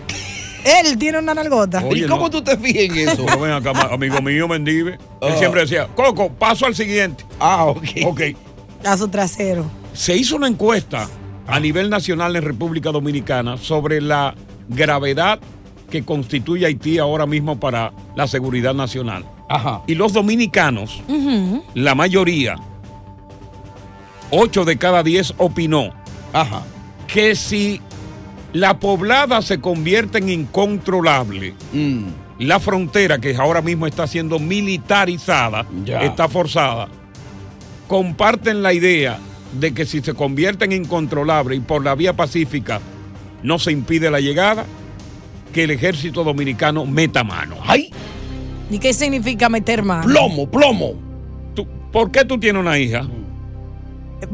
Él 0.63 0.97
tiene 0.97 1.19
una 1.19 1.34
nalgota. 1.34 1.84
Oye, 1.86 2.07
no. 2.07 2.30
tú 2.30 2.41
te 2.43 2.57
fijas 2.57 2.84
en 2.97 3.09
eso? 3.09 3.26
Pero 3.26 3.39
ven 3.39 3.51
acá, 3.51 3.71
amigo 3.91 4.21
mío, 4.21 4.47
Mendive. 4.47 4.93
Él 4.93 4.99
Ah. 5.34 5.36
siempre 5.38 5.61
decía, 5.61 5.88
Coco, 5.95 6.30
paso 6.32 6.65
al 6.65 6.76
siguiente. 6.76 7.23
Ah, 7.39 7.65
ok. 7.65 7.84
Ok. 8.05 8.21
A 8.84 8.97
su 8.97 9.07
trasero. 9.07 9.65
Se 9.93 10.15
hizo 10.15 10.36
una 10.36 10.47
encuesta 10.47 11.07
a 11.48 11.60
nivel 11.60 11.89
nacional 11.89 12.36
en 12.36 12.43
República 12.43 12.91
Dominicana 12.91 13.58
sobre 13.58 14.02
la 14.02 14.36
gravedad 14.70 15.39
que 15.89 16.04
constituye 16.04 16.66
Haití 16.66 16.98
ahora 16.98 17.26
mismo 17.26 17.60
para 17.60 17.93
la 18.16 18.28
seguridad 18.28 18.74
nacional. 18.74 19.24
Ajá. 19.50 19.82
Y 19.88 19.93
los 19.96 20.14
dominicanos, 20.14 21.02
la 21.76 21.93
mayoría, 21.93 22.56
8 24.32 24.66
de 24.66 24.78
cada 24.78 25.04
10 25.04 25.36
opinó 25.38 25.91
Ajá. 26.34 26.64
que 27.08 27.36
si 27.36 27.80
la 28.54 28.80
poblada 28.80 29.41
se 29.41 29.60
convierte 29.62 30.18
en 30.18 30.30
incontrolable, 30.30 31.54
Mm. 31.74 32.06
la 32.39 32.60
frontera 32.60 33.20
que 33.20 33.36
ahora 33.36 33.62
mismo 33.62 33.86
está 33.86 34.08
siendo 34.08 34.39
militarizada, 34.39 35.66
Ya. 35.86 36.02
está 36.02 36.28
forzada, 36.28 36.88
comparten 37.88 38.64
la 38.64 38.74
idea 38.74 39.20
de 39.60 39.74
que 39.74 39.86
si 39.86 40.01
se 40.01 40.14
convierte 40.14 40.66
en 40.66 40.72
incontrolable 40.74 41.56
y 41.56 41.60
por 41.60 41.84
la 41.84 41.95
vía 41.95 42.14
pacífica 42.14 42.80
no 43.43 43.60
se 43.60 43.72
impide 43.72 44.10
la 44.12 44.20
llegada, 44.20 44.66
que 45.53 45.64
el 45.64 45.72
ejército 45.72 46.24
dominicano 46.24 46.86
meta 46.86 47.24
mano. 47.24 47.56
¡Ay! 47.66 47.89
¿Y 48.70 48.80
qué 48.80 48.93
significa 48.93 49.47
meter 49.49 49.84
mano? 49.84 50.03
Plomo, 50.06 50.49
plomo. 50.49 50.93
Tú- 51.53 51.68
¿Por 51.91 52.12
qué 52.12 52.26
tú 52.26 52.39
tienes 52.39 52.60
una 52.60 52.78
hija? 52.80 53.08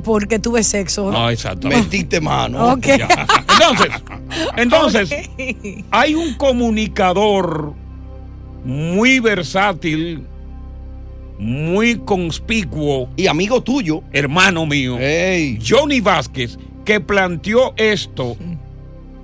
Porque 0.03 0.39
tuve 0.39 0.63
sexo. 0.63 1.11
No, 1.11 1.29
exacto. 1.29 1.67
Metiste 1.67 2.21
mano. 2.21 2.73
Ok. 2.73 2.85
Ya. 2.97 3.27
Entonces, 3.59 3.89
entonces 4.57 5.29
hay 5.91 6.15
un 6.15 6.33
comunicador 6.35 7.73
muy 8.63 9.19
versátil, 9.19 10.25
muy 11.41 11.97
conspicuo. 11.97 13.09
Y 13.17 13.25
amigo 13.25 13.61
tuyo. 13.63 14.03
Hermano 14.13 14.67
mío. 14.67 14.97
Johnny 15.67 15.99
Vázquez, 15.99 16.57
que 16.85 17.01
planteó 17.01 17.73
esto. 17.77 18.37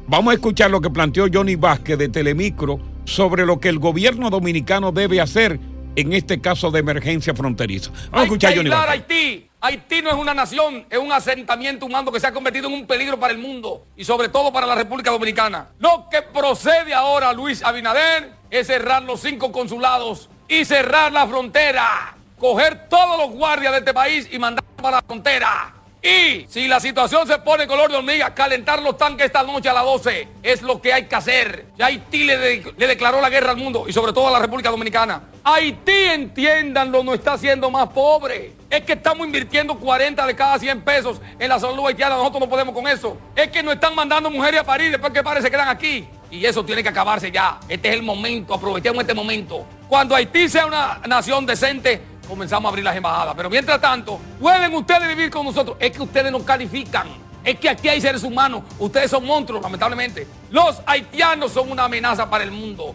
Vamos 0.07 0.31
a 0.31 0.33
escuchar 0.33 0.71
lo 0.71 0.81
que 0.81 0.89
planteó 0.89 1.27
Johnny 1.31 1.55
Vázquez 1.55 1.97
de 1.99 2.09
Telemicro 2.09 2.79
sobre 3.05 3.45
lo 3.45 3.59
que 3.59 3.69
el 3.69 3.77
gobierno 3.77 4.31
dominicano 4.31 4.91
debe 4.91 5.21
hacer 5.21 5.59
en 5.95 6.13
este 6.13 6.41
caso 6.41 6.71
de 6.71 6.79
emergencia 6.79 7.35
fronteriza. 7.35 7.91
Vamos 7.91 8.09
a 8.11 8.17
Hay 8.17 8.23
escuchar 8.25 8.53
a 8.53 8.55
Johnny 8.55 8.69
Vázquez. 8.69 8.91
Haití. 8.91 9.43
Haití 9.59 10.01
no 10.01 10.09
es 10.09 10.15
una 10.15 10.33
nación, 10.33 10.85
es 10.89 10.99
un 10.99 11.11
asentamiento 11.11 11.85
humano 11.85 12.11
que 12.11 12.19
se 12.19 12.27
ha 12.27 12.31
convertido 12.31 12.67
en 12.67 12.75
un 12.75 12.87
peligro 12.87 13.19
para 13.19 13.33
el 13.33 13.39
mundo 13.39 13.85
y 13.95 14.05
sobre 14.05 14.29
todo 14.29 14.53
para 14.53 14.67
la 14.67 14.75
República 14.75 15.11
Dominicana. 15.11 15.69
Lo 15.79 16.07
que 16.11 16.21
procede 16.21 16.93
ahora, 16.93 17.33
Luis 17.33 17.63
Abinader, 17.63 18.31
es 18.49 18.67
cerrar 18.67 19.03
los 19.03 19.19
cinco 19.21 19.51
consulados 19.51 20.29
y 20.47 20.65
cerrar 20.65 21.11
la 21.11 21.27
frontera. 21.27 22.15
Coger 22.39 22.87
todos 22.87 23.17
los 23.17 23.31
guardias 23.31 23.71
de 23.73 23.79
este 23.79 23.93
país 23.93 24.27
y 24.31 24.37
mandarlos 24.37 24.71
para 24.81 24.97
la 24.97 25.01
frontera. 25.03 25.73
Y 26.01 26.45
si 26.47 26.67
la 26.67 26.79
situación 26.79 27.27
se 27.27 27.39
pone 27.39 27.65
color 27.65 27.89
de 27.89 27.97
hormiga, 27.97 28.33
calentar 28.33 28.81
los 28.81 28.95
tanques 28.97 29.25
esta 29.25 29.41
noche 29.41 29.67
a 29.67 29.73
las 29.73 29.83
12 29.83 30.27
es 30.43 30.61
lo 30.61 30.79
que 30.79 30.93
hay 30.93 31.05
que 31.07 31.15
hacer. 31.15 31.65
Ya 31.75 31.87
Haití 31.87 32.23
le, 32.23 32.37
de- 32.37 32.73
le 32.77 32.87
declaró 32.87 33.19
la 33.19 33.29
guerra 33.31 33.49
al 33.51 33.57
mundo 33.57 33.85
y 33.87 33.93
sobre 33.93 34.13
todo 34.13 34.27
a 34.27 34.31
la 34.31 34.39
República 34.39 34.69
Dominicana. 34.69 35.23
Haití, 35.43 35.91
entiéndanlo, 35.91 37.03
no 37.03 37.13
está 37.15 37.37
siendo 37.37 37.71
más 37.71 37.89
pobre. 37.89 38.53
Es 38.69 38.81
que 38.83 38.93
estamos 38.93 39.25
invirtiendo 39.25 39.75
40 39.79 40.25
de 40.27 40.35
cada 40.35 40.59
100 40.59 40.81
pesos 40.81 41.19
en 41.39 41.49
la 41.49 41.59
salud 41.59 41.87
haitiana. 41.87 42.15
Nosotros 42.15 42.41
no 42.41 42.49
podemos 42.49 42.75
con 42.75 42.87
eso. 42.87 43.17
Es 43.35 43.49
que 43.49 43.63
nos 43.63 43.73
están 43.73 43.95
mandando 43.95 44.29
mujeres 44.29 44.61
a 44.61 44.63
París 44.63 44.91
después 44.91 45.11
que 45.11 45.23
padres 45.23 45.43
se 45.43 45.49
quedan 45.49 45.67
aquí. 45.67 46.07
Y 46.29 46.45
eso 46.45 46.63
tiene 46.63 46.83
que 46.83 46.89
acabarse 46.89 47.31
ya. 47.31 47.59
Este 47.67 47.89
es 47.89 47.95
el 47.95 48.03
momento. 48.03 48.53
Aprovechemos 48.53 49.01
este 49.01 49.13
momento. 49.15 49.65
Cuando 49.87 50.15
Haití 50.15 50.49
sea 50.49 50.65
una 50.65 50.99
nación 51.07 51.45
decente, 51.45 52.01
comenzamos 52.27 52.65
a 52.65 52.69
abrir 52.69 52.83
las 52.83 52.95
embajadas. 52.95 53.33
Pero 53.35 53.49
mientras 53.49 53.79
tanto, 53.79 54.19
pueden 54.39 54.73
ustedes 54.73 55.07
vivir 55.07 55.29
con 55.29 55.45
nosotros. 55.45 55.77
Es 55.79 55.91
que 55.91 56.03
ustedes 56.03 56.31
nos 56.31 56.43
califican. 56.43 57.07
Es 57.43 57.59
que 57.59 57.69
aquí 57.69 57.87
hay 57.87 58.01
seres 58.01 58.23
humanos. 58.23 58.63
Ustedes 58.77 59.09
son 59.09 59.25
monstruos, 59.25 59.61
lamentablemente. 59.61 60.27
Los 60.51 60.81
haitianos 60.85 61.53
son 61.53 61.71
una 61.71 61.85
amenaza 61.85 62.29
para 62.29 62.43
el 62.43 62.51
mundo. 62.51 62.93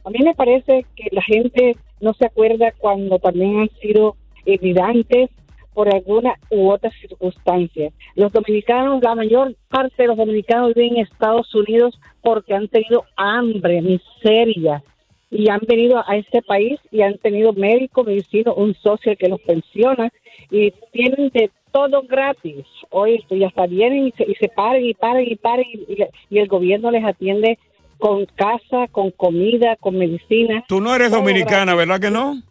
A 0.04 0.10
mí 0.10 0.18
me 0.22 0.34
parece 0.34 0.86
que 0.94 1.08
la 1.10 1.22
gente 1.22 1.76
no 2.00 2.14
se 2.14 2.26
acuerda 2.26 2.72
cuando 2.78 3.18
también 3.18 3.60
han 3.60 3.70
sido 3.80 4.16
evidentes 4.44 5.30
por 5.74 5.92
alguna 5.94 6.34
u 6.50 6.70
otra 6.70 6.90
circunstancia. 6.90 7.90
Los 8.14 8.32
dominicanos, 8.32 9.02
la 9.02 9.14
mayor 9.14 9.54
parte 9.68 10.02
de 10.02 10.08
los 10.08 10.16
dominicanos 10.16 10.72
viven 10.74 10.96
en 10.96 11.02
Estados 11.02 11.54
Unidos 11.54 11.98
porque 12.22 12.54
han 12.54 12.68
tenido 12.68 13.04
hambre, 13.16 13.82
miseria, 13.82 14.82
y 15.30 15.50
han 15.50 15.60
venido 15.66 16.02
a 16.06 16.16
este 16.16 16.40
país 16.40 16.78
y 16.90 17.02
han 17.02 17.18
tenido 17.18 17.52
médico, 17.52 18.04
medicina, 18.04 18.52
un 18.52 18.74
socio 18.74 19.14
que 19.16 19.28
los 19.28 19.40
pensiona 19.42 20.10
y 20.50 20.70
tienen 20.92 21.30
de 21.30 21.50
todo 21.72 22.02
gratis. 22.02 22.64
Hoy 22.90 23.22
hasta 23.44 23.66
vienen 23.66 24.06
y 24.06 24.12
se, 24.12 24.22
y 24.30 24.34
se 24.36 24.48
paran 24.48 24.82
y 24.84 24.94
paran 24.94 25.24
y 25.26 25.34
paran 25.36 25.64
y- 25.70 26.04
y 26.30 26.38
el 26.38 26.48
gobierno 26.48 26.90
les 26.90 27.04
atiende 27.04 27.58
con 27.98 28.26
casa, 28.26 28.88
con 28.90 29.10
comida, 29.10 29.76
con 29.76 29.96
medicina. 29.98 30.64
Tú 30.68 30.80
no 30.80 30.94
eres 30.94 31.10
dominicana, 31.10 31.74
gratis. 31.74 31.78
¿verdad 31.78 32.00
que 32.00 32.10
no? 32.10 32.42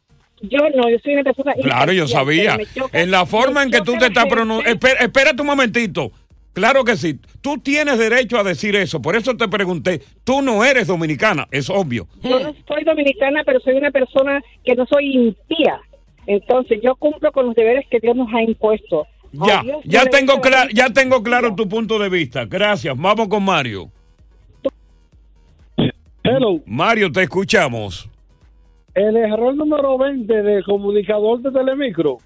Yo 0.42 0.60
no, 0.76 0.90
yo 0.90 0.98
soy 1.04 1.14
una 1.14 1.24
persona. 1.24 1.54
Claro, 1.62 1.92
yo 1.94 2.08
sabía. 2.08 2.58
En 2.92 3.12
la 3.12 3.26
forma 3.26 3.64
en 3.64 3.72
que 3.72 3.82
tú 3.82 3.98
te 3.98 4.08
estás 4.08 4.26
pronunciando. 4.26 4.88
Espérate 5.00 5.42
un 5.42 5.48
momentito. 5.48 6.12
Claro 6.54 6.86
que 6.86 6.96
sí. 6.96 7.20
Tú 7.42 7.58
tienes 7.58 8.00
derecho 8.00 8.38
a 8.38 8.44
decir 8.44 8.76
eso. 8.76 9.02
Por 9.02 9.16
eso 9.16 9.36
te 9.36 9.48
pregunté. 9.48 10.02
Tú 10.24 10.42
no 10.42 10.64
eres 10.64 10.88
dominicana, 10.88 11.48
es 11.52 11.70
obvio. 11.70 12.08
Yo 12.22 12.40
no 12.40 12.56
soy 12.68 12.84
dominicana, 12.86 13.44
pero 13.46 13.60
soy 13.60 13.76
una 13.76 13.92
persona 13.92 14.42
que 14.64 14.74
no 14.76 14.86
soy 14.86 15.14
impía. 15.14 15.82
Entonces, 16.28 16.80
yo 16.82 16.96
cumplo 16.96 17.32
con 17.32 17.48
los 17.48 17.56
deberes 17.56 17.86
que 17.90 18.00
Dios 18.00 18.16
nos 18.16 18.34
ha 18.34 18.42
impuesto. 18.42 19.06
Ya, 19.34 19.64
ya 19.84 20.06
tengo, 20.06 20.42
ya 20.74 20.90
tengo 20.92 21.22
claro 21.22 21.56
tu 21.56 21.68
punto 21.68 22.00
de 22.00 22.08
vista. 22.08 22.46
Gracias. 22.46 22.96
Vamos 22.98 23.28
con 23.28 23.44
Mario. 23.44 23.92
Hello. 26.26 26.60
Mario, 26.66 27.12
te 27.12 27.24
escuchamos. 27.24 28.10
El 28.94 29.16
error 29.18 29.56
número 29.56 29.98
20 29.98 30.34
del 30.42 30.64
comunicador 30.64 31.42
de 31.42 31.52
Telemicro. 31.52 32.18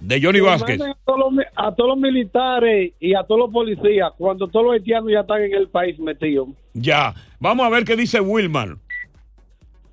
De 0.00 0.20
Johnny 0.22 0.38
que 0.38 0.44
Vázquez. 0.46 0.80
A 0.80 0.96
todos, 1.04 1.18
los, 1.18 1.32
mi- 1.32 1.42
a 1.56 1.74
todos 1.74 1.90
los 1.90 1.98
militares 1.98 2.92
y 3.00 3.14
a 3.14 3.24
todos 3.24 3.40
los 3.40 3.50
policías 3.52 4.12
cuando 4.16 4.46
todos 4.46 4.66
los 4.66 4.74
haitianos 4.74 5.10
ya 5.12 5.20
están 5.20 5.42
en 5.42 5.54
el 5.54 5.68
país 5.68 5.98
metidos. 5.98 6.48
Ya. 6.74 7.14
Vamos 7.40 7.66
a 7.66 7.70
ver 7.70 7.84
qué 7.84 7.96
dice 7.96 8.20
Wilmar. 8.20 8.76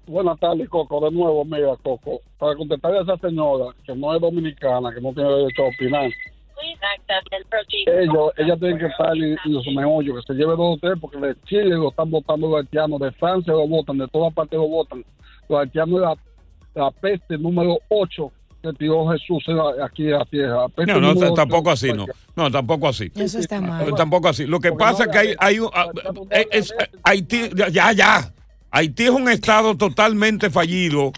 Buenas 0.06 0.40
tardes, 0.40 0.70
Coco. 0.70 1.04
De 1.04 1.12
nuevo, 1.12 1.44
mira, 1.44 1.76
Coco. 1.82 2.22
Para 2.38 2.56
contestarle 2.56 3.00
a 3.00 3.02
esa 3.02 3.18
señora 3.18 3.74
que 3.84 3.96
no 3.96 4.14
es 4.16 4.22
dominicana, 4.22 4.94
que 4.94 5.02
no 5.02 5.12
tiene 5.14 5.30
derecho 5.32 5.64
a 5.64 5.68
opinar. 5.70 6.12
Ellos, 8.04 8.32
ella 8.38 8.58
tiene 8.58 8.78
que 8.80 8.86
estar 8.88 9.16
en, 9.16 9.38
en 9.46 9.54
los 9.54 9.66
meollos, 9.68 10.26
que 10.26 10.34
se 10.34 10.40
lleve 10.40 10.52
dos 10.56 10.76
o 10.76 10.78
tres, 10.82 10.94
porque 11.00 11.18
de 11.18 11.36
Chile 11.46 11.70
lo 11.76 11.90
están 11.90 12.10
votando 12.12 12.48
los 12.50 12.60
haitianos, 12.62 13.00
de 13.00 13.12
Francia 13.14 13.54
lo 13.54 13.68
votan, 13.68 13.98
de 13.98 14.08
todas 14.08 14.34
partes 14.34 14.58
lo 14.58 14.68
votan. 14.68 15.04
Los 15.50 15.60
haitianos 15.60 16.02
la, 16.02 16.16
la 16.76 16.92
peste 16.92 17.38
número 17.38 17.78
8 17.90 18.32
que 18.64 18.74
tiró 18.74 19.08
Jesús 19.10 19.44
aquí 19.84 20.12
a 20.12 20.18
la 20.20 20.26
tierra. 20.26 20.56
La 20.62 20.70
peste 20.70 20.94
No, 20.94 21.14
no, 21.14 21.34
tampoco 21.36 21.70
así, 21.72 21.94
no. 21.94 22.06
No, 22.36 22.50
tampoco 22.52 22.88
así. 22.88 23.12
Eso 23.16 23.38
está 23.40 23.62
mal. 23.62 23.88
Eh, 23.88 23.92
Tampoco 23.96 24.28
así. 24.30 24.46
Lo 24.48 24.60
que 24.60 24.72
pasa 24.72 25.04
es 25.04 25.10
que 25.12 25.18
hay, 25.20 25.36
hay 25.40 25.60
un- 25.60 25.70
ah, 25.74 25.88
eh, 26.32 26.48
es- 26.52 26.74
Haití, 27.04 27.50
ya, 27.56 27.70
ya, 27.70 27.92
ya. 27.92 28.34
Haití 28.72 29.04
es 29.04 29.10
un 29.12 29.30
estado 29.30 29.78
totalmente 29.78 30.50
fallido. 30.50 31.12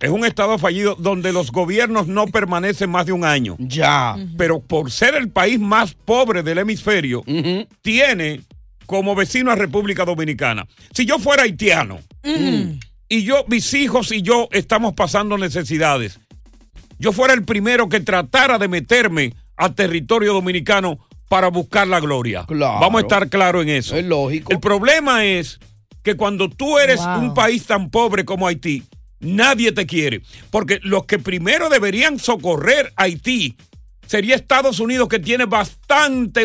Es 0.00 0.08
un 0.10 0.24
estado 0.24 0.58
fallido 0.58 0.94
donde 0.98 1.32
los 1.32 1.52
gobiernos 1.52 2.06
no 2.06 2.26
permanecen 2.26 2.90
más 2.90 3.04
de 3.06 3.12
un 3.12 3.24
año. 3.24 3.56
Ya. 3.58 4.16
Pero 4.38 4.60
por 4.60 4.90
ser 4.90 5.14
el 5.14 5.28
país 5.28 5.60
más 5.60 5.92
pobre 5.94 6.42
del 6.42 6.58
hemisferio, 6.58 7.22
tiene 7.82 8.40
como 8.86 9.14
vecino 9.14 9.50
a 9.50 9.56
República 9.56 10.04
Dominicana. 10.04 10.66
Si 10.94 11.04
yo 11.04 11.18
fuera 11.18 11.42
haitiano 11.44 11.98
y 13.08 13.22
yo, 13.24 13.44
mis 13.46 13.72
hijos 13.74 14.10
y 14.12 14.22
yo 14.22 14.48
estamos 14.52 14.94
pasando 14.94 15.36
necesidades, 15.36 16.18
yo 16.98 17.12
fuera 17.12 17.34
el 17.34 17.44
primero 17.44 17.88
que 17.88 18.00
tratara 18.00 18.58
de 18.58 18.68
meterme 18.68 19.34
a 19.56 19.72
territorio 19.74 20.32
dominicano 20.32 20.98
para 21.28 21.48
buscar 21.48 21.86
la 21.86 22.00
gloria. 22.00 22.46
Vamos 22.48 23.00
a 23.00 23.02
estar 23.02 23.28
claros 23.28 23.62
en 23.62 23.68
eso. 23.68 23.96
Es 23.96 24.04
lógico. 24.04 24.50
El 24.50 24.60
problema 24.60 25.24
es 25.26 25.60
que 26.02 26.16
cuando 26.16 26.48
tú 26.48 26.78
eres 26.78 26.98
Wow. 27.00 27.18
un 27.20 27.34
país 27.34 27.66
tan 27.66 27.90
pobre 27.90 28.24
como 28.24 28.46
Haití, 28.46 28.82
nadie 29.20 29.72
te 29.72 29.86
quiere. 29.86 30.22
Porque 30.50 30.80
los 30.82 31.06
que 31.06 31.18
primero 31.18 31.68
deberían 31.68 32.18
socorrer 32.18 32.92
a 32.96 33.04
Haití 33.04 33.56
sería 34.06 34.34
Estados 34.34 34.80
Unidos 34.80 35.08
que 35.08 35.20
tiene 35.20 35.44
bastante, 35.44 35.79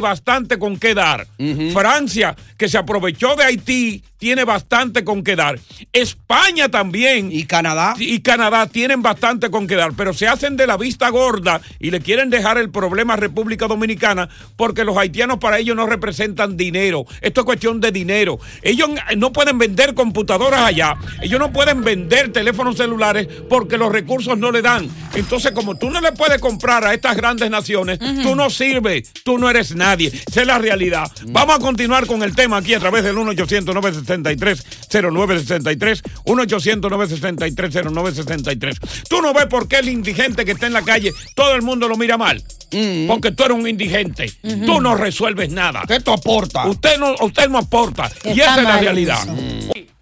bastante 0.01 0.59
con 0.59 0.77
qué 0.77 0.93
dar. 0.93 1.27
Francia, 1.73 2.35
que 2.57 2.67
se 2.69 2.77
aprovechó 2.77 3.35
de 3.35 3.43
Haití, 3.43 4.03
tiene 4.17 4.43
bastante 4.43 5.03
con 5.03 5.23
qué 5.23 5.35
dar. 5.35 5.59
España 5.93 6.69
también. 6.69 7.31
Y 7.31 7.45
Canadá. 7.45 7.93
Y 7.97 8.21
Canadá 8.21 8.67
tienen 8.67 9.01
bastante 9.01 9.49
con 9.51 9.67
qué 9.67 9.75
dar, 9.75 9.93
pero 9.95 10.13
se 10.13 10.27
hacen 10.27 10.57
de 10.57 10.65
la 10.65 10.77
vista 10.77 11.09
gorda 11.09 11.61
y 11.79 11.91
le 11.91 11.99
quieren 11.99 12.29
dejar 12.29 12.57
el 12.57 12.71
problema 12.71 13.13
a 13.13 13.17
República 13.17 13.67
Dominicana 13.67 14.29
porque 14.55 14.83
los 14.83 14.97
haitianos 14.97 15.37
para 15.37 15.59
ellos 15.59 15.75
no 15.75 15.85
representan 15.85 16.57
dinero. 16.57 17.05
Esto 17.21 17.41
es 17.41 17.45
cuestión 17.45 17.79
de 17.81 17.91
dinero. 17.91 18.39
Ellos 18.61 18.89
no 19.17 19.31
pueden 19.31 19.57
vender 19.57 19.93
computadoras 19.93 20.61
allá. 20.61 20.95
Ellos 21.21 21.39
no 21.39 21.51
pueden 21.51 21.83
vender 21.83 22.31
teléfonos 22.31 22.77
celulares 22.77 23.27
porque 23.49 23.77
los 23.77 23.91
recursos 23.91 24.37
no 24.37 24.51
le 24.51 24.61
dan. 24.61 24.89
Entonces, 25.13 25.51
como 25.51 25.77
tú 25.77 25.89
no 25.89 26.01
le 26.01 26.13
puedes 26.13 26.39
comprar 26.39 26.85
a 26.85 26.93
estas 26.93 27.15
grandes 27.15 27.49
naciones, 27.51 27.99
tú 28.23 28.35
no 28.35 28.49
sirves. 28.49 29.11
Tú 29.23 29.34
tú 29.35 29.41
no 29.41 29.49
eres 29.49 29.75
nadie. 29.75 30.07
Esa 30.07 30.41
es 30.41 30.47
la 30.47 30.57
realidad. 30.59 31.11
Vamos 31.27 31.57
a 31.57 31.59
continuar 31.59 32.07
con 32.07 32.23
el 32.23 32.33
tema 32.33 32.55
aquí 32.57 32.73
a 32.73 32.79
través 32.79 33.03
del 33.03 33.17
1-800-963-0963. 33.17 36.01
1-800-963-0963. 36.25 38.77
Tú 39.09 39.21
no 39.21 39.33
ves 39.33 39.47
por 39.47 39.67
qué 39.67 39.79
el 39.79 39.89
indigente 39.89 40.45
que 40.45 40.53
está 40.53 40.67
en 40.67 40.73
la 40.73 40.83
calle, 40.83 41.11
todo 41.35 41.53
el 41.53 41.63
mundo 41.63 41.89
lo 41.89 41.97
mira 41.97 42.17
mal. 42.17 42.41
Porque 43.07 43.31
tú 43.31 43.43
eres 43.43 43.57
un 43.57 43.67
indigente. 43.67 44.31
Tú 44.65 44.79
no 44.79 44.95
resuelves 44.95 45.49
nada. 45.49 45.83
¿Qué 45.85 45.99
tú 45.99 46.11
aportas? 46.11 46.65
Usted 46.67 46.97
no, 46.97 47.13
usted 47.21 47.49
no 47.49 47.57
aporta. 47.57 48.09
y 48.23 48.39
esa 48.39 48.55
es 48.57 48.63
la 48.63 48.79
realidad. 48.79 49.19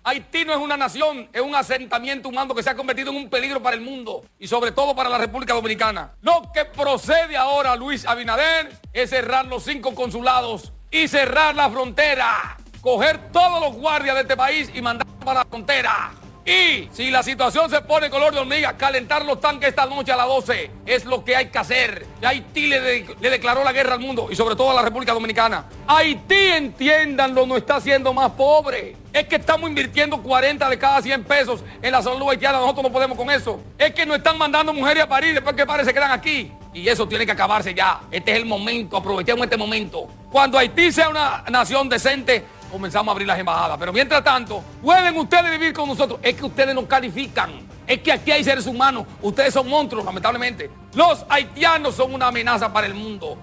Haití 0.05 0.43
no 0.43 0.51
es 0.51 0.59
una 0.59 0.75
nación, 0.75 1.29
es 1.31 1.41
un 1.41 1.55
asentamiento 1.55 2.27
humano 2.27 2.53
que 2.53 2.61
se 2.61 2.69
ha 2.69 2.75
convertido 2.75 3.11
en 3.11 3.15
un 3.15 3.29
peligro 3.29 3.63
para 3.63 3.77
el 3.77 3.81
mundo 3.81 4.25
y 4.37 4.47
sobre 4.47 4.73
todo 4.73 4.93
para 4.93 5.09
la 5.09 5.17
República 5.17 5.53
Dominicana. 5.53 6.11
Lo 6.21 6.51
que 6.53 6.65
procede 6.65 7.37
ahora, 7.37 7.77
Luis 7.77 8.05
Abinader, 8.05 8.77
es 8.91 9.11
cerrar 9.11 9.45
los 9.45 9.63
cinco 9.63 9.95
consulados 9.95 10.73
y 10.91 11.07
cerrar 11.07 11.55
la 11.55 11.69
frontera. 11.69 12.57
Coger 12.81 13.31
todos 13.31 13.61
los 13.61 13.75
guardias 13.75 14.15
de 14.15 14.21
este 14.23 14.35
país 14.35 14.69
y 14.73 14.81
mandarlos 14.81 15.15
para 15.23 15.39
la 15.39 15.45
frontera. 15.45 16.11
Y 16.45 16.89
si 16.91 17.09
la 17.09 17.23
situación 17.23 17.69
se 17.69 17.79
pone 17.79 18.09
color 18.09 18.33
de 18.33 18.41
hormiga, 18.41 18.75
calentar 18.75 19.23
los 19.23 19.39
tanques 19.39 19.69
esta 19.69 19.85
noche 19.85 20.11
a 20.11 20.17
las 20.17 20.27
12 20.27 20.71
es 20.85 21.05
lo 21.05 21.23
que 21.23 21.37
hay 21.37 21.45
que 21.47 21.59
hacer. 21.59 22.05
Ya 22.21 22.29
Haití 22.29 22.67
le, 22.67 23.05
le 23.21 23.29
declaró 23.29 23.63
la 23.63 23.71
guerra 23.71 23.93
al 23.93 24.01
mundo 24.01 24.27
y 24.29 24.35
sobre 24.35 24.57
todo 24.57 24.71
a 24.71 24.73
la 24.73 24.81
República 24.81 25.13
Dominicana. 25.13 25.63
Haití, 25.87 26.35
entiéndanlo, 26.35 27.45
no 27.45 27.55
está 27.55 27.79
siendo 27.79 28.13
más 28.13 28.31
pobre. 28.31 28.97
Es 29.13 29.27
que 29.27 29.35
estamos 29.35 29.69
invirtiendo 29.69 30.19
40 30.23 30.67
de 30.67 30.79
cada 30.79 30.99
100 30.99 31.23
pesos 31.25 31.63
en 31.83 31.91
la 31.91 32.01
salud 32.01 32.27
haitiana. 32.31 32.57
Nosotros 32.57 32.85
no 32.85 32.91
podemos 32.91 33.15
con 33.15 33.29
eso. 33.29 33.61
Es 33.77 33.93
que 33.93 34.07
nos 34.07 34.17
están 34.17 34.39
mandando 34.39 34.73
mujeres 34.73 35.03
a 35.03 35.07
París 35.07 35.35
después 35.35 35.55
que 35.55 35.67
padres 35.67 35.85
se 35.85 35.93
quedan 35.93 36.09
aquí. 36.09 36.51
Y 36.73 36.89
eso 36.89 37.07
tiene 37.07 37.23
que 37.23 37.31
acabarse 37.31 37.75
ya. 37.75 38.01
Este 38.09 38.31
es 38.31 38.37
el 38.37 38.45
momento. 38.47 38.97
Aprovechemos 38.97 39.43
este 39.43 39.55
momento. 39.55 40.07
Cuando 40.31 40.57
Haití 40.57 40.91
sea 40.91 41.09
una 41.09 41.43
nación 41.51 41.87
decente, 41.87 42.43
comenzamos 42.71 43.09
a 43.09 43.11
abrir 43.11 43.27
las 43.27 43.37
embajadas. 43.37 43.77
Pero 43.77 43.93
mientras 43.93 44.23
tanto, 44.23 44.63
pueden 44.81 45.15
ustedes 45.15 45.51
vivir 45.51 45.73
con 45.73 45.87
nosotros. 45.87 46.19
Es 46.23 46.33
que 46.33 46.45
ustedes 46.45 46.73
nos 46.73 46.85
califican. 46.85 47.51
Es 47.85 47.99
que 47.99 48.11
aquí 48.11 48.31
hay 48.31 48.43
seres 48.43 48.65
humanos. 48.65 49.05
Ustedes 49.21 49.53
son 49.53 49.69
monstruos, 49.69 50.03
lamentablemente. 50.03 50.71
Los 50.95 51.23
haitianos 51.29 51.93
son 51.93 52.15
una 52.15 52.29
amenaza 52.29 52.73
para 52.73 52.87
el 52.87 52.95
mundo. 52.95 53.37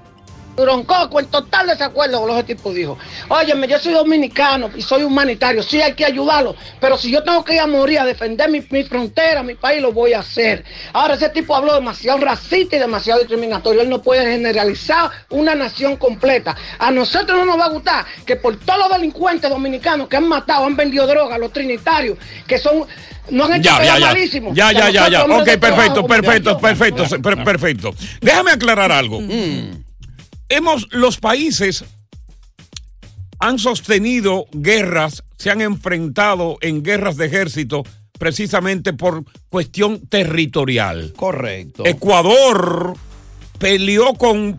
Duroncoco 0.60 1.20
en 1.20 1.26
total 1.26 1.66
desacuerdo 1.66 2.20
con 2.20 2.28
lo 2.28 2.36
que 2.36 2.54
tipo 2.54 2.72
dijo. 2.72 2.98
Óyeme, 3.28 3.66
yo 3.66 3.78
soy 3.78 3.92
dominicano 3.94 4.70
y 4.76 4.82
soy 4.82 5.02
humanitario, 5.02 5.62
sí 5.62 5.80
hay 5.80 5.94
que 5.94 6.04
ayudarlo, 6.04 6.54
pero 6.80 6.96
si 6.96 7.10
yo 7.10 7.22
tengo 7.22 7.44
que 7.44 7.54
ir 7.54 7.60
a 7.60 7.66
morir 7.66 7.98
a 8.00 8.04
defender 8.04 8.48
mi, 8.50 8.64
mi 8.70 8.84
frontera, 8.84 9.42
mi 9.42 9.54
país, 9.54 9.80
lo 9.82 9.92
voy 9.92 10.12
a 10.12 10.20
hacer. 10.20 10.64
Ahora 10.92 11.14
ese 11.14 11.28
tipo 11.30 11.54
habló 11.56 11.74
demasiado 11.74 12.18
racista 12.18 12.76
y 12.76 12.78
demasiado 12.78 13.20
discriminatorio. 13.20 13.82
Él 13.82 13.88
no 13.88 14.02
puede 14.02 14.22
generalizar 14.30 15.10
una 15.30 15.54
nación 15.54 15.96
completa. 15.96 16.56
A 16.78 16.90
nosotros 16.90 17.38
no 17.38 17.44
nos 17.44 17.58
va 17.58 17.66
a 17.66 17.70
gustar 17.70 18.04
que 18.24 18.36
por 18.36 18.58
todos 18.58 18.78
los 18.80 18.90
delincuentes 18.90 19.50
dominicanos 19.50 20.08
que 20.08 20.16
han 20.16 20.28
matado, 20.28 20.64
han 20.66 20.76
vendido 20.76 21.06
droga, 21.06 21.38
los 21.38 21.52
trinitarios, 21.52 22.18
que 22.46 22.58
son... 22.58 22.84
No 23.30 23.44
han 23.44 23.54
hecho 23.54 23.70
Ya, 23.78 23.84
ya, 23.84 23.98
ya. 23.98 24.06
malísimas. 24.06 24.54
Ya, 24.54 24.72
ya, 24.72 24.90
ya, 24.90 25.08
ya. 25.08 25.24
Ok, 25.24 25.44
perfecto, 25.60 26.04
perfecto, 26.06 26.58
perfecto, 26.58 27.04
perfecto. 27.44 27.94
Déjame 28.20 28.50
aclarar 28.50 28.90
algo. 28.90 29.20
Hemos, 30.50 30.88
los 30.90 31.18
países 31.18 31.84
han 33.38 33.58
sostenido 33.58 34.46
guerras, 34.52 35.22
se 35.38 35.50
han 35.50 35.60
enfrentado 35.60 36.58
en 36.60 36.82
guerras 36.82 37.16
de 37.16 37.26
ejército 37.26 37.84
precisamente 38.18 38.92
por 38.92 39.24
cuestión 39.48 40.06
territorial. 40.08 41.12
Correcto. 41.16 41.86
Ecuador 41.86 42.94
peleó 43.58 44.14
con 44.14 44.58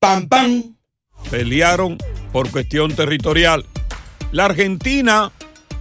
Pam, 0.00 0.26
pam. 0.28 0.76
Pelearon 1.30 1.96
por 2.32 2.50
cuestión 2.50 2.94
territorial. 2.94 3.64
La 4.32 4.46
Argentina 4.46 5.30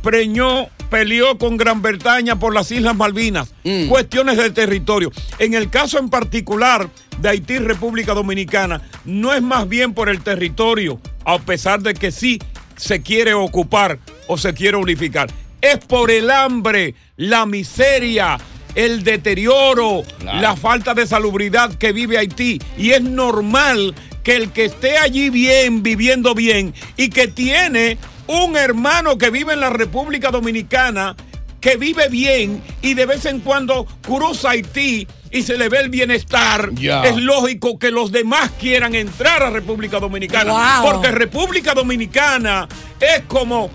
preñó, 0.03 0.67
peleó 0.89 1.37
con 1.37 1.57
Gran 1.57 1.81
Bretaña 1.81 2.37
por 2.37 2.53
las 2.53 2.71
Islas 2.71 2.95
Malvinas. 2.95 3.53
Cuestiones 3.89 4.37
de 4.37 4.51
territorio. 4.51 5.11
En 5.39 5.53
el 5.53 5.69
caso 5.69 5.97
en 5.97 6.09
particular 6.09 6.89
de 7.19 7.29
Haití, 7.29 7.57
República 7.57 8.13
Dominicana, 8.13 8.81
no 9.05 9.33
es 9.33 9.41
más 9.41 9.67
bien 9.67 9.93
por 9.93 10.09
el 10.09 10.21
territorio, 10.21 10.99
a 11.25 11.39
pesar 11.39 11.81
de 11.81 11.93
que 11.93 12.11
sí 12.11 12.39
se 12.77 13.01
quiere 13.01 13.33
ocupar 13.33 13.99
o 14.27 14.37
se 14.37 14.53
quiere 14.53 14.77
unificar. 14.77 15.29
Es 15.61 15.77
por 15.77 16.11
el 16.11 16.29
hambre, 16.31 16.95
la 17.15 17.45
miseria, 17.45 18.37
el 18.75 19.03
deterioro, 19.03 20.03
la 20.23 20.55
falta 20.55 20.93
de 20.93 21.05
salubridad 21.07 21.73
que 21.75 21.91
vive 21.91 22.17
Haití. 22.17 22.59
Y 22.77 22.91
es 22.91 23.01
normal 23.01 23.93
que 24.23 24.35
el 24.35 24.51
que 24.51 24.65
esté 24.65 24.97
allí 24.97 25.29
bien, 25.29 25.83
viviendo 25.83 26.33
bien, 26.35 26.73
y 26.97 27.09
que 27.09 27.27
tiene 27.27 27.97
un 28.27 28.55
hermano 28.55 29.17
que 29.17 29.29
vive 29.29 29.53
en 29.53 29.59
la 29.59 29.69
República 29.69 30.31
Dominicana, 30.31 31.15
que 31.59 31.75
vive 31.77 32.07
bien 32.09 32.61
y 32.81 32.93
de 32.95 33.05
vez 33.05 33.25
en 33.25 33.39
cuando 33.39 33.85
cruza 34.01 34.51
Haití 34.51 35.07
y 35.31 35.43
se 35.43 35.57
le 35.57 35.69
ve 35.69 35.79
el 35.79 35.89
bienestar, 35.89 36.71
Ya. 36.73 37.03
es 37.03 37.15
lógico 37.17 37.77
que 37.79 37.91
los 37.91 38.11
demás 38.11 38.51
quieran 38.59 38.95
entrar 38.95 39.43
a 39.43 39.49
República 39.49 39.99
Dominicana. 39.99 40.51
Wow. 40.81 40.91
Porque 40.91 41.11
República 41.11 41.73
Dominicana 41.73 42.67
es 42.99 43.23
como 43.27 43.69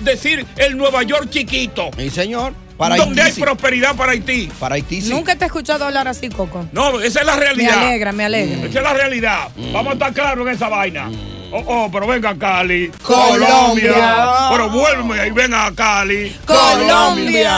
decir 0.00 0.44
el 0.56 0.76
Nueva 0.76 1.02
York 1.02 1.28
chiquito. 1.30 1.90
Sí, 1.96 2.10
señor. 2.10 2.54
Para 2.76 2.96
donde 2.96 3.20
Haití 3.22 3.30
hay 3.30 3.32
sí. 3.32 3.40
prosperidad 3.40 3.96
para 3.96 4.12
Haití. 4.12 4.50
Para 4.60 4.74
Haití 4.74 5.00
sí. 5.00 5.10
Nunca 5.10 5.34
te 5.36 5.44
he 5.44 5.46
escuchado 5.46 5.86
hablar 5.86 6.08
así, 6.08 6.28
Coco. 6.28 6.66
No, 6.72 7.00
esa 7.00 7.20
es 7.20 7.26
la 7.26 7.36
realidad. 7.36 7.76
Me 7.76 7.86
alegra, 7.86 8.12
me 8.12 8.24
alegra. 8.24 8.66
Esa 8.68 8.78
es 8.78 8.84
la 8.84 8.92
realidad. 8.92 9.48
Vamos 9.72 9.92
a 9.92 9.94
estar 9.94 10.12
claros 10.12 10.46
en 10.46 10.52
esa 10.54 10.68
vaina. 10.68 11.10
Oh, 11.52 11.62
oh, 11.66 11.88
pero 11.90 12.06
venga 12.06 12.36
Cali. 12.36 12.90
Colombia. 13.02 14.48
Pero 14.50 14.70
vuelve 14.70 15.28
y 15.28 15.30
venga 15.30 15.66
a 15.66 15.74
Cali. 15.74 16.36
Colombia. 16.44 17.52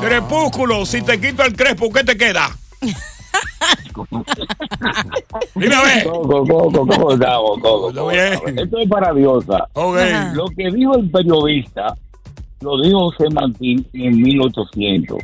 Crepúsculo, 0.00 0.84
si 0.84 1.02
te 1.02 1.18
quito 1.20 1.42
el 1.44 1.54
crespo, 1.56 1.90
¿qué 1.92 2.04
te 2.04 2.16
queda? 2.16 2.50
Dime 5.54 5.74
a 5.74 5.82
ver. 5.82 6.04
Coco, 6.04 6.46
Coco, 6.46 6.86
¿cómo 6.86 7.12
estamos, 7.12 7.58
Coco? 7.62 7.92
¿Cómo 7.94 8.10
estamos? 8.10 8.52
Esto 8.56 8.78
es 8.78 8.88
para 8.88 9.12
Diosa. 9.14 9.68
Ajá. 9.74 10.32
Lo 10.34 10.46
que 10.48 10.70
dijo 10.70 10.96
el 10.96 11.10
periodista, 11.10 11.96
lo 12.60 12.80
dijo 12.80 13.10
José 13.10 13.28
Martín 13.32 13.86
en 13.92 14.20
1800. 14.22 15.18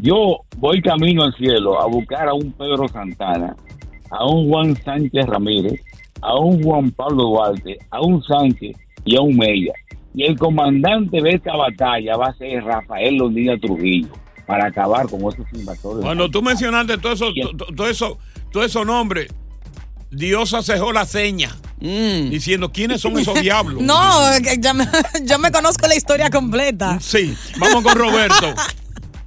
Yo 0.00 0.40
voy 0.58 0.80
camino 0.82 1.24
al 1.24 1.34
cielo 1.34 1.80
a 1.80 1.86
buscar 1.86 2.28
a 2.28 2.34
un 2.34 2.52
Pedro 2.52 2.86
Santana, 2.88 3.56
a 4.10 4.26
un 4.26 4.48
Juan 4.48 4.76
Sánchez 4.82 5.26
Ramírez, 5.26 5.80
a 6.20 6.38
un 6.38 6.62
Juan 6.62 6.90
Pablo 6.90 7.24
Duarte, 7.24 7.78
a 7.90 8.00
un 8.02 8.22
Sánchez 8.22 8.76
y 9.04 9.16
a 9.16 9.20
un 9.22 9.36
Mella. 9.36 9.72
Y 10.14 10.24
el 10.24 10.38
comandante 10.38 11.20
de 11.20 11.30
esta 11.30 11.56
batalla 11.56 12.16
va 12.16 12.26
a 12.28 12.34
ser 12.34 12.62
Rafael 12.64 13.16
Londina 13.16 13.58
Trujillo 13.58 14.08
para 14.46 14.66
acabar 14.66 15.08
con 15.08 15.20
esos 15.22 15.46
invasores. 15.52 16.04
Cuando 16.04 16.30
tú 16.30 16.40
mencionaste 16.42 16.98
todo 16.98 17.12
eso, 17.12 17.32
to- 17.34 17.56
to- 17.56 17.74
todo 17.74 17.88
eso, 17.88 18.18
todo 18.52 18.62
esos 18.64 18.86
nombres, 18.86 19.28
Dios 20.10 20.54
acejó 20.54 20.92
la 20.92 21.04
seña. 21.06 21.54
Diciendo 21.78 22.72
quiénes 22.72 23.00
son 23.02 23.18
esos 23.18 23.40
diablos. 23.40 23.82
No, 23.82 23.98
que 24.42 24.56
ya 24.58 24.72
me, 24.72 24.86
yo 25.24 25.38
me 25.38 25.50
conozco 25.52 25.86
la 25.86 25.94
historia 25.96 26.30
completa. 26.30 26.98
Sí, 27.00 27.36
vamos 27.58 27.82
con 27.84 27.94
Roberto. 27.94 28.54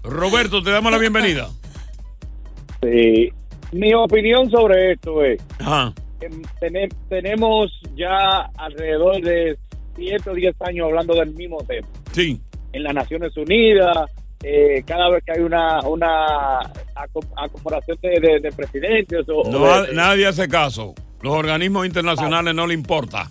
Roberto, 0.03 0.63
te 0.63 0.71
damos 0.71 0.91
la 0.91 0.97
bienvenida. 0.97 1.49
Sí. 2.81 3.29
Mi 3.71 3.93
opinión 3.93 4.49
sobre 4.49 4.93
esto 4.93 5.23
es, 5.23 5.39
Ajá. 5.59 5.93
em, 6.21 6.41
tene- 6.59 6.89
tenemos 7.07 7.71
ya 7.95 8.49
alrededor 8.57 9.21
de 9.21 9.57
7 9.95 10.29
o 10.29 10.33
10 10.33 10.55
años 10.61 10.87
hablando 10.87 11.13
del 11.13 11.31
mismo 11.35 11.57
tema. 11.67 11.87
Sí. 12.13 12.41
En 12.73 12.83
las 12.83 12.95
Naciones 12.95 13.35
Unidas, 13.37 14.09
eh, 14.43 14.83
cada 14.85 15.09
vez 15.09 15.23
que 15.25 15.33
hay 15.33 15.39
una 15.41 15.81
una 15.81 16.59
aco- 16.95 17.25
acomodación 17.35 17.97
de, 18.01 18.19
de- 18.19 18.39
de 18.39 18.51
presidentes 18.51 19.27
o, 19.29 19.39
o 19.41 19.51
No, 19.51 19.81
de- 19.83 19.93
nadie 19.93 20.27
hace 20.27 20.47
caso. 20.47 20.93
Los 21.21 21.33
organismos 21.33 21.85
internacionales 21.85 22.55
no 22.55 22.65
le 22.65 22.73
importa. 22.73 23.27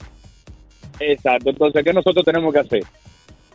Exacto, 1.01 1.51
entonces, 1.51 1.83
¿qué 1.85 1.93
nosotros 1.93 2.25
tenemos 2.25 2.53
que 2.53 2.59
hacer? 2.61 2.83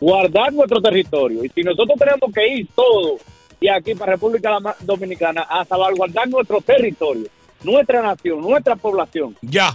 Guardar 0.00 0.52
nuestro 0.52 0.80
territorio. 0.80 1.44
Y 1.44 1.48
si 1.50 1.62
nosotros 1.62 1.96
tenemos 1.98 2.32
que 2.34 2.46
ir 2.48 2.66
todos 2.74 3.20
y 3.60 3.68
aquí 3.68 3.94
para 3.94 4.12
República 4.12 4.58
Dominicana 4.80 5.42
a 5.42 5.64
salvaguardar 5.64 6.28
nuestro 6.28 6.60
territorio, 6.60 7.26
nuestra 7.64 8.02
nación, 8.02 8.40
nuestra 8.40 8.76
población. 8.76 9.36
Ya, 9.42 9.74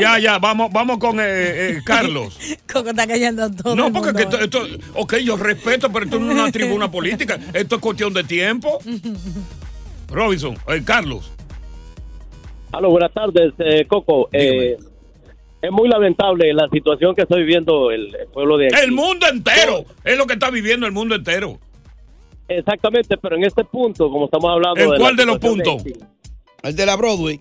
ya, 0.00 0.18
ya, 0.18 0.38
vamos, 0.38 0.70
vamos 0.72 0.98
con 0.98 1.18
eh, 1.18 1.22
eh, 1.24 1.80
Carlos. 1.86 2.38
Coco 2.72 2.90
está 2.90 3.06
cayendo 3.06 3.50
todo. 3.50 3.74
No, 3.74 3.86
el 3.88 3.92
porque 3.92 4.12
mundo. 4.12 4.38
que 4.38 4.44
esto, 4.44 4.64
esto- 4.66 4.78
ok, 4.94 5.16
yo 5.16 5.36
respeto, 5.36 5.90
pero 5.92 6.04
esto 6.04 6.18
no 6.18 6.32
es 6.32 6.38
una 6.38 6.52
tribuna 6.52 6.90
política, 6.90 7.38
esto 7.52 7.76
es 7.76 7.80
cuestión 7.80 8.12
de 8.12 8.24
tiempo. 8.24 8.78
Robinson, 10.08 10.56
eh, 10.68 10.82
Carlos. 10.84 11.32
Aló, 12.72 12.90
buenas 12.90 13.12
tardes, 13.12 13.52
eh, 13.58 13.86
Coco. 13.86 14.28
Eh, 14.32 14.76
es 15.60 15.70
muy 15.70 15.88
lamentable 15.88 16.52
la 16.52 16.68
situación 16.70 17.14
que 17.14 17.22
está 17.22 17.36
viviendo 17.36 17.90
el, 17.90 18.14
el 18.14 18.26
pueblo 18.32 18.56
de 18.58 18.66
aquí. 18.66 18.76
El 18.82 18.92
mundo 18.92 19.26
entero, 19.30 19.84
es 20.04 20.18
lo 20.18 20.26
que 20.26 20.32
está 20.34 20.50
viviendo 20.50 20.86
el 20.86 20.92
mundo 20.92 21.14
entero. 21.14 21.58
Exactamente, 22.48 23.16
pero 23.16 23.36
en 23.36 23.44
este 23.44 23.64
punto, 23.64 24.10
como 24.10 24.24
estamos 24.26 24.50
hablando... 24.50 24.80
¿En 24.82 24.90
la 24.90 24.96
cuál 24.98 25.16
de 25.16 25.24
los 25.26 25.38
puntos? 25.38 25.82
El 26.62 26.76
de 26.76 26.86
la 26.86 26.96
Broadway. 26.96 27.40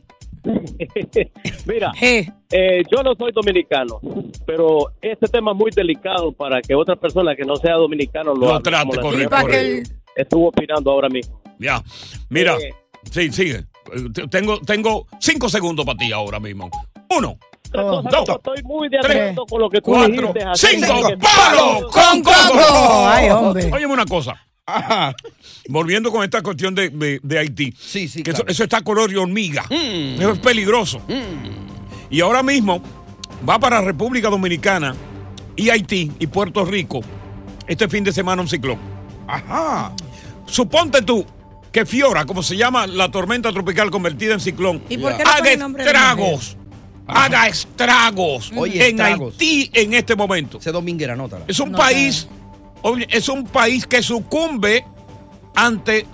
Mira, 1.67 1.91
eh, 2.01 2.83
yo 2.91 3.03
no 3.03 3.13
soy 3.15 3.31
dominicano, 3.31 3.99
pero 4.45 4.91
este 5.01 5.27
tema 5.27 5.51
es 5.51 5.57
muy 5.57 5.69
delicado 5.71 6.31
para 6.31 6.61
que 6.61 6.73
otra 6.73 6.95
persona 6.95 7.35
que 7.35 7.43
no 7.45 7.55
sea 7.57 7.75
dominicano 7.75 8.33
lo, 8.33 8.47
Lo 8.47 8.49
hable, 8.55 8.63
trate, 8.63 8.99
correcto, 8.99 9.35
correcto. 9.41 9.91
Estuvo 10.15 10.47
opinando 10.49 10.91
ahora 10.91 11.09
mismo. 11.09 11.39
Ya, 11.59 11.81
mira, 12.29 12.57
Eh. 12.57 12.73
sí, 13.11 13.31
sigue. 13.31 13.57
Eh, 13.57 13.63
te- 14.13 14.27
Tengo, 14.27 14.59
tengo 14.61 15.05
cinco 15.19 15.47
segundos 15.47 15.85
para 15.85 15.97
ti 15.97 16.11
ahora 16.11 16.39
mismo. 16.39 16.69
Uno, 17.15 17.37
Dos, 17.71 18.03
dos, 18.03 18.27
estoy 18.29 18.61
muy 18.63 18.89
de 18.89 18.97
tres, 18.99 19.15
acuerdo 19.31 19.45
con 19.45 19.61
lo 19.61 19.69
que 19.69 19.77
tú 19.79 19.91
cuatro, 19.91 20.33
dijiste. 20.33 20.67
cinco, 20.77 20.93
palo 21.21 21.87
con 21.89 22.21
coco. 22.21 23.07
Ay, 23.07 23.29
hombre. 23.29 23.71
Óyeme 23.71 23.93
una 23.93 24.05
cosa. 24.05 24.35
Volviendo 25.69 26.11
con 26.11 26.23
esta 26.23 26.41
cuestión 26.41 26.73
de, 26.75 26.89
de- 26.89 27.19
de 27.21 27.39
Haití. 27.39 27.73
Sí, 27.79 28.07
sí, 28.07 28.23
que 28.23 28.31
claro. 28.31 28.45
eso, 28.47 28.51
eso 28.51 28.63
está 28.63 28.81
color 28.81 29.09
de 29.09 29.17
hormiga. 29.17 29.63
Mm. 29.69 30.19
Eso 30.21 30.31
es 30.31 30.39
peligroso. 30.39 31.01
Y 32.09 32.21
ahora 32.21 32.43
mismo 32.43 32.81
va 33.47 33.59
para 33.59 33.81
República 33.81 34.29
Dominicana 34.29 34.95
y 35.55 35.69
Haití 35.69 36.11
y 36.19 36.27
Puerto 36.27 36.65
Rico 36.65 37.01
este 37.67 37.87
fin 37.87 38.03
de 38.03 38.11
semana 38.11 38.41
un 38.41 38.47
ciclón. 38.49 38.77
Ajá. 39.27 39.93
Suponte 40.45 41.01
tú 41.03 41.25
que 41.71 41.85
Fiora, 41.85 42.25
como 42.25 42.43
se 42.43 42.57
llama 42.57 42.85
la 42.85 43.09
tormenta 43.09 43.51
tropical 43.53 43.89
convertida 43.89 44.33
en 44.33 44.41
ciclón, 44.41 44.81
¿Y 44.89 44.97
por 44.97 45.15
qué 45.15 45.23
le 45.23 45.29
haga 45.29 45.51
estragos. 45.83 46.57
Haga 47.07 47.47
estragos 47.47 48.51
Oye, 48.55 48.89
en 48.89 48.99
estragos. 48.99 49.33
Haití 49.33 49.69
en 49.73 49.93
este 49.93 50.15
momento. 50.15 50.57
Ese 50.59 50.71
dominguera, 50.71 51.13
anótala. 51.13 51.45
Es 51.47 51.59
un 51.59 51.71
país, 51.71 52.27
oye, 52.81 53.07
es 53.09 53.29
un 53.29 53.45
país 53.45 53.85
que 53.87 54.01
sucumbe 54.01 54.85
ante 55.55 56.05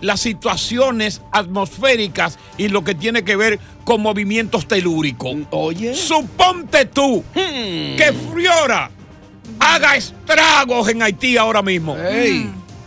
las 0.00 0.20
situaciones 0.20 1.20
atmosféricas 1.32 2.38
y 2.56 2.68
lo 2.68 2.84
que 2.84 2.94
tiene 2.94 3.22
que 3.22 3.36
ver 3.36 3.58
con 3.84 4.00
movimientos 4.00 4.66
telúricos. 4.66 5.36
Oye. 5.50 5.94
Suponte 5.94 6.86
tú 6.86 7.22
que 7.34 8.14
Fiora 8.34 8.90
haga 9.58 9.96
estragos 9.96 10.88
en 10.88 11.02
Haití 11.02 11.36
ahora 11.36 11.62
mismo. 11.62 11.96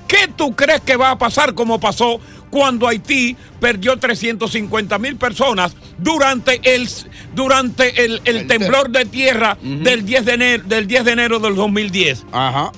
¿Qué 0.07 0.28
tú 0.36 0.55
crees 0.55 0.82
que 0.82 0.95
va 0.95 1.11
a 1.11 1.17
pasar 1.17 1.53
como 1.55 1.80
pasó 1.80 2.19
cuando 2.49 2.88
Haití 2.88 3.36
perdió 3.59 3.97
350 3.97 4.99
mil 4.99 5.15
personas 5.15 5.76
durante 5.97 6.61
el, 6.76 6.88
durante 7.34 8.05
el, 8.05 8.21
el 8.26 8.45
temblor 8.45 8.91
de 8.91 9.05
tierra 9.05 9.57
del, 9.61 10.05
10 10.05 10.26
de 10.26 10.34
enero, 10.34 10.63
del 10.67 10.86
10 10.86 11.05
de 11.05 11.11
enero 11.11 11.39
del 11.39 11.55
2010? 11.55 12.26
Ajá. 12.32 12.71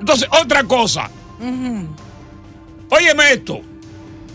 Entonces, 0.00 0.28
otra 0.42 0.64
cosa. 0.64 1.10
Óyeme 2.90 3.32
esto. 3.32 3.60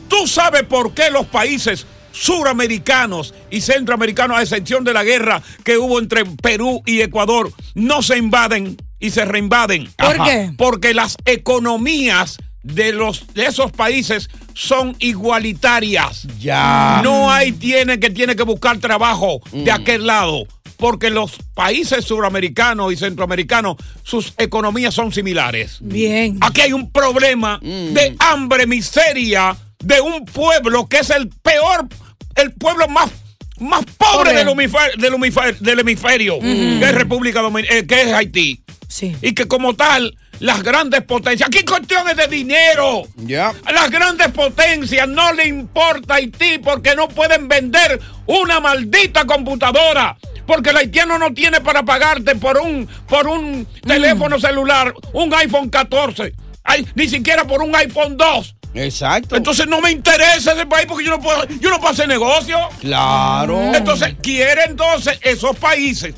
¿Tú 0.08 0.28
sabes 0.28 0.64
por 0.64 0.94
qué 0.94 1.10
los 1.10 1.26
países 1.26 1.86
suramericanos 2.12 3.34
y 3.50 3.60
centroamericanos, 3.62 4.38
a 4.38 4.42
excepción 4.42 4.84
de 4.84 4.94
la 4.94 5.04
guerra 5.04 5.42
que 5.64 5.78
hubo 5.78 6.00
entre 6.00 6.26
Perú 6.26 6.82
y 6.86 7.02
Ecuador, 7.02 7.52
no 7.74 8.02
se 8.02 8.18
invaden 8.18 8.78
y 9.00 9.10
se 9.10 9.26
reinvaden? 9.26 9.90
¿Por 9.98 10.24
qué? 10.24 10.52
Porque 10.58 10.94
las 10.94 11.18
economías 11.26 12.38
de, 12.64 12.94
los, 12.94 13.34
de 13.34 13.46
esos 13.46 13.72
países 13.72 14.30
son 14.54 14.96
igualitarias. 15.00 16.28
Ya. 16.40 17.02
No 17.04 17.32
hay 17.32 17.52
tiene 17.52 18.00
que 18.00 18.10
tiene 18.10 18.36
que 18.36 18.44
buscar 18.44 18.78
trabajo 18.80 19.42
de 19.52 19.72
aquel 19.72 20.08
lado. 20.08 20.48
Porque 20.78 21.10
los 21.10 21.38
países 21.54 22.06
suramericanos 22.06 22.92
y 22.92 22.98
centroamericanos, 22.98 23.78
sus 24.04 24.34
economías 24.38 24.94
son 24.94 25.12
similares. 25.14 25.78
Bien. 25.82 26.38
Aquí 26.42 26.62
hay 26.62 26.74
un 26.74 26.92
problema 26.92 27.60
de 27.62 28.16
hambre, 28.20 28.68
miseria 28.68 29.56
de 29.84 30.02
un 30.02 30.26
pueblo 30.26 30.88
que 30.88 31.00
es 31.00 31.10
el 31.10 31.30
peor, 31.30 31.88
el 32.36 32.52
pueblo 32.54 32.88
más, 32.88 33.12
más 33.60 33.86
pobre 33.98 34.34
del, 34.34 34.50
hemisferio, 34.50 34.98
del, 34.98 35.14
hemisferio, 35.14 35.60
del 35.60 35.80
hemisferio, 35.80 36.36
Ujú. 36.38 36.46
que 36.80 36.86
es 36.86 36.96
República 36.96 37.42
Dominicana, 37.42 37.84
que 37.88 38.02
es 38.02 38.14
Haití. 38.14 38.62
Sí. 38.88 39.16
Y 39.22 39.34
que 39.34 39.48
como 39.48 39.76
tal, 39.76 40.18
las 40.40 40.64
grandes 40.64 41.02
potencias, 41.04 41.48
aquí 41.48 41.64
cuestiones 41.64 42.16
de 42.18 42.28
dinero. 42.28 43.04
Ya. 43.18 43.54
A 43.66 43.72
las 43.72 43.90
grandes 43.90 44.30
potencias 44.30 45.08
no 45.08 45.34
le 45.34 45.48
importa 45.48 46.16
Haití 46.16 46.58
porque 46.64 46.96
no 46.96 47.08
pueden 47.08 47.48
vender 47.48 48.00
una 48.26 48.60
maldita 48.60 49.26
computadora. 49.26 50.18
Porque 50.46 50.70
el 50.70 50.78
haitiano 50.78 51.18
no 51.18 51.34
tiene 51.34 51.62
para 51.62 51.84
pagarte 51.84 52.36
por 52.36 52.58
un, 52.58 52.88
por 53.08 53.28
un 53.28 53.68
teléfono 53.82 54.40
celular, 54.40 54.94
un 55.14 55.34
iPhone 55.34 55.70
14, 55.70 56.34
ay, 56.64 56.88
ni 56.96 57.08
siquiera 57.08 57.46
por 57.46 57.62
un 57.62 57.76
iPhone 57.76 58.18
2. 58.18 58.56
Exacto. 58.76 59.36
Entonces 59.36 59.68
no 59.68 59.82
me 59.82 59.92
interesa 59.92 60.54
ese 60.54 60.66
país 60.66 60.86
porque 60.88 61.06
yo 61.06 61.12
no 61.12 61.22
puedo, 61.22 61.46
yo 61.60 61.70
no 61.70 61.80
puedo 61.80 61.94
hacer 61.94 62.08
negocio. 62.08 62.58
Claro. 62.82 63.74
Entonces, 63.74 64.16
quiere 64.22 64.64
entonces 64.66 65.18
esos 65.22 65.56
países 65.56 66.14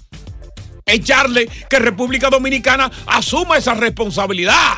echarle 0.85 1.49
que 1.69 1.79
República 1.79 2.29
Dominicana 2.29 2.89
asuma 3.05 3.57
esa 3.57 3.75
responsabilidad. 3.75 4.77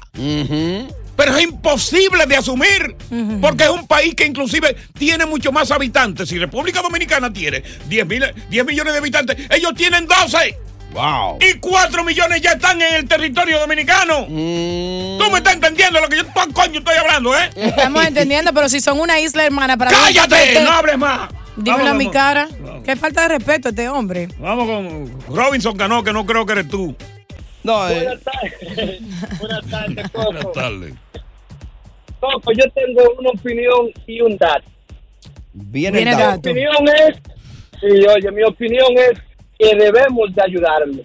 Pero 1.20 1.36
es 1.36 1.44
imposible 1.44 2.26
de 2.26 2.38
asumir, 2.38 2.96
porque 3.42 3.66
es 3.66 3.70
un 3.70 3.86
país 3.88 4.16
que 4.16 4.26
inclusive 4.26 4.74
tiene 4.98 5.26
mucho 5.26 5.52
más 5.52 5.70
habitantes. 5.70 6.30
Si 6.30 6.40
República 6.40 6.82
Dominicana 6.82 7.32
tiene 7.34 7.62
10, 7.90 8.08
mil- 8.08 8.34
10 8.50 8.66
millones 8.66 8.94
de 8.94 9.00
habitantes, 9.00 9.36
ellos 9.50 9.74
tienen 9.76 10.08
12. 10.08 10.58
Wow. 10.94 11.38
Y 11.42 11.60
4 11.60 12.06
millones 12.06 12.42
ya 12.42 12.52
están 12.54 12.82
en 12.82 12.96
el 12.96 13.08
territorio 13.10 13.60
dominicano. 13.60 14.28
¿Tú 14.28 15.32
me 15.32 15.40
estás 15.40 15.56
entendiendo 15.56 16.00
lo 16.00 16.08
que 16.08 16.16
yo 16.16 16.24
¿tú, 16.24 16.54
coño 16.54 16.80
estoy 16.80 16.96
hablando, 16.96 17.38
eh? 17.38 17.50
Estamos 17.58 18.06
entendiendo, 18.06 18.54
pero 18.54 18.70
si 18.70 18.80
son 18.80 18.98
una 19.02 19.20
isla 19.20 19.44
hermana 19.46 19.76
para 19.76 19.92
¡Cállate! 19.92 20.64
¡No 20.64 20.72
hables 20.72 20.98
más! 20.98 21.30
Dímelo 21.58 21.84
Vamos, 21.84 21.92
a 21.92 21.94
mi 21.96 22.06
vamos. 22.06 22.14
cara. 22.14 22.48
Qué 22.86 22.96
falta 22.96 23.24
de 23.24 23.28
respeto 23.38 23.68
este 23.70 23.90
hombre. 23.90 24.30
Vamos 24.40 24.66
con 24.66 25.36
Robinson 25.36 25.76
ganó, 25.76 26.02
que 26.02 26.14
no 26.14 26.26
creo 26.26 26.46
que 26.46 26.54
eres 26.54 26.70
tú. 26.70 26.96
No, 27.64 27.88
eh, 27.90 28.04
Buenas 28.04 28.24
tardes. 28.24 29.40
Buenas 29.40 29.70
tardes, 29.70 30.12
Buenas 30.14 30.44
Coco. 30.44 30.52
tardes. 30.52 30.94
Coco, 32.20 32.52
yo 32.54 32.66
tengo 32.74 33.02
una 33.18 33.30
opinión 33.32 33.92
y 34.08 34.22
un 34.22 34.38
dato. 34.38 34.66
viene, 35.54 35.98
Viene 35.98 36.12
el 36.12 36.18
dato. 36.18 36.54
Mi 36.54 36.66
opinión 36.68 36.88
es, 37.08 37.18
sí, 37.80 38.08
oye, 38.08 38.32
mi 38.32 38.44
opinión 38.44 38.88
es 38.98 39.20
que 39.58 39.76
debemos 39.76 40.34
de 40.34 40.42
ayudarle. 40.42 41.02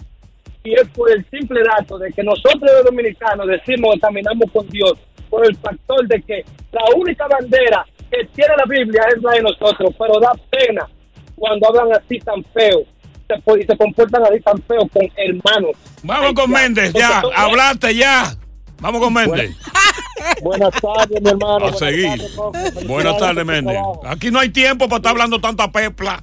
Y 0.64 0.72
es 0.74 0.88
por 0.94 1.10
el 1.10 1.24
simple 1.30 1.60
dato 1.62 1.98
de 1.98 2.10
que 2.12 2.22
nosotros 2.22 2.62
los 2.62 2.84
dominicanos 2.84 3.46
decimos 3.46 3.94
que 3.94 4.00
caminamos 4.00 4.50
con 4.52 4.66
Dios, 4.68 4.94
por 5.28 5.44
el 5.46 5.54
factor 5.56 6.06
de 6.08 6.22
que 6.22 6.44
la 6.72 6.84
única 6.96 7.26
bandera 7.28 7.84
que 8.10 8.24
tiene 8.34 8.54
la 8.56 8.64
Biblia 8.64 9.02
es 9.14 9.22
la 9.22 9.32
de 9.32 9.42
nosotros, 9.42 9.94
pero 9.98 10.18
da 10.20 10.32
pena 10.50 10.88
cuando 11.36 11.68
hablan 11.68 11.92
así 12.00 12.18
tan 12.20 12.42
feo 12.44 12.82
se 13.26 13.60
y 13.60 13.64
se 13.66 13.76
comportan 13.76 14.22
así 14.24 14.40
tan 14.40 14.60
feo 14.62 14.88
con 14.92 15.02
hermanos. 15.16 15.72
Vamos 16.02 16.32
con 16.34 16.50
Méndez, 16.50 16.92
ya. 16.92 17.22
Hablaste 17.36 17.94
ya. 17.94 18.34
Vamos 18.80 19.00
con 19.00 19.12
Méndez. 19.14 19.50
Buenas 20.42 20.70
tardes, 20.80 21.20
mi 21.22 21.28
hermano. 21.30 21.54
A 21.66 21.70
Buenas 21.70 21.78
seguir. 21.78 22.18
tardes. 22.52 22.86
Buenas 22.86 23.18
tardes, 23.18 23.44
Méndez. 23.44 23.78
Aquí 24.06 24.30
no 24.30 24.38
hay 24.40 24.48
tiempo 24.50 24.86
para 24.88 24.96
estar 24.98 25.10
hablando 25.12 25.40
tanta 25.40 25.70
pepla. 25.70 26.22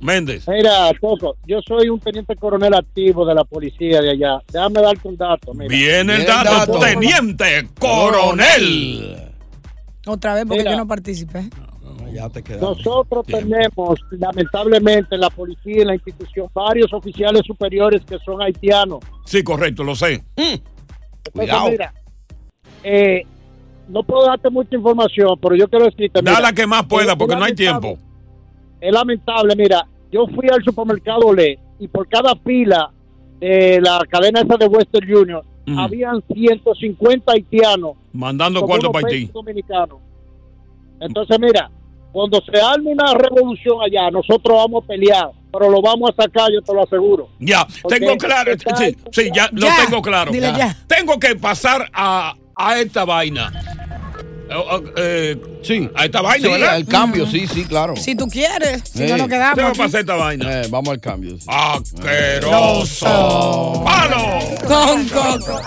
Méndez. 0.00 0.46
Mira, 0.46 0.90
Coco, 1.00 1.36
yo 1.44 1.58
soy 1.66 1.88
un 1.88 1.98
teniente 1.98 2.36
coronel 2.36 2.72
activo 2.74 3.26
de 3.26 3.34
la 3.34 3.42
policía 3.44 4.00
de 4.00 4.10
allá. 4.12 4.38
Déjame 4.52 4.80
darte 4.80 5.08
un 5.08 5.16
dato. 5.16 5.52
Mira. 5.54 5.68
Viene 5.68 5.98
el 5.98 6.06
Viene 6.06 6.14
el 6.22 6.26
dato, 6.26 6.50
dato. 6.52 6.78
teniente 6.78 7.68
coronel. 7.80 9.32
Otra 10.06 10.34
vez 10.34 10.44
porque 10.46 10.60
Mira. 10.62 10.70
yo 10.72 10.76
no 10.78 10.86
participé. 10.86 11.50
Ya 12.12 12.28
te 12.28 12.42
quedas. 12.42 12.60
Nosotros 12.60 13.26
tenemos, 13.26 14.00
lamentablemente, 14.10 15.14
en 15.14 15.20
la 15.20 15.30
policía 15.30 15.78
y 15.78 15.80
en 15.80 15.86
la 15.88 15.94
institución, 15.94 16.48
varios 16.52 16.92
oficiales 16.92 17.42
superiores 17.46 18.02
que 18.04 18.18
son 18.24 18.42
haitianos. 18.42 19.00
Sí, 19.24 19.42
correcto, 19.42 19.84
lo 19.84 19.94
sé. 19.94 20.24
Entonces, 20.36 20.62
Cuidado. 21.32 21.70
mira, 21.70 21.94
eh, 22.82 23.22
no 23.88 24.02
puedo 24.02 24.26
darte 24.26 24.50
mucha 24.50 24.76
información, 24.76 25.38
pero 25.40 25.54
yo 25.54 25.68
quiero 25.68 25.86
decirte. 25.86 26.20
Da 26.22 26.30
mira, 26.30 26.40
la 26.40 26.52
que 26.52 26.66
más 26.66 26.86
pueda, 26.86 27.16
porque 27.16 27.36
no 27.36 27.44
hay 27.44 27.54
tiempo. 27.54 27.98
Es 28.80 28.92
lamentable, 28.92 29.54
mira, 29.56 29.86
yo 30.10 30.26
fui 30.26 30.48
al 30.48 30.62
supermercado 30.62 31.32
Le 31.32 31.58
y 31.78 31.88
por 31.88 32.08
cada 32.08 32.34
fila 32.36 32.90
de 33.40 33.80
la 33.80 34.00
cadena 34.08 34.40
esa 34.40 34.56
de 34.56 34.66
Western 34.66 35.14
Union, 35.14 35.42
habían 35.76 36.22
150 36.32 37.32
haitianos. 37.32 37.92
Mandando 38.12 38.62
cuarto 38.62 38.90
para 38.90 39.06
Haití. 39.06 39.18
20 39.18 39.32
dominicanos. 39.32 39.98
Entonces, 41.00 41.38
mira, 41.38 41.70
cuando 42.12 42.40
se 42.50 42.60
arme 42.60 42.90
una 42.92 43.14
revolución 43.14 43.78
allá, 43.84 44.10
nosotros 44.10 44.56
vamos 44.56 44.84
a 44.84 44.86
pelear, 44.86 45.30
pero 45.52 45.70
lo 45.70 45.80
vamos 45.82 46.10
a 46.10 46.22
sacar, 46.22 46.50
yo 46.52 46.60
te 46.62 46.72
lo 46.72 46.82
aseguro. 46.82 47.28
Ya, 47.38 47.66
Porque 47.82 48.00
tengo 48.00 48.16
claro. 48.16 48.52
Sí, 48.76 48.96
sí, 49.12 49.30
ya, 49.34 49.48
lo 49.52 49.66
Ya, 49.66 49.76
tengo 49.84 50.02
claro. 50.02 50.30
dile 50.32 50.52
ya. 50.56 50.76
Tengo 50.86 51.18
que 51.18 51.36
pasar 51.36 51.88
a, 51.92 52.34
a 52.56 52.78
esta 52.78 53.04
vaina. 53.04 53.52
Eh, 54.50 54.92
eh, 54.96 55.36
sí. 55.62 55.88
A 55.94 56.04
esta 56.06 56.20
vaina, 56.22 56.46
Sí, 56.46 56.52
¿verdad? 56.52 56.74
al 56.74 56.86
cambio, 56.86 57.26
sí, 57.26 57.46
sí, 57.46 57.64
claro. 57.64 57.94
Si 57.96 58.14
tú 58.14 58.26
quieres, 58.28 58.82
si 58.92 59.04
no 59.04 59.16
nos 59.18 59.28
quedamos. 59.28 59.54
Tengo 59.56 59.68
que 59.72 59.72
aquí. 59.72 59.78
pasar 59.82 60.00
esta 60.00 60.14
vaina. 60.14 60.62
Eh, 60.62 60.66
vamos 60.70 60.88
al 60.90 61.00
cambio. 61.00 61.36
sí. 61.38 61.46
¡Asqueroso! 62.48 63.82
¡Palo! 63.84 64.38
Con 64.66 65.08
Coco. 65.08 65.60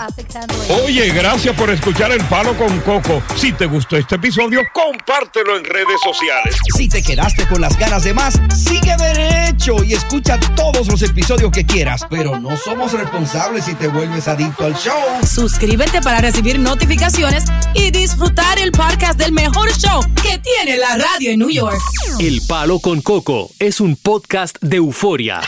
Oye, 0.84 1.10
gracias 1.10 1.54
por 1.56 1.70
escuchar 1.70 2.10
El 2.12 2.22
Palo 2.24 2.54
con 2.56 2.80
Coco. 2.80 3.22
Si 3.36 3.52
te 3.52 3.66
gustó 3.66 3.96
este 3.96 4.16
episodio, 4.16 4.60
compártelo 4.72 5.56
en 5.56 5.64
redes 5.64 6.00
sociales. 6.02 6.56
Si 6.76 6.88
te 6.88 7.02
quedaste 7.02 7.46
con 7.46 7.60
las 7.60 7.76
ganas 7.78 8.04
de 8.04 8.14
más, 8.14 8.40
sigue 8.56 8.96
derecho 8.96 9.82
y 9.84 9.94
escucha 9.94 10.38
todos 10.56 10.86
los 10.88 11.02
episodios 11.02 11.50
que 11.52 11.64
quieras. 11.64 12.04
Pero 12.10 12.38
no 12.38 12.56
somos 12.56 12.92
responsables 12.92 13.64
si 13.64 13.74
te 13.74 13.88
vuelves 13.88 14.28
adicto 14.28 14.64
al 14.66 14.74
show. 14.74 14.94
Suscríbete 15.26 16.00
para 16.02 16.20
recibir 16.20 16.58
notificaciones 16.58 17.44
y 17.74 17.90
disfrutar 17.90 18.58
el 18.58 18.71
podcast 18.72 19.18
del 19.18 19.32
mejor 19.32 19.70
show 19.72 20.00
que 20.22 20.38
tiene 20.38 20.78
la 20.78 20.96
radio 20.96 21.30
en 21.30 21.38
New 21.38 21.50
York. 21.50 21.78
El 22.18 22.40
Palo 22.48 22.80
con 22.80 23.00
Coco 23.02 23.50
es 23.58 23.80
un 23.80 23.96
podcast 23.96 24.56
de 24.60 24.78
euforia. 24.78 25.40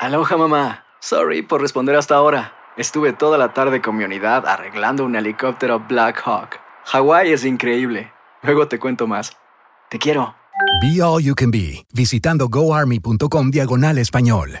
Aloha 0.00 0.36
mamá. 0.36 0.84
Sorry 1.00 1.42
por 1.42 1.60
responder 1.60 1.96
hasta 1.96 2.14
ahora. 2.16 2.52
Estuve 2.76 3.12
toda 3.12 3.38
la 3.38 3.52
tarde 3.52 3.80
con 3.80 3.96
mi 3.96 4.04
unidad 4.04 4.46
arreglando 4.46 5.04
un 5.04 5.16
helicóptero 5.16 5.80
Black 5.80 6.20
Hawk. 6.24 6.58
Hawái 6.86 7.32
es 7.32 7.44
increíble. 7.44 8.12
Luego 8.42 8.68
te 8.68 8.78
cuento 8.78 9.06
más. 9.06 9.36
Te 9.90 9.98
quiero. 9.98 10.34
Be 10.82 11.02
All 11.02 11.22
You 11.22 11.34
Can 11.34 11.50
Be, 11.50 11.86
visitando 11.92 12.48
goarmy.com 12.48 13.50
diagonal 13.50 13.98
español. 13.98 14.60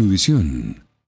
Univisión. 0.01 0.90